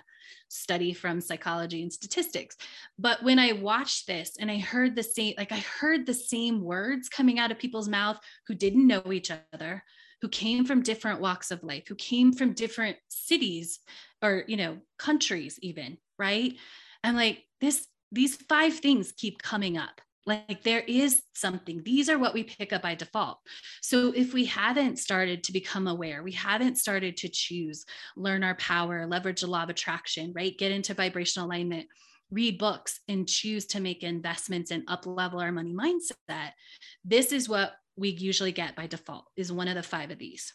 study 0.47 0.93
from 0.93 1.21
psychology 1.21 1.81
and 1.81 1.91
statistics. 1.91 2.55
But 2.97 3.23
when 3.23 3.39
i 3.39 3.51
watched 3.51 4.07
this 4.07 4.37
and 4.39 4.49
i 4.49 4.57
heard 4.57 4.95
the 4.95 5.03
same 5.03 5.35
like 5.37 5.51
i 5.51 5.63
heard 5.79 6.05
the 6.05 6.13
same 6.13 6.61
words 6.61 7.09
coming 7.09 7.39
out 7.39 7.51
of 7.51 7.59
people's 7.59 7.89
mouth 7.89 8.19
who 8.47 8.55
didn't 8.55 8.87
know 8.87 9.03
each 9.11 9.31
other 9.53 9.83
who 10.21 10.29
came 10.29 10.65
from 10.65 10.81
different 10.81 11.21
walks 11.21 11.51
of 11.51 11.63
life 11.63 11.83
who 11.87 11.95
came 11.95 12.33
from 12.33 12.53
different 12.53 12.97
cities 13.09 13.79
or 14.21 14.43
you 14.47 14.57
know 14.57 14.77
countries 14.97 15.59
even 15.61 15.97
right? 16.17 16.53
I'm 17.03 17.15
like 17.15 17.43
this 17.61 17.87
these 18.11 18.35
five 18.35 18.75
things 18.75 19.11
keep 19.11 19.41
coming 19.41 19.77
up 19.77 20.01
like 20.25 20.63
there 20.63 20.83
is 20.87 21.21
something. 21.33 21.81
These 21.83 22.09
are 22.09 22.17
what 22.17 22.33
we 22.33 22.43
pick 22.43 22.73
up 22.73 22.81
by 22.81 22.95
default. 22.95 23.39
So 23.81 24.11
if 24.15 24.33
we 24.33 24.45
haven't 24.45 24.97
started 24.97 25.43
to 25.43 25.53
become 25.53 25.87
aware 25.87 26.23
we 26.23 26.31
haven't 26.31 26.77
started 26.77 27.17
to 27.17 27.29
choose 27.29 27.85
learn 28.15 28.43
our 28.43 28.55
power 28.55 29.05
leverage 29.07 29.41
the 29.41 29.47
law 29.47 29.63
of 29.63 29.69
attraction 29.69 30.33
right? 30.35 30.57
Get 30.57 30.71
into 30.71 30.93
vibrational 30.93 31.47
alignment 31.47 31.87
read 32.31 32.57
books 32.57 32.99
and 33.07 33.27
choose 33.27 33.67
to 33.67 33.79
make 33.79 34.01
investments 34.03 34.71
and 34.71 34.83
up 34.87 35.05
level 35.05 35.39
our 35.39 35.51
money 35.51 35.73
mindset 35.73 36.51
this 37.03 37.31
is 37.31 37.47
what 37.47 37.73
we 37.95 38.09
usually 38.09 38.51
get 38.51 38.75
by 38.75 38.87
default 38.87 39.25
is 39.37 39.51
one 39.51 39.67
of 39.67 39.75
the 39.75 39.83
five 39.83 40.09
of 40.09 40.17
these 40.17 40.53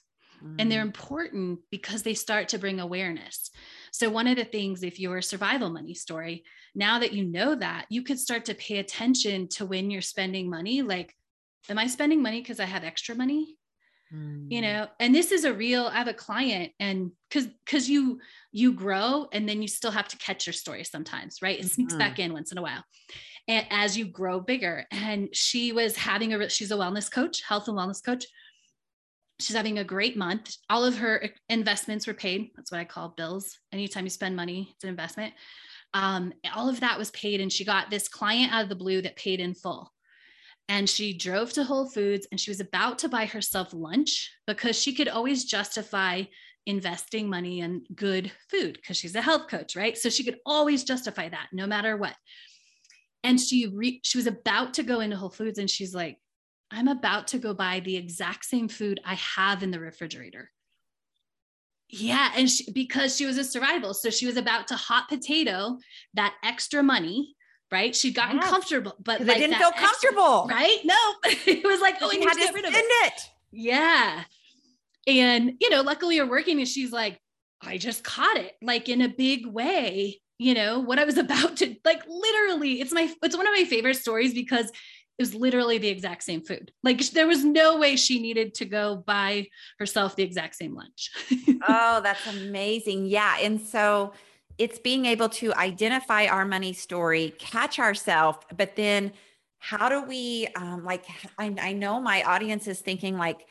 and 0.58 0.70
they're 0.70 0.82
Mm. 0.82 0.86
important 0.86 1.60
because 1.70 2.02
they 2.02 2.14
start 2.14 2.48
to 2.48 2.58
bring 2.58 2.80
awareness. 2.80 3.50
So, 3.92 4.08
one 4.08 4.26
of 4.26 4.36
the 4.36 4.44
things, 4.44 4.82
if 4.82 4.98
you're 4.98 5.18
a 5.18 5.22
survival 5.22 5.70
money 5.70 5.94
story, 5.94 6.44
now 6.74 6.98
that 6.98 7.12
you 7.12 7.24
know 7.24 7.54
that, 7.54 7.86
you 7.90 8.02
could 8.02 8.18
start 8.18 8.44
to 8.46 8.54
pay 8.54 8.78
attention 8.78 9.48
to 9.48 9.66
when 9.66 9.90
you're 9.90 10.02
spending 10.02 10.48
money. 10.48 10.82
Like, 10.82 11.14
am 11.68 11.78
I 11.78 11.86
spending 11.86 12.22
money 12.22 12.40
because 12.40 12.60
I 12.60 12.66
have 12.66 12.84
extra 12.84 13.14
money? 13.14 13.58
mm. 14.12 14.50
you 14.50 14.60
know 14.60 14.86
and 14.98 15.14
this 15.14 15.32
is 15.32 15.44
a 15.44 15.52
real 15.52 15.86
i 15.86 15.98
have 15.98 16.08
a 16.08 16.14
client 16.14 16.72
and 16.80 17.10
because 17.28 17.48
because 17.64 17.88
you 17.88 18.18
you 18.52 18.72
grow 18.72 19.28
and 19.32 19.48
then 19.48 19.62
you 19.62 19.68
still 19.68 19.90
have 19.90 20.08
to 20.08 20.16
catch 20.18 20.46
your 20.46 20.52
story 20.52 20.84
sometimes 20.84 21.38
right 21.42 21.60
it 21.60 21.70
sneaks 21.70 21.92
mm-hmm. 21.92 21.98
back 21.98 22.18
in 22.18 22.32
once 22.32 22.52
in 22.52 22.58
a 22.58 22.62
while 22.62 22.84
and 23.48 23.66
as 23.70 23.96
you 23.96 24.04
grow 24.04 24.40
bigger 24.40 24.86
and 24.90 25.34
she 25.34 25.72
was 25.72 25.96
having 25.96 26.34
a 26.34 26.48
she's 26.48 26.70
a 26.70 26.76
wellness 26.76 27.10
coach 27.10 27.42
health 27.46 27.68
and 27.68 27.76
wellness 27.76 28.04
coach 28.04 28.24
she's 29.40 29.56
having 29.56 29.78
a 29.78 29.84
great 29.84 30.16
month. 30.16 30.56
All 30.68 30.84
of 30.84 30.98
her 30.98 31.28
investments 31.48 32.06
were 32.06 32.14
paid. 32.14 32.50
That's 32.56 32.70
what 32.70 32.80
i 32.80 32.84
call 32.84 33.14
bills. 33.16 33.58
Anytime 33.72 34.04
you 34.04 34.10
spend 34.10 34.36
money 34.36 34.72
it's 34.74 34.84
an 34.84 34.90
investment. 34.90 35.34
Um, 35.92 36.32
all 36.54 36.68
of 36.68 36.80
that 36.80 36.98
was 36.98 37.10
paid 37.10 37.40
and 37.40 37.52
she 37.52 37.64
got 37.64 37.90
this 37.90 38.08
client 38.08 38.52
out 38.52 38.62
of 38.62 38.68
the 38.68 38.76
blue 38.76 39.02
that 39.02 39.16
paid 39.16 39.40
in 39.40 39.54
full. 39.54 39.92
And 40.68 40.88
she 40.88 41.16
drove 41.16 41.52
to 41.54 41.64
Whole 41.64 41.88
Foods 41.88 42.28
and 42.30 42.38
she 42.38 42.50
was 42.50 42.60
about 42.60 43.00
to 43.00 43.08
buy 43.08 43.26
herself 43.26 43.74
lunch 43.74 44.30
because 44.46 44.80
she 44.80 44.94
could 44.94 45.08
always 45.08 45.44
justify 45.44 46.22
investing 46.66 47.28
money 47.28 47.60
in 47.60 47.82
good 47.94 48.30
food 48.48 48.74
because 48.74 48.96
she's 48.96 49.16
a 49.16 49.22
health 49.22 49.48
coach, 49.48 49.74
right? 49.74 49.98
So 49.98 50.08
she 50.08 50.22
could 50.22 50.38
always 50.46 50.84
justify 50.84 51.28
that 51.28 51.48
no 51.52 51.66
matter 51.66 51.96
what. 51.96 52.14
And 53.24 53.40
she 53.40 53.66
re- 53.66 54.00
she 54.04 54.18
was 54.18 54.26
about 54.26 54.74
to 54.74 54.82
go 54.82 55.00
into 55.00 55.16
Whole 55.16 55.30
Foods 55.30 55.58
and 55.58 55.68
she's 55.68 55.94
like, 55.94 56.18
I'm 56.70 56.88
about 56.88 57.28
to 57.28 57.38
go 57.38 57.54
buy 57.54 57.80
the 57.80 57.96
exact 57.96 58.44
same 58.44 58.68
food 58.68 59.00
I 59.04 59.14
have 59.14 59.62
in 59.62 59.70
the 59.70 59.80
refrigerator. 59.80 60.50
Yeah, 61.88 62.30
and 62.36 62.48
she, 62.48 62.70
because 62.70 63.16
she 63.16 63.26
was 63.26 63.36
a 63.36 63.44
survival, 63.44 63.94
so 63.94 64.10
she 64.10 64.26
was 64.26 64.36
about 64.36 64.68
to 64.68 64.76
hot 64.76 65.08
potato 65.08 65.78
that 66.14 66.34
extra 66.44 66.82
money 66.82 67.34
right? 67.70 67.94
She'd 67.94 68.14
gotten 68.14 68.36
yes. 68.36 68.50
comfortable, 68.50 68.94
but 69.02 69.20
like 69.24 69.38
didn't 69.38 69.56
feel 69.56 69.68
extra, 69.68 69.86
comfortable, 69.86 70.48
right? 70.50 70.78
No, 70.84 70.94
it 71.24 71.64
was 71.64 71.80
like, 71.80 71.96
oh, 72.00 72.08
we 72.08 72.20
had 72.20 72.32
to 72.32 72.38
get 72.38 72.54
rid 72.54 72.64
of 72.64 72.74
it. 72.74 72.84
it. 72.84 73.22
Yeah. 73.52 74.24
And, 75.06 75.54
you 75.60 75.70
know, 75.70 75.82
luckily 75.82 76.16
you're 76.16 76.28
working 76.28 76.58
and 76.58 76.68
she's 76.68 76.92
like, 76.92 77.18
I 77.60 77.78
just 77.78 78.02
caught 78.04 78.36
it 78.36 78.54
like 78.62 78.88
in 78.88 79.02
a 79.02 79.08
big 79.08 79.46
way, 79.46 80.20
you 80.38 80.54
know, 80.54 80.80
what 80.80 80.98
I 80.98 81.04
was 81.04 81.18
about 81.18 81.58
to 81.58 81.76
like 81.84 82.02
literally, 82.08 82.80
it's 82.80 82.92
my, 82.92 83.12
it's 83.22 83.36
one 83.36 83.46
of 83.46 83.54
my 83.54 83.64
favorite 83.64 83.96
stories 83.96 84.34
because 84.34 84.70
it 85.20 85.22
was 85.22 85.34
literally 85.34 85.76
the 85.76 85.88
exact 85.88 86.22
same 86.22 86.40
food. 86.40 86.72
Like 86.82 86.98
there 87.10 87.26
was 87.26 87.44
no 87.44 87.76
way 87.76 87.94
she 87.96 88.22
needed 88.22 88.54
to 88.54 88.64
go 88.64 89.04
buy 89.06 89.48
herself 89.78 90.16
the 90.16 90.22
exact 90.22 90.56
same 90.56 90.74
lunch. 90.74 91.10
oh, 91.68 92.00
that's 92.02 92.26
amazing. 92.26 93.04
Yeah. 93.04 93.36
And 93.38 93.60
so, 93.60 94.14
it's 94.56 94.78
being 94.78 95.06
able 95.06 95.30
to 95.30 95.54
identify 95.54 96.26
our 96.26 96.44
money 96.44 96.74
story, 96.74 97.32
catch 97.38 97.78
ourselves, 97.78 98.38
but 98.54 98.76
then 98.76 99.10
how 99.58 99.88
do 99.88 100.02
we 100.02 100.48
um, 100.56 100.84
like 100.84 101.06
I, 101.38 101.54
I 101.58 101.72
know 101.72 101.98
my 101.98 102.22
audience 102.24 102.66
is 102.66 102.80
thinking 102.80 103.16
like 103.16 103.46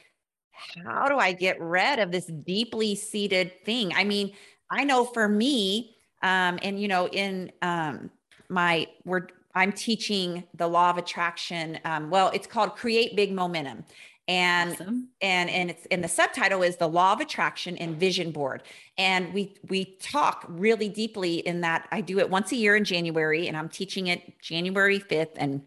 how 0.84 1.08
do 1.08 1.18
i 1.18 1.32
get 1.32 1.62
rid 1.62 2.00
of 2.00 2.12
this 2.12 2.26
deeply 2.26 2.96
seated 2.96 3.64
thing 3.64 3.94
i 3.96 4.04
mean 4.04 4.34
i 4.70 4.84
know 4.84 5.06
for 5.06 5.30
me 5.30 5.96
um, 6.22 6.60
and 6.62 6.82
you 6.82 6.90
know 6.90 7.08
in 7.08 7.52
um, 7.62 8.10
my 8.50 8.88
we're 9.06 9.28
i'm 9.56 9.72
teaching 9.72 10.44
the 10.54 10.68
law 10.68 10.90
of 10.90 10.98
attraction 10.98 11.80
um, 11.86 12.10
well 12.10 12.30
it's 12.34 12.48
called 12.48 12.76
create 12.76 13.16
big 13.16 13.32
momentum. 13.32 13.84
And 14.28 14.74
awesome. 14.74 15.08
and 15.22 15.50
and 15.50 15.72
it's 15.72 15.88
and 15.90 16.04
the 16.04 16.08
subtitle 16.08 16.62
is 16.62 16.76
the 16.76 16.88
law 16.88 17.14
of 17.14 17.20
attraction 17.20 17.76
and 17.78 17.96
vision 17.96 18.30
board. 18.30 18.62
And 18.96 19.34
we 19.34 19.56
we 19.68 19.98
talk 20.00 20.46
really 20.48 20.88
deeply 20.88 21.38
in 21.40 21.62
that 21.62 21.88
i 21.92 22.00
do 22.00 22.20
it 22.20 22.30
once 22.30 22.52
a 22.52 22.56
year 22.56 22.76
in 22.76 22.84
january 22.84 23.48
and 23.48 23.58
i'm 23.58 23.70
teaching 23.70 24.06
it 24.06 24.40
january 24.40 25.00
5th 25.00 25.32
and 25.36 25.64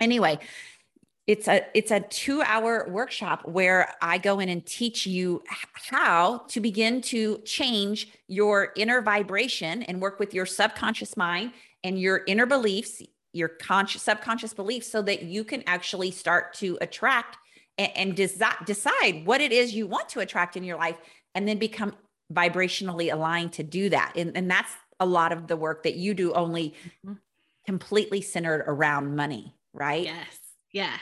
anyway 0.00 0.38
it's 1.26 1.46
a 1.46 1.66
it's 1.74 1.90
a 1.90 2.00
2 2.00 2.42
hour 2.42 2.86
workshop 2.88 3.46
where 3.46 3.92
i 4.00 4.16
go 4.18 4.40
in 4.40 4.48
and 4.48 4.64
teach 4.64 5.06
you 5.06 5.42
how 5.74 6.38
to 6.48 6.60
begin 6.60 7.00
to 7.00 7.38
change 7.44 8.12
your 8.28 8.72
inner 8.76 9.02
vibration 9.02 9.82
and 9.82 10.00
work 10.00 10.18
with 10.18 10.32
your 10.32 10.46
subconscious 10.46 11.16
mind 11.16 11.52
and 11.84 12.00
your 12.00 12.22
inner 12.26 12.46
beliefs 12.46 13.00
your 13.34 13.48
conscious 13.48 14.02
subconscious 14.02 14.54
beliefs 14.54 14.90
so 14.90 15.02
that 15.02 15.24
you 15.24 15.44
can 15.44 15.62
actually 15.66 16.10
start 16.10 16.54
to 16.54 16.78
attract 16.80 17.36
and, 17.76 17.90
and 17.96 18.16
desi- 18.16 18.64
decide 18.64 19.26
what 19.26 19.40
it 19.40 19.52
is 19.52 19.74
you 19.74 19.86
want 19.86 20.08
to 20.08 20.20
attract 20.20 20.56
in 20.56 20.64
your 20.64 20.78
life 20.78 20.96
and 21.34 21.46
then 21.46 21.58
become 21.58 21.94
vibrationally 22.32 23.12
aligned 23.12 23.52
to 23.52 23.62
do 23.62 23.90
that. 23.90 24.12
And, 24.16 24.36
and 24.36 24.50
that's 24.50 24.70
a 25.00 25.04
lot 25.04 25.32
of 25.32 25.48
the 25.48 25.56
work 25.56 25.82
that 25.82 25.96
you 25.96 26.14
do 26.14 26.32
only 26.32 26.74
mm-hmm. 27.04 27.14
completely 27.66 28.20
centered 28.20 28.64
around 28.66 29.16
money, 29.16 29.56
right? 29.72 30.04
Yes. 30.04 30.38
Yeah. 30.72 30.96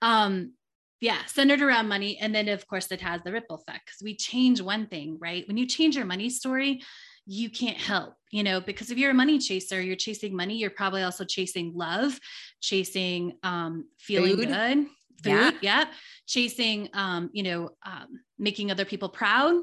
Um, 0.00 0.52
yeah, 1.00 1.18
centered 1.26 1.60
around 1.60 1.88
money. 1.88 2.18
And 2.18 2.32
then, 2.32 2.48
of 2.48 2.66
course, 2.68 2.90
it 2.92 3.00
has 3.00 3.20
the 3.22 3.32
ripple 3.32 3.56
effect 3.56 3.86
because 3.86 4.00
we 4.02 4.16
change 4.16 4.60
one 4.60 4.86
thing, 4.86 5.18
right? 5.20 5.46
When 5.46 5.56
you 5.56 5.66
change 5.66 5.96
your 5.96 6.06
money 6.06 6.30
story, 6.30 6.82
you 7.26 7.48
can't 7.50 7.78
help, 7.78 8.14
you 8.30 8.42
know, 8.42 8.60
because 8.60 8.90
if 8.90 8.98
you're 8.98 9.12
a 9.12 9.14
money 9.14 9.38
chaser, 9.38 9.80
you're 9.80 9.96
chasing 9.96 10.36
money, 10.36 10.56
you're 10.56 10.70
probably 10.70 11.02
also 11.02 11.24
chasing 11.24 11.72
love, 11.74 12.18
chasing 12.60 13.38
um, 13.42 13.86
feeling 13.98 14.36
Food. 14.36 14.48
good, 14.48 14.86
food 15.24 15.30
yeah, 15.30 15.50
yeah. 15.62 15.84
chasing 16.26 16.88
um 16.92 17.30
you 17.32 17.42
know 17.42 17.70
um 17.84 18.20
making 18.38 18.70
other 18.70 18.84
people 18.84 19.08
proud 19.08 19.54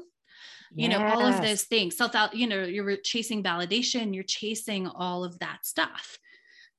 you 0.74 0.88
yes. 0.88 0.98
know 0.98 1.06
all 1.06 1.26
of 1.26 1.40
those 1.40 1.64
things 1.64 1.96
self 1.96 2.14
out 2.14 2.34
you 2.34 2.46
know 2.46 2.64
you're 2.64 2.96
chasing 2.96 3.42
validation 3.42 4.14
you're 4.14 4.24
chasing 4.24 4.86
all 4.86 5.24
of 5.24 5.38
that 5.38 5.64
stuff 5.64 6.18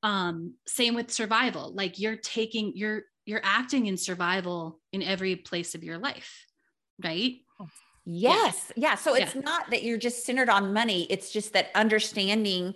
um 0.03 0.53
same 0.67 0.95
with 0.95 1.11
survival 1.11 1.73
like 1.73 1.99
you're 1.99 2.17
taking 2.17 2.73
you're 2.75 3.03
you're 3.25 3.41
acting 3.43 3.85
in 3.85 3.97
survival 3.97 4.79
in 4.91 5.01
every 5.01 5.35
place 5.35 5.75
of 5.75 5.83
your 5.83 5.97
life 5.97 6.45
right 7.03 7.35
yes 8.05 8.71
yeah, 8.75 8.89
yeah. 8.89 8.95
so 8.95 9.15
it's 9.15 9.35
yeah. 9.35 9.41
not 9.41 9.69
that 9.69 9.83
you're 9.83 9.97
just 9.97 10.25
centered 10.25 10.49
on 10.49 10.73
money 10.73 11.03
it's 11.09 11.31
just 11.31 11.53
that 11.53 11.69
understanding 11.75 12.73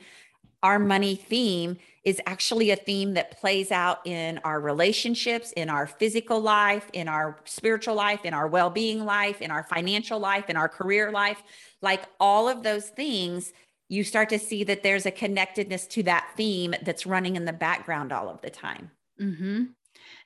our 0.64 0.80
money 0.80 1.16
theme 1.16 1.78
is 2.04 2.22
actually 2.26 2.72
a 2.72 2.76
theme 2.76 3.14
that 3.16 3.38
plays 3.40 3.72
out 3.72 4.00
in 4.06 4.40
our 4.46 4.62
relationships, 4.62 5.52
in 5.52 5.70
our 5.70 5.86
physical 5.86 6.40
life, 6.40 6.90
in 6.94 7.08
our 7.08 7.38
spiritual 7.44 7.96
life, 7.96 8.24
in 8.24 8.34
our 8.34 8.48
well 8.48 8.70
being 8.70 9.04
life, 9.04 9.42
in 9.42 9.52
our 9.52 9.64
financial 9.64 10.18
life, 10.18 10.50
in 10.50 10.56
our 10.56 10.70
career 10.70 11.12
life. 11.12 11.44
Like 11.82 12.04
all 12.20 12.48
of 12.48 12.64
those 12.64 12.88
things, 12.88 13.52
you 13.90 14.04
start 14.04 14.30
to 14.30 14.40
see 14.40 14.64
that 14.64 14.84
there's 14.84 15.06
a 15.06 15.12
connectedness 15.12 15.86
to 15.88 16.04
that 16.04 16.32
theme 16.38 16.74
that's 16.82 17.06
running 17.06 17.36
in 17.36 17.46
the 17.46 17.54
background 17.54 18.12
all 18.12 18.30
of 18.30 18.42
the 18.42 18.50
time. 18.50 18.90
Mm-hmm. 19.22 19.64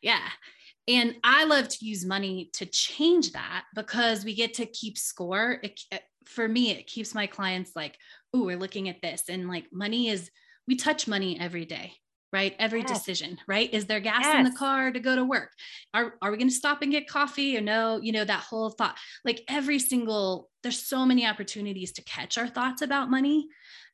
Yeah. 0.02 0.28
And 0.88 1.16
I 1.24 1.46
love 1.46 1.68
to 1.70 1.86
use 1.86 2.06
money 2.06 2.50
to 2.54 2.66
change 2.66 3.34
that 3.34 3.66
because 3.76 4.26
we 4.26 4.34
get 4.34 4.56
to 4.56 4.66
keep 4.66 4.98
score. 4.98 5.60
It, 5.62 5.80
for 6.26 6.48
me, 6.48 6.72
it 6.72 6.88
keeps 6.88 7.14
my 7.14 7.28
clients 7.28 7.72
like, 7.76 7.98
oh, 8.34 8.46
we're 8.46 8.58
looking 8.58 8.90
at 8.90 9.02
this. 9.02 9.24
And 9.30 9.48
like 9.48 9.68
money 9.72 10.10
is, 10.10 10.32
we 10.68 10.76
touch 10.76 11.08
money 11.08 11.40
every 11.40 11.66
day, 11.66 11.94
right? 12.34 12.56
Every 12.58 12.82
yes. 12.82 12.90
decision, 12.90 13.38
right? 13.48 13.72
Is 13.74 13.86
there 13.86 14.00
gas 14.00 14.22
yes. 14.24 14.38
in 14.38 14.44
the 14.44 14.58
car 14.58 14.92
to 14.92 15.00
go 15.00 15.16
to 15.16 15.24
work? 15.24 15.52
Are, 15.94 16.16
are 16.22 16.32
we 16.32 16.38
going 16.38 16.50
to 16.50 16.54
stop 16.54 16.82
and 16.82 16.92
get 16.92 17.08
coffee 17.08 17.58
or 17.58 17.62
no? 17.62 18.00
You 18.02 18.12
know, 18.12 18.26
that 18.26 18.44
whole 18.44 18.72
thought, 18.72 18.98
like 19.24 19.44
every 19.48 19.80
single, 19.80 20.50
there's 20.64 20.80
so 20.80 21.06
many 21.06 21.26
opportunities 21.26 21.92
to 21.94 22.04
catch 22.04 22.38
our 22.38 22.48
thoughts 22.48 22.82
about 22.82 23.12
money. 23.12 23.48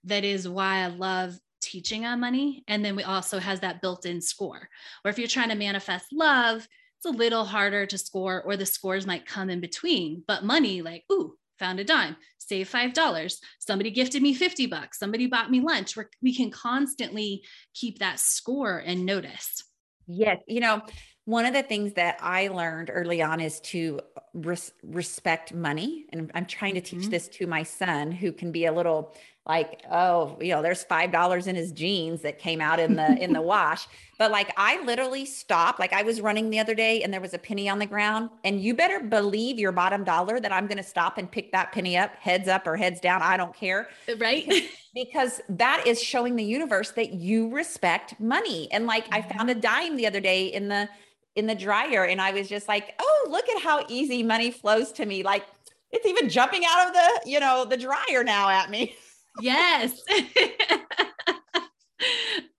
That 0.06 0.24
is 0.24 0.48
why 0.48 0.78
I 0.78 0.88
love 0.88 1.38
teaching 1.68 2.06
on 2.06 2.20
money. 2.20 2.64
And 2.68 2.84
then 2.84 2.96
we 2.96 3.04
also 3.04 3.40
has 3.40 3.60
that 3.60 3.82
built-in 3.82 4.22
score. 4.22 4.70
Or 5.04 5.10
if 5.10 5.20
you're 5.20 5.28
trying 5.28 5.50
to 5.50 5.56
manifest 5.56 6.08
love, 6.14 6.68
it's 6.98 7.06
a 7.06 7.10
little 7.10 7.46
harder 7.46 7.86
to 7.86 7.98
score, 7.98 8.42
or 8.42 8.58
the 8.58 8.66
scores 8.66 9.06
might 9.06 9.26
come 9.26 9.50
in 9.50 9.60
between. 9.60 10.24
But 10.28 10.44
money, 10.44 10.82
like, 10.82 11.04
ooh, 11.12 11.36
found 11.60 11.80
a 11.80 11.84
dime, 11.84 12.16
save 12.38 12.70
five 12.70 12.94
dollars. 12.94 13.40
Somebody 13.60 13.92
gifted 13.92 14.22
me 14.22 14.34
50 14.34 14.68
bucks, 14.68 15.00
somebody 15.00 15.28
bought 15.28 15.52
me 15.52 15.60
lunch. 15.60 15.96
We're, 15.96 16.10
we 16.22 16.34
can 16.34 16.50
constantly 16.50 17.44
keep 17.74 18.00
that 18.00 18.20
score 18.20 18.78
and 18.80 19.06
notice. 19.06 19.64
Yes. 20.08 20.40
You 20.48 20.62
know, 20.62 20.82
one 21.26 21.46
of 21.46 21.54
the 21.54 21.62
things 21.62 21.92
that 21.94 22.18
I 22.22 22.48
learned 22.48 22.90
early 22.92 23.22
on 23.22 23.42
is 23.42 23.60
to 23.60 24.00
res- 24.34 24.72
respect 24.82 25.54
money. 25.54 26.06
And 26.14 26.32
I'm 26.34 26.46
trying 26.46 26.76
to 26.76 26.82
teach 26.82 27.02
mm-hmm. 27.02 27.10
this 27.10 27.28
to 27.28 27.48
my 27.48 27.64
son 27.64 28.14
who 28.14 28.32
can 28.32 28.54
be 28.54 28.66
a 28.66 28.72
little 28.72 29.14
like 29.48 29.82
oh 29.90 30.38
you 30.42 30.50
know 30.50 30.62
there's 30.62 30.84
five 30.84 31.12
dollars 31.12 31.48
in 31.48 31.56
his 31.56 31.72
jeans 31.72 32.22
that 32.22 32.38
came 32.40 32.60
out 32.60 32.80
in 32.80 32.96
the 32.96 33.18
in 33.24 33.34
the 33.34 33.42
wash. 33.54 33.88
But 34.20 34.32
like 34.32 34.52
i 34.58 34.84
literally 34.84 35.26
stopped 35.26 35.80
like 35.80 35.94
i 35.94 36.02
was 36.04 36.22
running 36.22 36.50
the 36.50 36.60
other 36.60 36.76
day 36.76 37.04
and 37.04 37.14
there 37.14 37.22
was 37.22 37.34
a 37.34 37.38
penny 37.38 37.70
on 37.70 37.80
the 37.80 37.86
ground. 37.86 38.30
And 38.44 38.62
you 38.62 38.74
better 38.74 39.00
believe 39.00 39.60
your 39.60 39.72
bottom 39.72 40.04
dollar 40.04 40.40
that 40.40 40.52
i'm 40.52 40.68
going 40.68 40.78
to 40.78 40.84
stop 40.84 41.18
and 41.18 41.32
pick 41.32 41.52
that 41.52 41.72
penny 41.72 41.98
up 41.98 42.16
heads 42.16 42.48
up 42.48 42.68
or 42.68 42.76
heads 42.76 43.00
down 43.00 43.22
i 43.22 43.38
don't 43.38 43.56
care. 43.56 43.88
Uh, 44.10 44.18
right? 44.18 44.70
Because 44.94 45.40
that 45.50 45.84
is 45.86 46.02
showing 46.02 46.36
the 46.36 46.44
universe 46.44 46.92
that 46.92 47.14
you 47.14 47.50
respect 47.54 48.20
money. 48.20 48.72
And 48.72 48.86
like 48.86 49.06
i 49.12 49.22
found 49.22 49.50
a 49.50 49.54
mm-hmm. 49.54 49.62
dime 49.62 49.96
the 49.98 50.08
other 50.08 50.20
day 50.20 50.48
in 50.48 50.68
the 50.68 50.90
in 51.36 51.46
the 51.46 51.56
dryer 51.56 52.04
and 52.04 52.20
i 52.20 52.32
was 52.32 52.50
just 52.50 52.68
like 52.68 53.00
oh 53.00 53.28
look 53.30 53.48
at 53.48 53.62
how 53.62 53.86
easy 53.88 54.24
money 54.24 54.52
flows 54.52 54.92
to 54.94 55.06
me. 55.06 55.24
Like 55.24 55.46
it's 55.92 56.06
even 56.06 56.30
jumping 56.30 56.64
out 56.68 56.88
of 56.88 56.94
the 56.94 57.30
you 57.30 57.40
know 57.40 57.66
the 57.66 57.78
dryer 57.78 58.24
now 58.24 58.50
at 58.50 58.70
me 58.70 58.96
yes. 59.42 60.02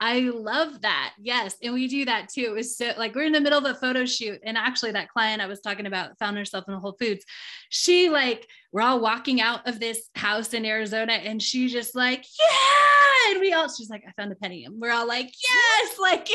I 0.00 0.20
love 0.20 0.82
that. 0.82 1.14
Yes. 1.20 1.56
And 1.62 1.74
we 1.74 1.88
do 1.88 2.04
that 2.04 2.28
too. 2.28 2.42
It 2.42 2.52
was 2.52 2.76
so 2.76 2.92
like 2.96 3.14
we're 3.14 3.24
in 3.24 3.32
the 3.32 3.40
middle 3.40 3.58
of 3.58 3.64
a 3.64 3.74
photo 3.74 4.04
shoot. 4.04 4.40
And 4.44 4.56
actually, 4.56 4.92
that 4.92 5.08
client 5.08 5.42
I 5.42 5.46
was 5.46 5.60
talking 5.60 5.86
about 5.86 6.18
found 6.18 6.36
herself 6.36 6.64
in 6.68 6.74
Whole 6.74 6.96
Foods. 6.98 7.24
She 7.68 8.08
like, 8.08 8.48
we're 8.72 8.82
all 8.82 9.00
walking 9.00 9.40
out 9.40 9.66
of 9.66 9.80
this 9.80 10.08
house 10.14 10.54
in 10.54 10.64
Arizona 10.64 11.14
and 11.14 11.42
she 11.42 11.68
just 11.68 11.94
like, 11.96 12.24
yeah. 12.40 13.32
And 13.32 13.40
we 13.40 13.52
all, 13.52 13.68
she's 13.68 13.90
like, 13.90 14.04
I 14.08 14.12
found 14.12 14.32
a 14.32 14.36
penny. 14.36 14.64
And 14.64 14.80
we're 14.80 14.92
all 14.92 15.06
like, 15.06 15.32
yes. 15.42 15.96
Like, 16.00 16.28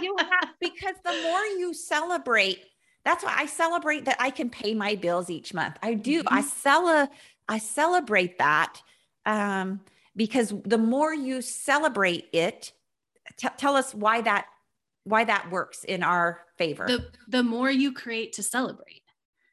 you 0.00 0.16
have, 0.18 0.50
because 0.60 0.96
the 1.04 1.12
more 1.22 1.44
you 1.58 1.72
celebrate, 1.72 2.58
that's 3.04 3.24
why 3.24 3.34
I 3.36 3.46
celebrate 3.46 4.04
that 4.04 4.16
I 4.18 4.30
can 4.30 4.50
pay 4.50 4.74
my 4.74 4.96
bills 4.96 5.30
each 5.30 5.54
month. 5.54 5.76
I 5.82 5.94
do. 5.94 6.20
Mm-hmm. 6.20 6.34
I 6.34 6.42
cel- 6.42 7.10
I 7.48 7.58
celebrate 7.58 8.38
that. 8.38 8.80
Um, 9.26 9.80
because 10.14 10.52
the 10.64 10.78
more 10.78 11.14
you 11.14 11.40
celebrate 11.40 12.26
it 12.32 12.72
t- 13.36 13.48
tell 13.56 13.76
us 13.76 13.94
why 13.94 14.20
that 14.20 14.46
why 15.04 15.24
that 15.24 15.50
works 15.50 15.84
in 15.84 16.02
our 16.02 16.40
favor 16.58 16.86
the, 16.86 17.06
the 17.28 17.42
more 17.42 17.70
you 17.70 17.92
create 17.92 18.34
to 18.34 18.42
celebrate 18.42 19.02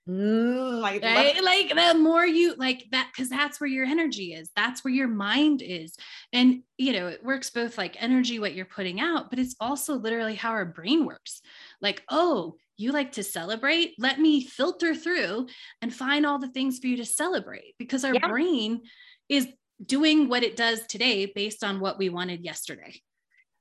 Mm, 0.08 0.82
right? 0.82 1.44
Like 1.44 1.76
the 1.76 2.00
more 2.00 2.26
you 2.26 2.56
like 2.56 2.88
that, 2.92 3.12
because 3.14 3.30
that's 3.30 3.62
where 3.62 3.70
your 3.70 3.86
energy 3.86 4.34
is. 4.34 4.50
That's 4.56 4.84
where 4.84 4.94
your 4.94 5.08
mind 5.08 5.62
is. 5.62 5.96
And, 6.34 6.64
you 6.80 6.94
know, 6.94 7.08
it 7.08 7.24
works 7.24 7.52
both 7.52 7.78
like 7.78 8.02
energy, 8.02 8.40
what 8.40 8.56
you're 8.56 8.66
putting 8.66 9.00
out, 9.00 9.30
but 9.30 9.38
it's 9.38 9.56
also 9.60 9.94
literally 9.94 10.34
how 10.34 10.50
our 10.50 10.66
brain 10.66 11.06
works. 11.06 11.42
Like, 11.80 12.02
oh, 12.10 12.56
you 12.76 12.92
like 12.92 13.12
to 13.14 13.24
celebrate? 13.24 13.94
Let 14.00 14.20
me 14.20 14.44
filter 14.44 14.96
through 14.96 15.48
and 15.84 15.94
find 15.94 16.26
all 16.26 16.40
the 16.40 16.48
things 16.48 16.80
for 16.80 16.88
you 16.88 16.98
to 16.98 17.06
celebrate 17.06 17.76
because 17.78 18.04
our 18.04 18.16
yeah. 18.16 18.28
brain 18.28 18.82
is 19.28 19.48
doing 19.84 20.30
what 20.30 20.44
it 20.44 20.56
does 20.56 20.86
today 20.88 21.26
based 21.26 21.64
on 21.64 21.80
what 21.80 21.98
we 21.98 22.10
wanted 22.10 22.44
yesterday. 22.44 23.02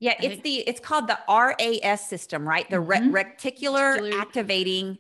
Yeah, 0.01 0.15
it's 0.21 0.43
the 0.43 0.59
it's 0.59 0.79
called 0.81 1.09
the 1.09 1.19
RAS 1.29 2.09
system, 2.09 2.49
right? 2.49 2.69
The 2.71 2.77
mm-hmm. 2.77 3.13
re- 3.13 3.25
reticular, 3.25 3.99
reticular 3.99 4.21
activating 4.21 4.99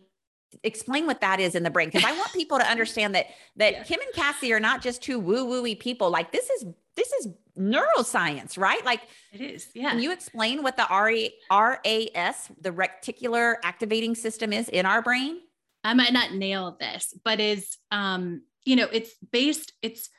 explain 0.65 1.07
what 1.07 1.21
that 1.21 1.41
is 1.41 1.55
in 1.55 1.63
the 1.63 1.71
brain 1.71 1.89
because 1.89 2.05
I 2.05 2.17
want 2.17 2.33
people 2.33 2.59
to 2.59 2.67
understand 2.71 3.15
that 3.15 3.27
that 3.57 3.73
yeah. 3.73 3.83
Kim 3.85 4.01
and 4.01 4.13
Cassie 4.13 4.53
are 4.53 4.61
not 4.61 4.83
just 4.83 5.03
two 5.03 5.21
woo 5.21 5.47
wooey 5.47 5.79
people. 5.79 6.11
Like 6.11 6.33
this 6.33 6.51
is 6.51 6.65
this 6.97 7.13
is 7.13 7.29
neuroscience, 7.57 8.59
right? 8.59 8.85
Like 8.85 9.03
it 9.33 9.41
is. 9.41 9.69
Yeah. 9.75 9.91
Can 9.91 10.01
you 10.01 10.11
explain 10.11 10.63
what 10.65 10.77
the 10.77 10.87
RAS, 10.91 12.49
the 12.61 12.71
reticular 12.73 13.57
activating 13.63 14.15
system 14.15 14.53
is 14.53 14.69
in 14.69 14.85
our 14.85 15.03
brain? 15.03 15.39
I 15.85 15.95
might 15.95 16.13
not 16.13 16.35
nail 16.35 16.77
this, 16.79 17.15
but 17.25 17.39
is 17.39 17.77
um, 17.93 18.43
you 18.65 18.77
know, 18.77 18.89
it's 18.93 19.15
based, 19.33 19.73
it's 19.81 20.11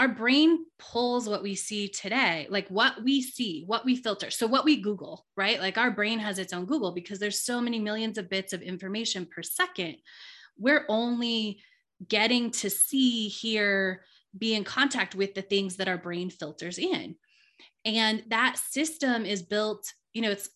our 0.00 0.08
brain 0.08 0.64
pulls 0.78 1.28
what 1.28 1.42
we 1.42 1.54
see 1.54 1.86
today, 1.86 2.46
like 2.48 2.66
what 2.68 3.04
we 3.04 3.20
see, 3.20 3.64
what 3.66 3.84
we 3.84 3.94
filter. 3.94 4.30
So, 4.30 4.46
what 4.46 4.64
we 4.64 4.80
Google, 4.80 5.26
right? 5.36 5.60
Like 5.60 5.76
our 5.76 5.90
brain 5.90 6.18
has 6.18 6.38
its 6.38 6.54
own 6.54 6.64
Google 6.64 6.92
because 6.92 7.18
there's 7.18 7.42
so 7.42 7.60
many 7.60 7.78
millions 7.78 8.16
of 8.16 8.30
bits 8.30 8.54
of 8.54 8.62
information 8.62 9.26
per 9.26 9.42
second. 9.42 9.96
We're 10.56 10.86
only 10.88 11.60
getting 12.08 12.50
to 12.52 12.70
see, 12.70 13.28
hear, 13.28 14.02
be 14.36 14.54
in 14.54 14.64
contact 14.64 15.14
with 15.14 15.34
the 15.34 15.42
things 15.42 15.76
that 15.76 15.88
our 15.88 15.98
brain 15.98 16.30
filters 16.30 16.78
in. 16.78 17.16
And 17.84 18.22
that 18.28 18.56
system 18.56 19.26
is 19.26 19.42
built, 19.42 19.92
you 20.14 20.22
know, 20.22 20.30
it's 20.30 20.48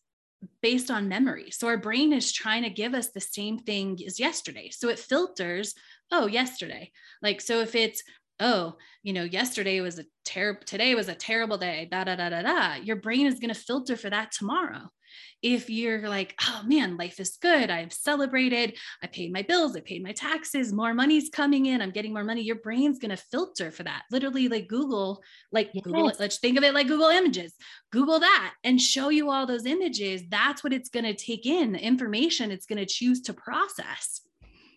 based 0.62 0.90
on 0.90 1.06
memory. 1.06 1.50
So 1.50 1.68
our 1.68 1.76
brain 1.76 2.14
is 2.14 2.32
trying 2.32 2.62
to 2.62 2.70
give 2.70 2.94
us 2.94 3.10
the 3.10 3.20
same 3.20 3.58
thing 3.58 3.98
as 4.06 4.18
yesterday. 4.18 4.70
So 4.70 4.88
it 4.88 4.98
filters, 4.98 5.74
oh, 6.10 6.28
yesterday. 6.28 6.92
Like, 7.20 7.42
so 7.42 7.60
if 7.60 7.74
it's 7.74 8.02
oh, 8.40 8.76
you 9.02 9.12
know, 9.12 9.24
yesterday 9.24 9.80
was 9.80 9.98
a 9.98 10.04
terrible, 10.24 10.62
today 10.64 10.94
was 10.94 11.08
a 11.08 11.14
terrible 11.14 11.58
day, 11.58 11.88
da, 11.90 12.04
da, 12.04 12.16
da, 12.16 12.30
da, 12.30 12.42
da, 12.42 12.74
your 12.76 12.96
brain 12.96 13.26
is 13.26 13.38
going 13.38 13.52
to 13.52 13.60
filter 13.60 13.96
for 13.96 14.10
that 14.10 14.32
tomorrow. 14.32 14.90
If 15.42 15.70
you're 15.70 16.08
like, 16.08 16.34
oh 16.42 16.62
man, 16.66 16.96
life 16.96 17.20
is 17.20 17.36
good. 17.40 17.70
I've 17.70 17.92
celebrated. 17.92 18.76
I 19.02 19.06
paid 19.06 19.32
my 19.32 19.42
bills. 19.42 19.76
I 19.76 19.80
paid 19.80 20.02
my 20.02 20.12
taxes. 20.12 20.72
More 20.72 20.94
money's 20.94 21.28
coming 21.28 21.66
in. 21.66 21.82
I'm 21.82 21.90
getting 21.90 22.12
more 22.12 22.24
money. 22.24 22.42
Your 22.42 22.56
brain's 22.56 22.98
going 22.98 23.14
to 23.14 23.22
filter 23.30 23.70
for 23.70 23.84
that. 23.84 24.04
Literally, 24.10 24.48
like 24.48 24.66
Google, 24.66 25.22
like 25.52 25.70
yes. 25.72 25.84
Google, 25.84 26.10
let's 26.18 26.38
think 26.38 26.58
of 26.58 26.64
it 26.64 26.74
like 26.74 26.88
Google 26.88 27.10
Images. 27.10 27.54
Google 27.92 28.20
that 28.20 28.54
and 28.64 28.80
show 28.80 29.10
you 29.10 29.30
all 29.30 29.46
those 29.46 29.66
images. 29.66 30.22
That's 30.30 30.64
what 30.64 30.72
it's 30.72 30.88
going 30.88 31.04
to 31.04 31.14
take 31.14 31.46
in, 31.46 31.72
the 31.72 31.84
information 31.84 32.50
it's 32.50 32.66
going 32.66 32.78
to 32.78 32.86
choose 32.86 33.20
to 33.22 33.34
process. 33.34 34.22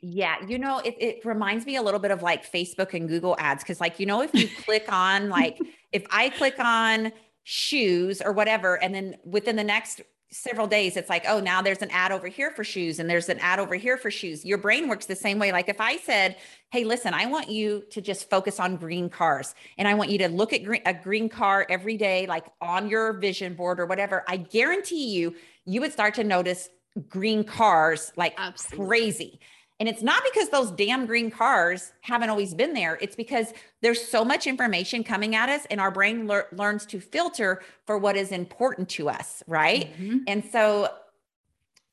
Yeah, 0.09 0.37
you 0.47 0.57
know, 0.57 0.79
it, 0.79 0.95
it 0.99 1.25
reminds 1.25 1.65
me 1.65 1.75
a 1.75 1.81
little 1.81 1.99
bit 1.99 2.11
of 2.11 2.21
like 2.23 2.49
Facebook 2.49 2.93
and 2.93 3.09
Google 3.09 3.35
ads. 3.39 3.61
Cause, 3.61 3.81
like, 3.81 3.99
you 3.99 4.05
know, 4.05 4.21
if 4.21 4.33
you 4.33 4.47
click 4.63 4.85
on, 4.87 5.27
like, 5.27 5.59
if 5.91 6.05
I 6.11 6.29
click 6.29 6.55
on 6.59 7.11
shoes 7.43 8.21
or 8.21 8.31
whatever, 8.31 8.81
and 8.81 8.95
then 8.95 9.17
within 9.25 9.57
the 9.57 9.65
next 9.65 9.99
several 10.31 10.65
days, 10.65 10.95
it's 10.95 11.09
like, 11.09 11.25
oh, 11.27 11.41
now 11.41 11.61
there's 11.61 11.81
an 11.81 11.91
ad 11.91 12.13
over 12.13 12.27
here 12.27 12.51
for 12.51 12.63
shoes 12.63 12.99
and 12.99 13.09
there's 13.09 13.27
an 13.27 13.37
ad 13.39 13.59
over 13.59 13.75
here 13.75 13.97
for 13.97 14.09
shoes. 14.09 14.45
Your 14.45 14.57
brain 14.57 14.87
works 14.87 15.07
the 15.07 15.15
same 15.15 15.39
way. 15.39 15.51
Like, 15.51 15.67
if 15.67 15.81
I 15.81 15.97
said, 15.97 16.37
hey, 16.71 16.85
listen, 16.85 17.13
I 17.13 17.25
want 17.25 17.49
you 17.49 17.83
to 17.91 17.99
just 17.99 18.29
focus 18.29 18.61
on 18.61 18.77
green 18.77 19.09
cars 19.09 19.55
and 19.77 19.89
I 19.89 19.93
want 19.93 20.09
you 20.09 20.19
to 20.19 20.29
look 20.29 20.53
at 20.53 20.63
green, 20.63 20.83
a 20.85 20.93
green 20.93 21.27
car 21.27 21.65
every 21.69 21.97
day, 21.97 22.27
like 22.27 22.45
on 22.61 22.87
your 22.89 23.11
vision 23.19 23.55
board 23.55 23.77
or 23.77 23.85
whatever, 23.85 24.23
I 24.25 24.37
guarantee 24.37 25.09
you, 25.09 25.35
you 25.65 25.81
would 25.81 25.91
start 25.91 26.13
to 26.13 26.23
notice 26.23 26.69
green 27.09 27.43
cars 27.43 28.13
like 28.15 28.35
Absolutely. 28.37 28.87
crazy. 28.87 29.39
And 29.79 29.87
it's 29.87 30.01
not 30.01 30.23
because 30.23 30.49
those 30.49 30.71
damn 30.71 31.05
green 31.05 31.29
cars 31.29 31.93
haven't 32.01 32.29
always 32.29 32.53
been 32.53 32.73
there. 32.73 32.97
It's 32.99 33.15
because 33.15 33.53
there's 33.81 34.07
so 34.07 34.25
much 34.25 34.47
information 34.47 35.03
coming 35.03 35.35
at 35.35 35.49
us 35.49 35.67
and 35.69 35.79
our 35.79 35.91
brain 35.91 36.25
lear- 36.25 36.47
learns 36.51 36.85
to 36.87 36.99
filter 36.99 37.61
for 37.85 37.97
what 37.97 38.15
is 38.15 38.31
important 38.31 38.89
to 38.89 39.09
us. 39.09 39.43
Right. 39.45 39.93
Mm-hmm. 39.93 40.17
And 40.27 40.43
so 40.43 40.89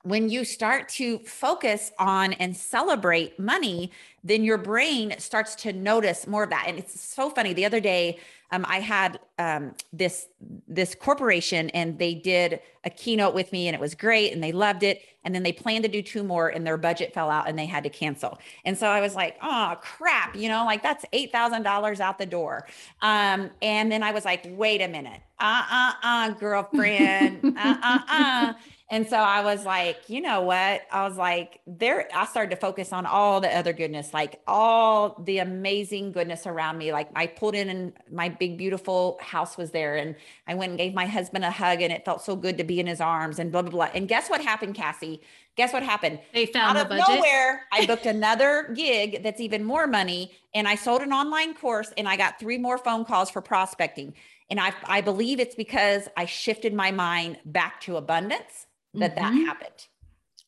when 0.02 0.28
you 0.28 0.44
start 0.44 0.88
to 0.90 1.18
focus 1.20 1.90
on 1.98 2.34
and 2.34 2.56
celebrate 2.56 3.38
money, 3.38 3.90
then 4.24 4.42
your 4.42 4.58
brain 4.58 5.14
starts 5.18 5.54
to 5.54 5.72
notice 5.72 6.26
more 6.26 6.42
of 6.44 6.50
that. 6.50 6.64
And 6.66 6.78
it's 6.78 6.98
so 6.98 7.28
funny. 7.28 7.52
The 7.52 7.66
other 7.66 7.80
day, 7.80 8.18
um, 8.50 8.64
I 8.68 8.80
had 8.80 9.20
um, 9.38 9.74
this 9.92 10.28
this 10.68 10.94
corporation, 10.94 11.70
and 11.70 11.98
they 11.98 12.14
did 12.14 12.60
a 12.84 12.90
keynote 12.90 13.34
with 13.34 13.52
me, 13.52 13.66
and 13.68 13.74
it 13.74 13.80
was 13.80 13.94
great, 13.94 14.32
and 14.32 14.42
they 14.42 14.52
loved 14.52 14.82
it. 14.82 15.02
And 15.24 15.34
then 15.34 15.42
they 15.42 15.52
planned 15.52 15.84
to 15.84 15.90
do 15.90 16.02
two 16.02 16.22
more, 16.22 16.48
and 16.48 16.66
their 16.66 16.76
budget 16.76 17.12
fell 17.12 17.30
out, 17.30 17.48
and 17.48 17.58
they 17.58 17.66
had 17.66 17.82
to 17.84 17.90
cancel. 17.90 18.38
And 18.64 18.78
so 18.78 18.86
I 18.86 19.00
was 19.00 19.14
like, 19.14 19.36
"Oh 19.42 19.76
crap!" 19.80 20.36
You 20.36 20.48
know, 20.48 20.64
like 20.64 20.82
that's 20.82 21.04
eight 21.12 21.32
thousand 21.32 21.64
dollars 21.64 22.00
out 22.00 22.18
the 22.18 22.26
door. 22.26 22.66
Um, 23.02 23.50
and 23.60 23.90
then 23.90 24.02
I 24.02 24.12
was 24.12 24.24
like, 24.24 24.46
"Wait 24.48 24.80
a 24.80 24.88
minute, 24.88 25.20
uh, 25.40 25.64
uh, 25.70 25.92
uh, 26.02 26.30
girlfriend, 26.34 27.56
uh, 27.58 27.76
uh, 27.82 27.98
uh." 28.08 28.52
And 28.90 29.08
so 29.08 29.16
I 29.16 29.42
was 29.42 29.64
like, 29.64 30.08
you 30.08 30.20
know 30.20 30.42
what? 30.42 30.82
I 30.92 31.08
was 31.08 31.16
like, 31.16 31.58
there, 31.66 32.06
I 32.14 32.26
started 32.26 32.50
to 32.50 32.56
focus 32.56 32.92
on 32.92 33.06
all 33.06 33.40
the 33.40 33.48
other 33.48 33.72
goodness, 33.72 34.13
like 34.14 34.40
all 34.46 35.20
the 35.24 35.38
amazing 35.38 36.12
goodness 36.12 36.46
around 36.46 36.78
me. 36.78 36.92
Like 36.92 37.08
I 37.16 37.26
pulled 37.26 37.56
in 37.56 37.68
and 37.68 37.92
my 38.10 38.28
big, 38.28 38.56
beautiful 38.56 39.18
house 39.20 39.58
was 39.58 39.72
there. 39.72 39.96
And 39.96 40.14
I 40.46 40.54
went 40.54 40.70
and 40.70 40.78
gave 40.78 40.94
my 40.94 41.04
husband 41.04 41.44
a 41.44 41.50
hug 41.50 41.82
and 41.82 41.92
it 41.92 42.04
felt 42.04 42.22
so 42.22 42.36
good 42.36 42.56
to 42.58 42.64
be 42.64 42.78
in 42.78 42.86
his 42.86 43.00
arms 43.00 43.40
and 43.40 43.50
blah, 43.50 43.62
blah, 43.62 43.72
blah. 43.72 43.88
And 43.92 44.06
guess 44.08 44.30
what 44.30 44.40
happened, 44.40 44.76
Cassie? 44.76 45.20
Guess 45.56 45.72
what 45.72 45.82
happened? 45.82 46.20
They 46.32 46.46
found 46.46 46.78
Out 46.78 46.88
the 46.88 46.94
budget. 46.94 47.16
nowhere, 47.16 47.64
I 47.72 47.86
booked 47.88 48.06
another 48.06 48.72
gig 48.74 49.24
that's 49.24 49.40
even 49.40 49.64
more 49.64 49.88
money. 49.88 50.30
And 50.54 50.68
I 50.68 50.76
sold 50.76 51.02
an 51.02 51.12
online 51.12 51.52
course 51.54 51.92
and 51.98 52.08
I 52.08 52.16
got 52.16 52.38
three 52.38 52.56
more 52.56 52.78
phone 52.78 53.04
calls 53.04 53.30
for 53.30 53.42
prospecting. 53.42 54.14
And 54.48 54.60
I, 54.60 54.72
I 54.84 55.00
believe 55.00 55.40
it's 55.40 55.56
because 55.56 56.08
I 56.16 56.26
shifted 56.26 56.72
my 56.72 56.92
mind 56.92 57.38
back 57.44 57.80
to 57.82 57.96
abundance 57.96 58.66
that 58.94 59.16
mm-hmm. 59.16 59.38
that 59.38 59.46
happened. 59.46 59.86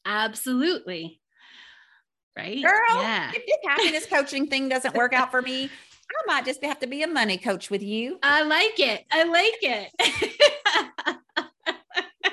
Absolutely. 0.05 1.21
Right. 2.37 2.62
Girl, 2.62 3.01
yeah. 3.03 3.32
if 3.34 3.47
this 3.47 3.57
happiness 3.64 4.07
coaching 4.07 4.47
thing 4.47 4.68
doesn't 4.68 4.95
work 4.95 5.14
out 5.14 5.30
for 5.30 5.41
me, 5.41 5.64
I 5.64 6.26
might 6.26 6.45
just 6.45 6.62
have 6.64 6.78
to 6.80 6.87
be 6.87 7.03
a 7.03 7.07
money 7.07 7.39
coach 7.39 7.70
with 7.70 7.82
you. 7.82 8.18
I 8.22 8.43
like 8.43 8.78
it. 8.78 9.05
I 9.11 9.24
like 9.24 9.59
it. 9.62 11.18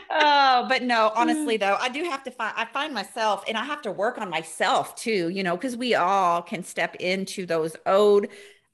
oh, 0.09 0.65
but 0.67 0.83
no, 0.83 1.11
honestly 1.15 1.57
though, 1.57 1.77
I 1.79 1.89
do 1.89 2.03
have 2.03 2.23
to 2.23 2.31
find 2.31 2.53
I 2.57 2.65
find 2.65 2.93
myself 2.93 3.43
and 3.47 3.57
I 3.57 3.63
have 3.63 3.81
to 3.83 3.91
work 3.91 4.17
on 4.17 4.29
myself 4.29 4.95
too, 4.95 5.29
you 5.29 5.41
know, 5.41 5.55
because 5.55 5.77
we 5.77 5.95
all 5.95 6.41
can 6.41 6.63
step 6.63 6.95
into 6.95 7.45
those 7.45 7.75
old 7.85 8.27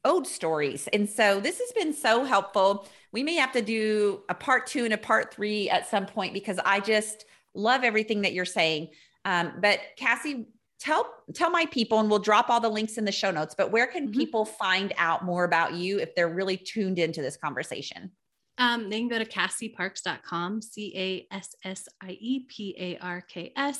old 0.05 0.27
stories. 0.27 0.87
And 0.93 1.09
so 1.09 1.39
this 1.39 1.59
has 1.59 1.71
been 1.73 1.93
so 1.93 2.23
helpful. 2.23 2.87
We 3.11 3.23
may 3.23 3.35
have 3.35 3.51
to 3.53 3.61
do 3.61 4.21
a 4.29 4.33
part 4.33 4.67
two 4.67 4.85
and 4.85 4.93
a 4.93 4.97
part 4.97 5.33
three 5.33 5.69
at 5.69 5.89
some 5.89 6.05
point 6.05 6.33
because 6.33 6.59
I 6.63 6.79
just 6.79 7.25
love 7.53 7.83
everything 7.83 8.21
that 8.21 8.33
you're 8.33 8.45
saying. 8.45 8.89
Um, 9.25 9.53
but 9.59 9.79
Cassie, 9.97 10.47
tell 10.79 11.05
tell 11.33 11.49
my 11.49 11.65
people, 11.67 11.99
and 11.99 12.09
we'll 12.09 12.19
drop 12.19 12.49
all 12.49 12.59
the 12.59 12.69
links 12.69 12.97
in 12.97 13.05
the 13.05 13.11
show 13.11 13.31
notes. 13.31 13.55
But 13.57 13.71
where 13.71 13.87
can 13.87 14.07
mm-hmm. 14.07 14.19
people 14.19 14.45
find 14.45 14.93
out 14.97 15.23
more 15.23 15.43
about 15.43 15.73
you 15.73 15.99
if 15.99 16.15
they're 16.15 16.33
really 16.33 16.57
tuned 16.57 16.99
into 16.99 17.21
this 17.21 17.37
conversation? 17.37 18.11
Um, 18.57 18.89
they 18.89 18.99
can 18.99 19.07
go 19.07 19.17
to 19.17 19.25
cassieparks.com, 19.25 20.61
C 20.61 20.93
A 20.95 21.33
S 21.33 21.55
S 21.63 21.87
I 22.01 22.17
E 22.19 22.45
P 22.49 22.75
A 22.77 22.97
R 22.97 23.21
K 23.21 23.53
S. 23.55 23.79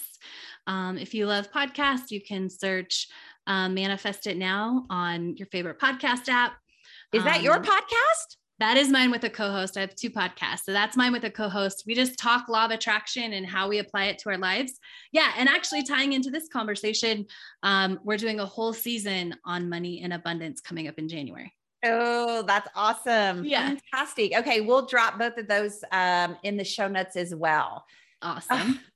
Um, 0.68 0.97
if 0.97 1.14
you 1.14 1.26
love 1.26 1.52
podcasts, 1.52 2.12
you 2.12 2.22
can 2.22 2.50
search 2.50 3.08
um, 3.45 3.74
Manifest 3.74 4.28
It 4.28 4.38
Now 4.38 4.86
on 4.89 5.36
your 5.36 5.47
favorite 5.47 5.80
podcast 5.80 6.30
app. 6.30 6.54
Is 7.12 7.24
that 7.24 7.41
your 7.41 7.56
um, 7.56 7.64
podcast? 7.64 8.38
That 8.60 8.76
is 8.76 8.89
mine 8.89 9.10
with 9.10 9.24
a 9.24 9.30
co 9.30 9.51
host. 9.51 9.78
I 9.78 9.82
have 9.82 9.95
two 9.95 10.10
podcasts. 10.10 10.64
So 10.66 10.74
that's 10.74 10.97
mine 10.97 11.14
with 11.14 11.24
a 11.24 11.30
co 11.30 11.47
host. 11.47 11.84
We 11.88 11.95
just 11.95 12.20
talk 12.20 12.49
law 12.49 12.66
of 12.66 12.72
attraction 12.72 13.34
and 13.34 13.45
how 13.45 13.70
we 13.70 13.80
apply 13.80 14.05
it 14.05 14.20
to 14.20 14.30
our 14.30 14.38
lives. 14.38 14.80
Yeah. 15.14 15.32
And 15.38 15.47
actually, 15.47 15.84
tying 15.84 16.12
into 16.12 16.30
this 16.30 16.49
conversation, 16.49 17.26
um, 17.64 17.99
we're 18.03 18.18
doing 18.18 18.41
a 18.41 18.45
whole 18.45 18.74
season 18.74 19.36
on 19.45 19.70
money 19.70 20.01
and 20.03 20.12
abundance 20.12 20.60
coming 20.60 20.89
up 20.89 20.99
in 20.99 21.07
January. 21.07 21.53
Oh, 21.86 22.43
that's 22.43 22.68
awesome. 22.76 23.45
Yeah. 23.45 23.76
Fantastic. 23.93 24.38
Okay. 24.38 24.60
We'll 24.60 24.86
drop 24.86 25.18
both 25.18 25.38
of 25.38 25.47
those 25.47 25.82
um, 25.93 26.36
in 26.43 26.57
the 26.57 26.66
show 26.66 26.89
notes 26.89 27.16
as 27.16 27.34
well. 27.34 27.86
Awesome. 28.22 28.82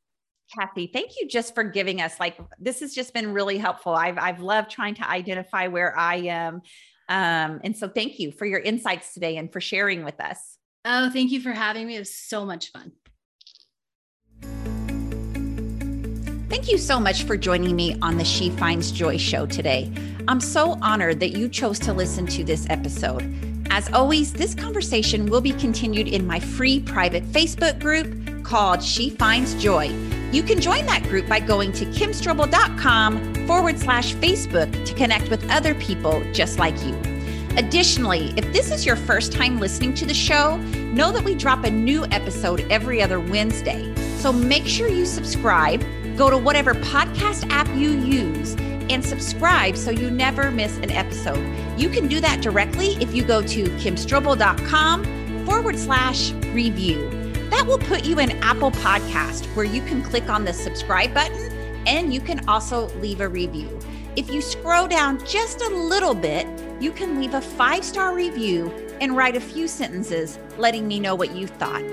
Kathy, 0.54 0.88
thank 0.88 1.12
you 1.20 1.28
just 1.28 1.56
for 1.56 1.64
giving 1.64 2.02
us 2.02 2.20
like 2.20 2.38
this 2.60 2.82
has 2.82 2.94
just 2.94 3.14
been 3.14 3.34
really 3.34 3.58
helpful. 3.58 3.94
I've 3.94 4.20
I've 4.20 4.40
loved 4.40 4.70
trying 4.70 4.94
to 4.96 5.10
identify 5.10 5.68
where 5.68 5.98
I 5.98 6.16
am. 6.16 6.62
Um, 7.14 7.62
and 7.64 7.78
so 7.78 7.88
thank 7.88 8.18
you 8.18 8.32
for 8.32 8.48
your 8.48 8.60
insights 8.60 9.14
today 9.14 9.38
and 9.38 9.54
for 9.54 9.62
sharing 9.62 10.04
with 10.04 10.20
us. 10.20 10.58
Oh, 10.84 11.12
thank 11.12 11.32
you 11.32 11.42
for 11.42 11.52
having 11.52 11.86
me. 11.86 11.96
It 11.96 12.00
was 12.00 12.14
so 12.14 12.44
much 12.44 12.72
fun. 12.72 12.92
Thank 16.50 16.72
you 16.72 16.80
so 16.80 17.00
much 17.00 17.24
for 17.24 17.38
joining 17.38 17.76
me 17.76 17.96
on 18.02 18.18
the 18.18 18.26
She 18.26 18.50
Finds 18.50 18.92
Joy 18.92 19.18
show 19.18 19.46
today. 19.46 19.94
I'm 20.28 20.40
so 20.40 20.80
honored 20.82 21.20
that 21.20 21.38
you 21.38 21.50
chose 21.50 21.78
to 21.80 21.94
listen 21.94 22.26
to 22.28 22.44
this 22.44 22.66
episode. 22.72 23.22
As 23.70 23.94
always, 23.94 24.34
this 24.34 24.56
conversation 24.56 25.28
will 25.28 25.42
be 25.42 25.52
continued 25.54 26.08
in 26.08 26.26
my 26.26 26.40
free 26.40 26.80
private 26.80 27.24
Facebook 27.26 27.80
group 27.80 28.44
called 28.44 28.82
She 28.82 29.12
Finds 29.12 29.54
Joy. 29.62 30.23
You 30.34 30.42
can 30.42 30.60
join 30.60 30.88
that 30.88 31.04
group 31.04 31.28
by 31.28 31.40
going 31.40 31.72
to 31.74 31.86
kimstrobel.com 31.86 33.46
forward 33.46 33.78
slash 33.78 34.16
Facebook 34.16 34.84
to 34.84 34.94
connect 34.96 35.30
with 35.30 35.48
other 35.52 35.76
people 35.76 36.24
just 36.34 36.58
like 36.58 36.76
you. 36.84 37.00
Additionally, 37.56 38.34
if 38.36 38.52
this 38.52 38.72
is 38.72 38.84
your 38.84 38.96
first 38.96 39.32
time 39.32 39.60
listening 39.60 39.94
to 39.94 40.08
the 40.08 40.14
show, 40.16 40.58
know 40.58 41.12
that 41.12 41.24
we 41.24 41.36
drop 41.36 41.66
a 41.66 41.70
new 41.70 42.06
episode 42.06 42.66
every 42.72 43.00
other 43.00 43.20
Wednesday. 43.20 43.94
So 44.18 44.34
make 44.34 44.66
sure 44.66 44.88
you 44.88 45.06
subscribe, 45.06 45.86
go 46.18 46.32
to 46.32 46.38
whatever 46.40 46.74
podcast 46.74 47.48
app 47.52 47.68
you 47.76 47.92
use, 47.92 48.56
and 48.90 49.06
subscribe 49.06 49.78
so 49.78 49.92
you 49.92 50.10
never 50.10 50.50
miss 50.50 50.78
an 50.78 50.90
episode. 50.90 51.46
You 51.78 51.90
can 51.90 52.08
do 52.08 52.20
that 52.22 52.42
directly 52.42 52.96
if 52.96 53.14
you 53.14 53.24
go 53.24 53.44
to 53.44 53.66
kimstrobel.com 53.66 55.46
forward 55.46 55.78
slash 55.78 56.32
review. 56.32 57.23
That 57.50 57.66
will 57.68 57.78
put 57.78 58.06
you 58.06 58.20
in 58.20 58.32
Apple 58.44 58.72
Podcast 58.72 59.46
where 59.56 59.66
you 59.66 59.82
can 59.82 60.02
click 60.02 60.30
on 60.30 60.46
the 60.46 60.54
subscribe 60.54 61.14
button 61.14 61.52
and 61.86 62.14
you 62.14 62.22
can 62.22 62.48
also 62.48 62.88
leave 63.00 63.22
a 63.22 63.28
review. 63.28 63.80
If 64.16 64.30
you 64.30 64.42
scroll 64.42 64.88
down 64.88 65.26
just 65.26 65.62
a 65.62 65.70
little 65.70 66.14
bit, 66.14 66.48
you 66.80 66.92
can 66.92 67.20
leave 67.20 67.34
a 67.34 67.42
five 67.42 67.84
star 67.84 68.16
review 68.16 68.72
and 69.02 69.18
write 69.18 69.36
a 69.36 69.42
few 69.42 69.68
sentences 69.68 70.38
letting 70.58 70.88
me 70.88 71.00
know 71.00 71.16
what 71.16 71.36
you 71.36 71.48
thought. 71.48 71.84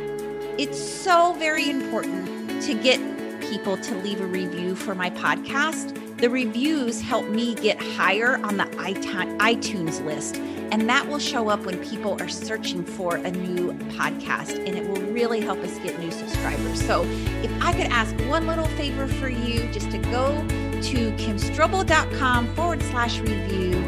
It's 0.59 0.79
so 0.79 1.35
very 1.39 1.71
important 1.71 2.63
to 2.63 2.75
get 2.75 3.01
people 3.41 3.77
to 3.79 3.95
leave 3.97 4.21
a 4.21 4.27
review 4.27 4.75
for 4.75 4.95
my 4.95 5.11
podcast. 5.11 5.97
The 6.21 6.29
reviews 6.29 7.01
help 7.01 7.29
me 7.29 7.55
get 7.55 7.81
higher 7.81 8.37
on 8.45 8.59
the 8.59 8.65
iTunes 8.65 10.05
list, 10.05 10.37
and 10.37 10.87
that 10.87 11.09
will 11.09 11.19
show 11.19 11.49
up 11.49 11.65
when 11.65 11.83
people 11.83 12.21
are 12.21 12.29
searching 12.29 12.85
for 12.85 13.17
a 13.17 13.31
new 13.31 13.73
podcast, 13.95 14.59
and 14.67 14.77
it 14.77 14.87
will 14.87 15.01
really 15.13 15.41
help 15.41 15.61
us 15.61 15.79
get 15.79 15.99
new 15.99 16.11
subscribers. 16.11 16.85
So, 16.85 17.05
if 17.43 17.51
I 17.63 17.73
could 17.73 17.87
ask 17.87 18.15
one 18.29 18.47
little 18.47 18.67
favor 18.77 19.07
for 19.07 19.31
you, 19.31 19.67
just 19.73 19.91
to 19.93 19.97
go 19.97 20.37
to 20.47 21.11
kimstrobel.com 21.13 22.55
forward 22.55 22.83
slash 22.83 23.19
review, 23.21 23.83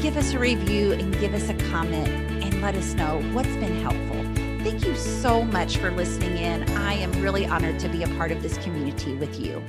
give 0.00 0.16
us 0.16 0.32
a 0.32 0.38
review 0.38 0.92
and 0.92 1.12
give 1.20 1.34
us 1.34 1.50
a 1.50 1.54
comment 1.70 2.08
and 2.42 2.62
let 2.62 2.74
us 2.74 2.94
know 2.94 3.20
what's 3.34 3.54
been 3.56 3.82
helpful. 3.82 4.24
Thank 4.64 4.86
you 4.86 4.96
so 4.96 5.44
much 5.44 5.76
for 5.76 5.90
listening 5.90 6.38
in. 6.38 6.62
I 6.70 6.94
am 6.94 7.12
really 7.20 7.44
honored 7.44 7.78
to 7.80 7.88
be 7.90 8.02
a 8.02 8.08
part 8.16 8.32
of 8.32 8.42
this 8.42 8.56
community 8.56 9.14
with 9.16 9.38
you. 9.38 9.62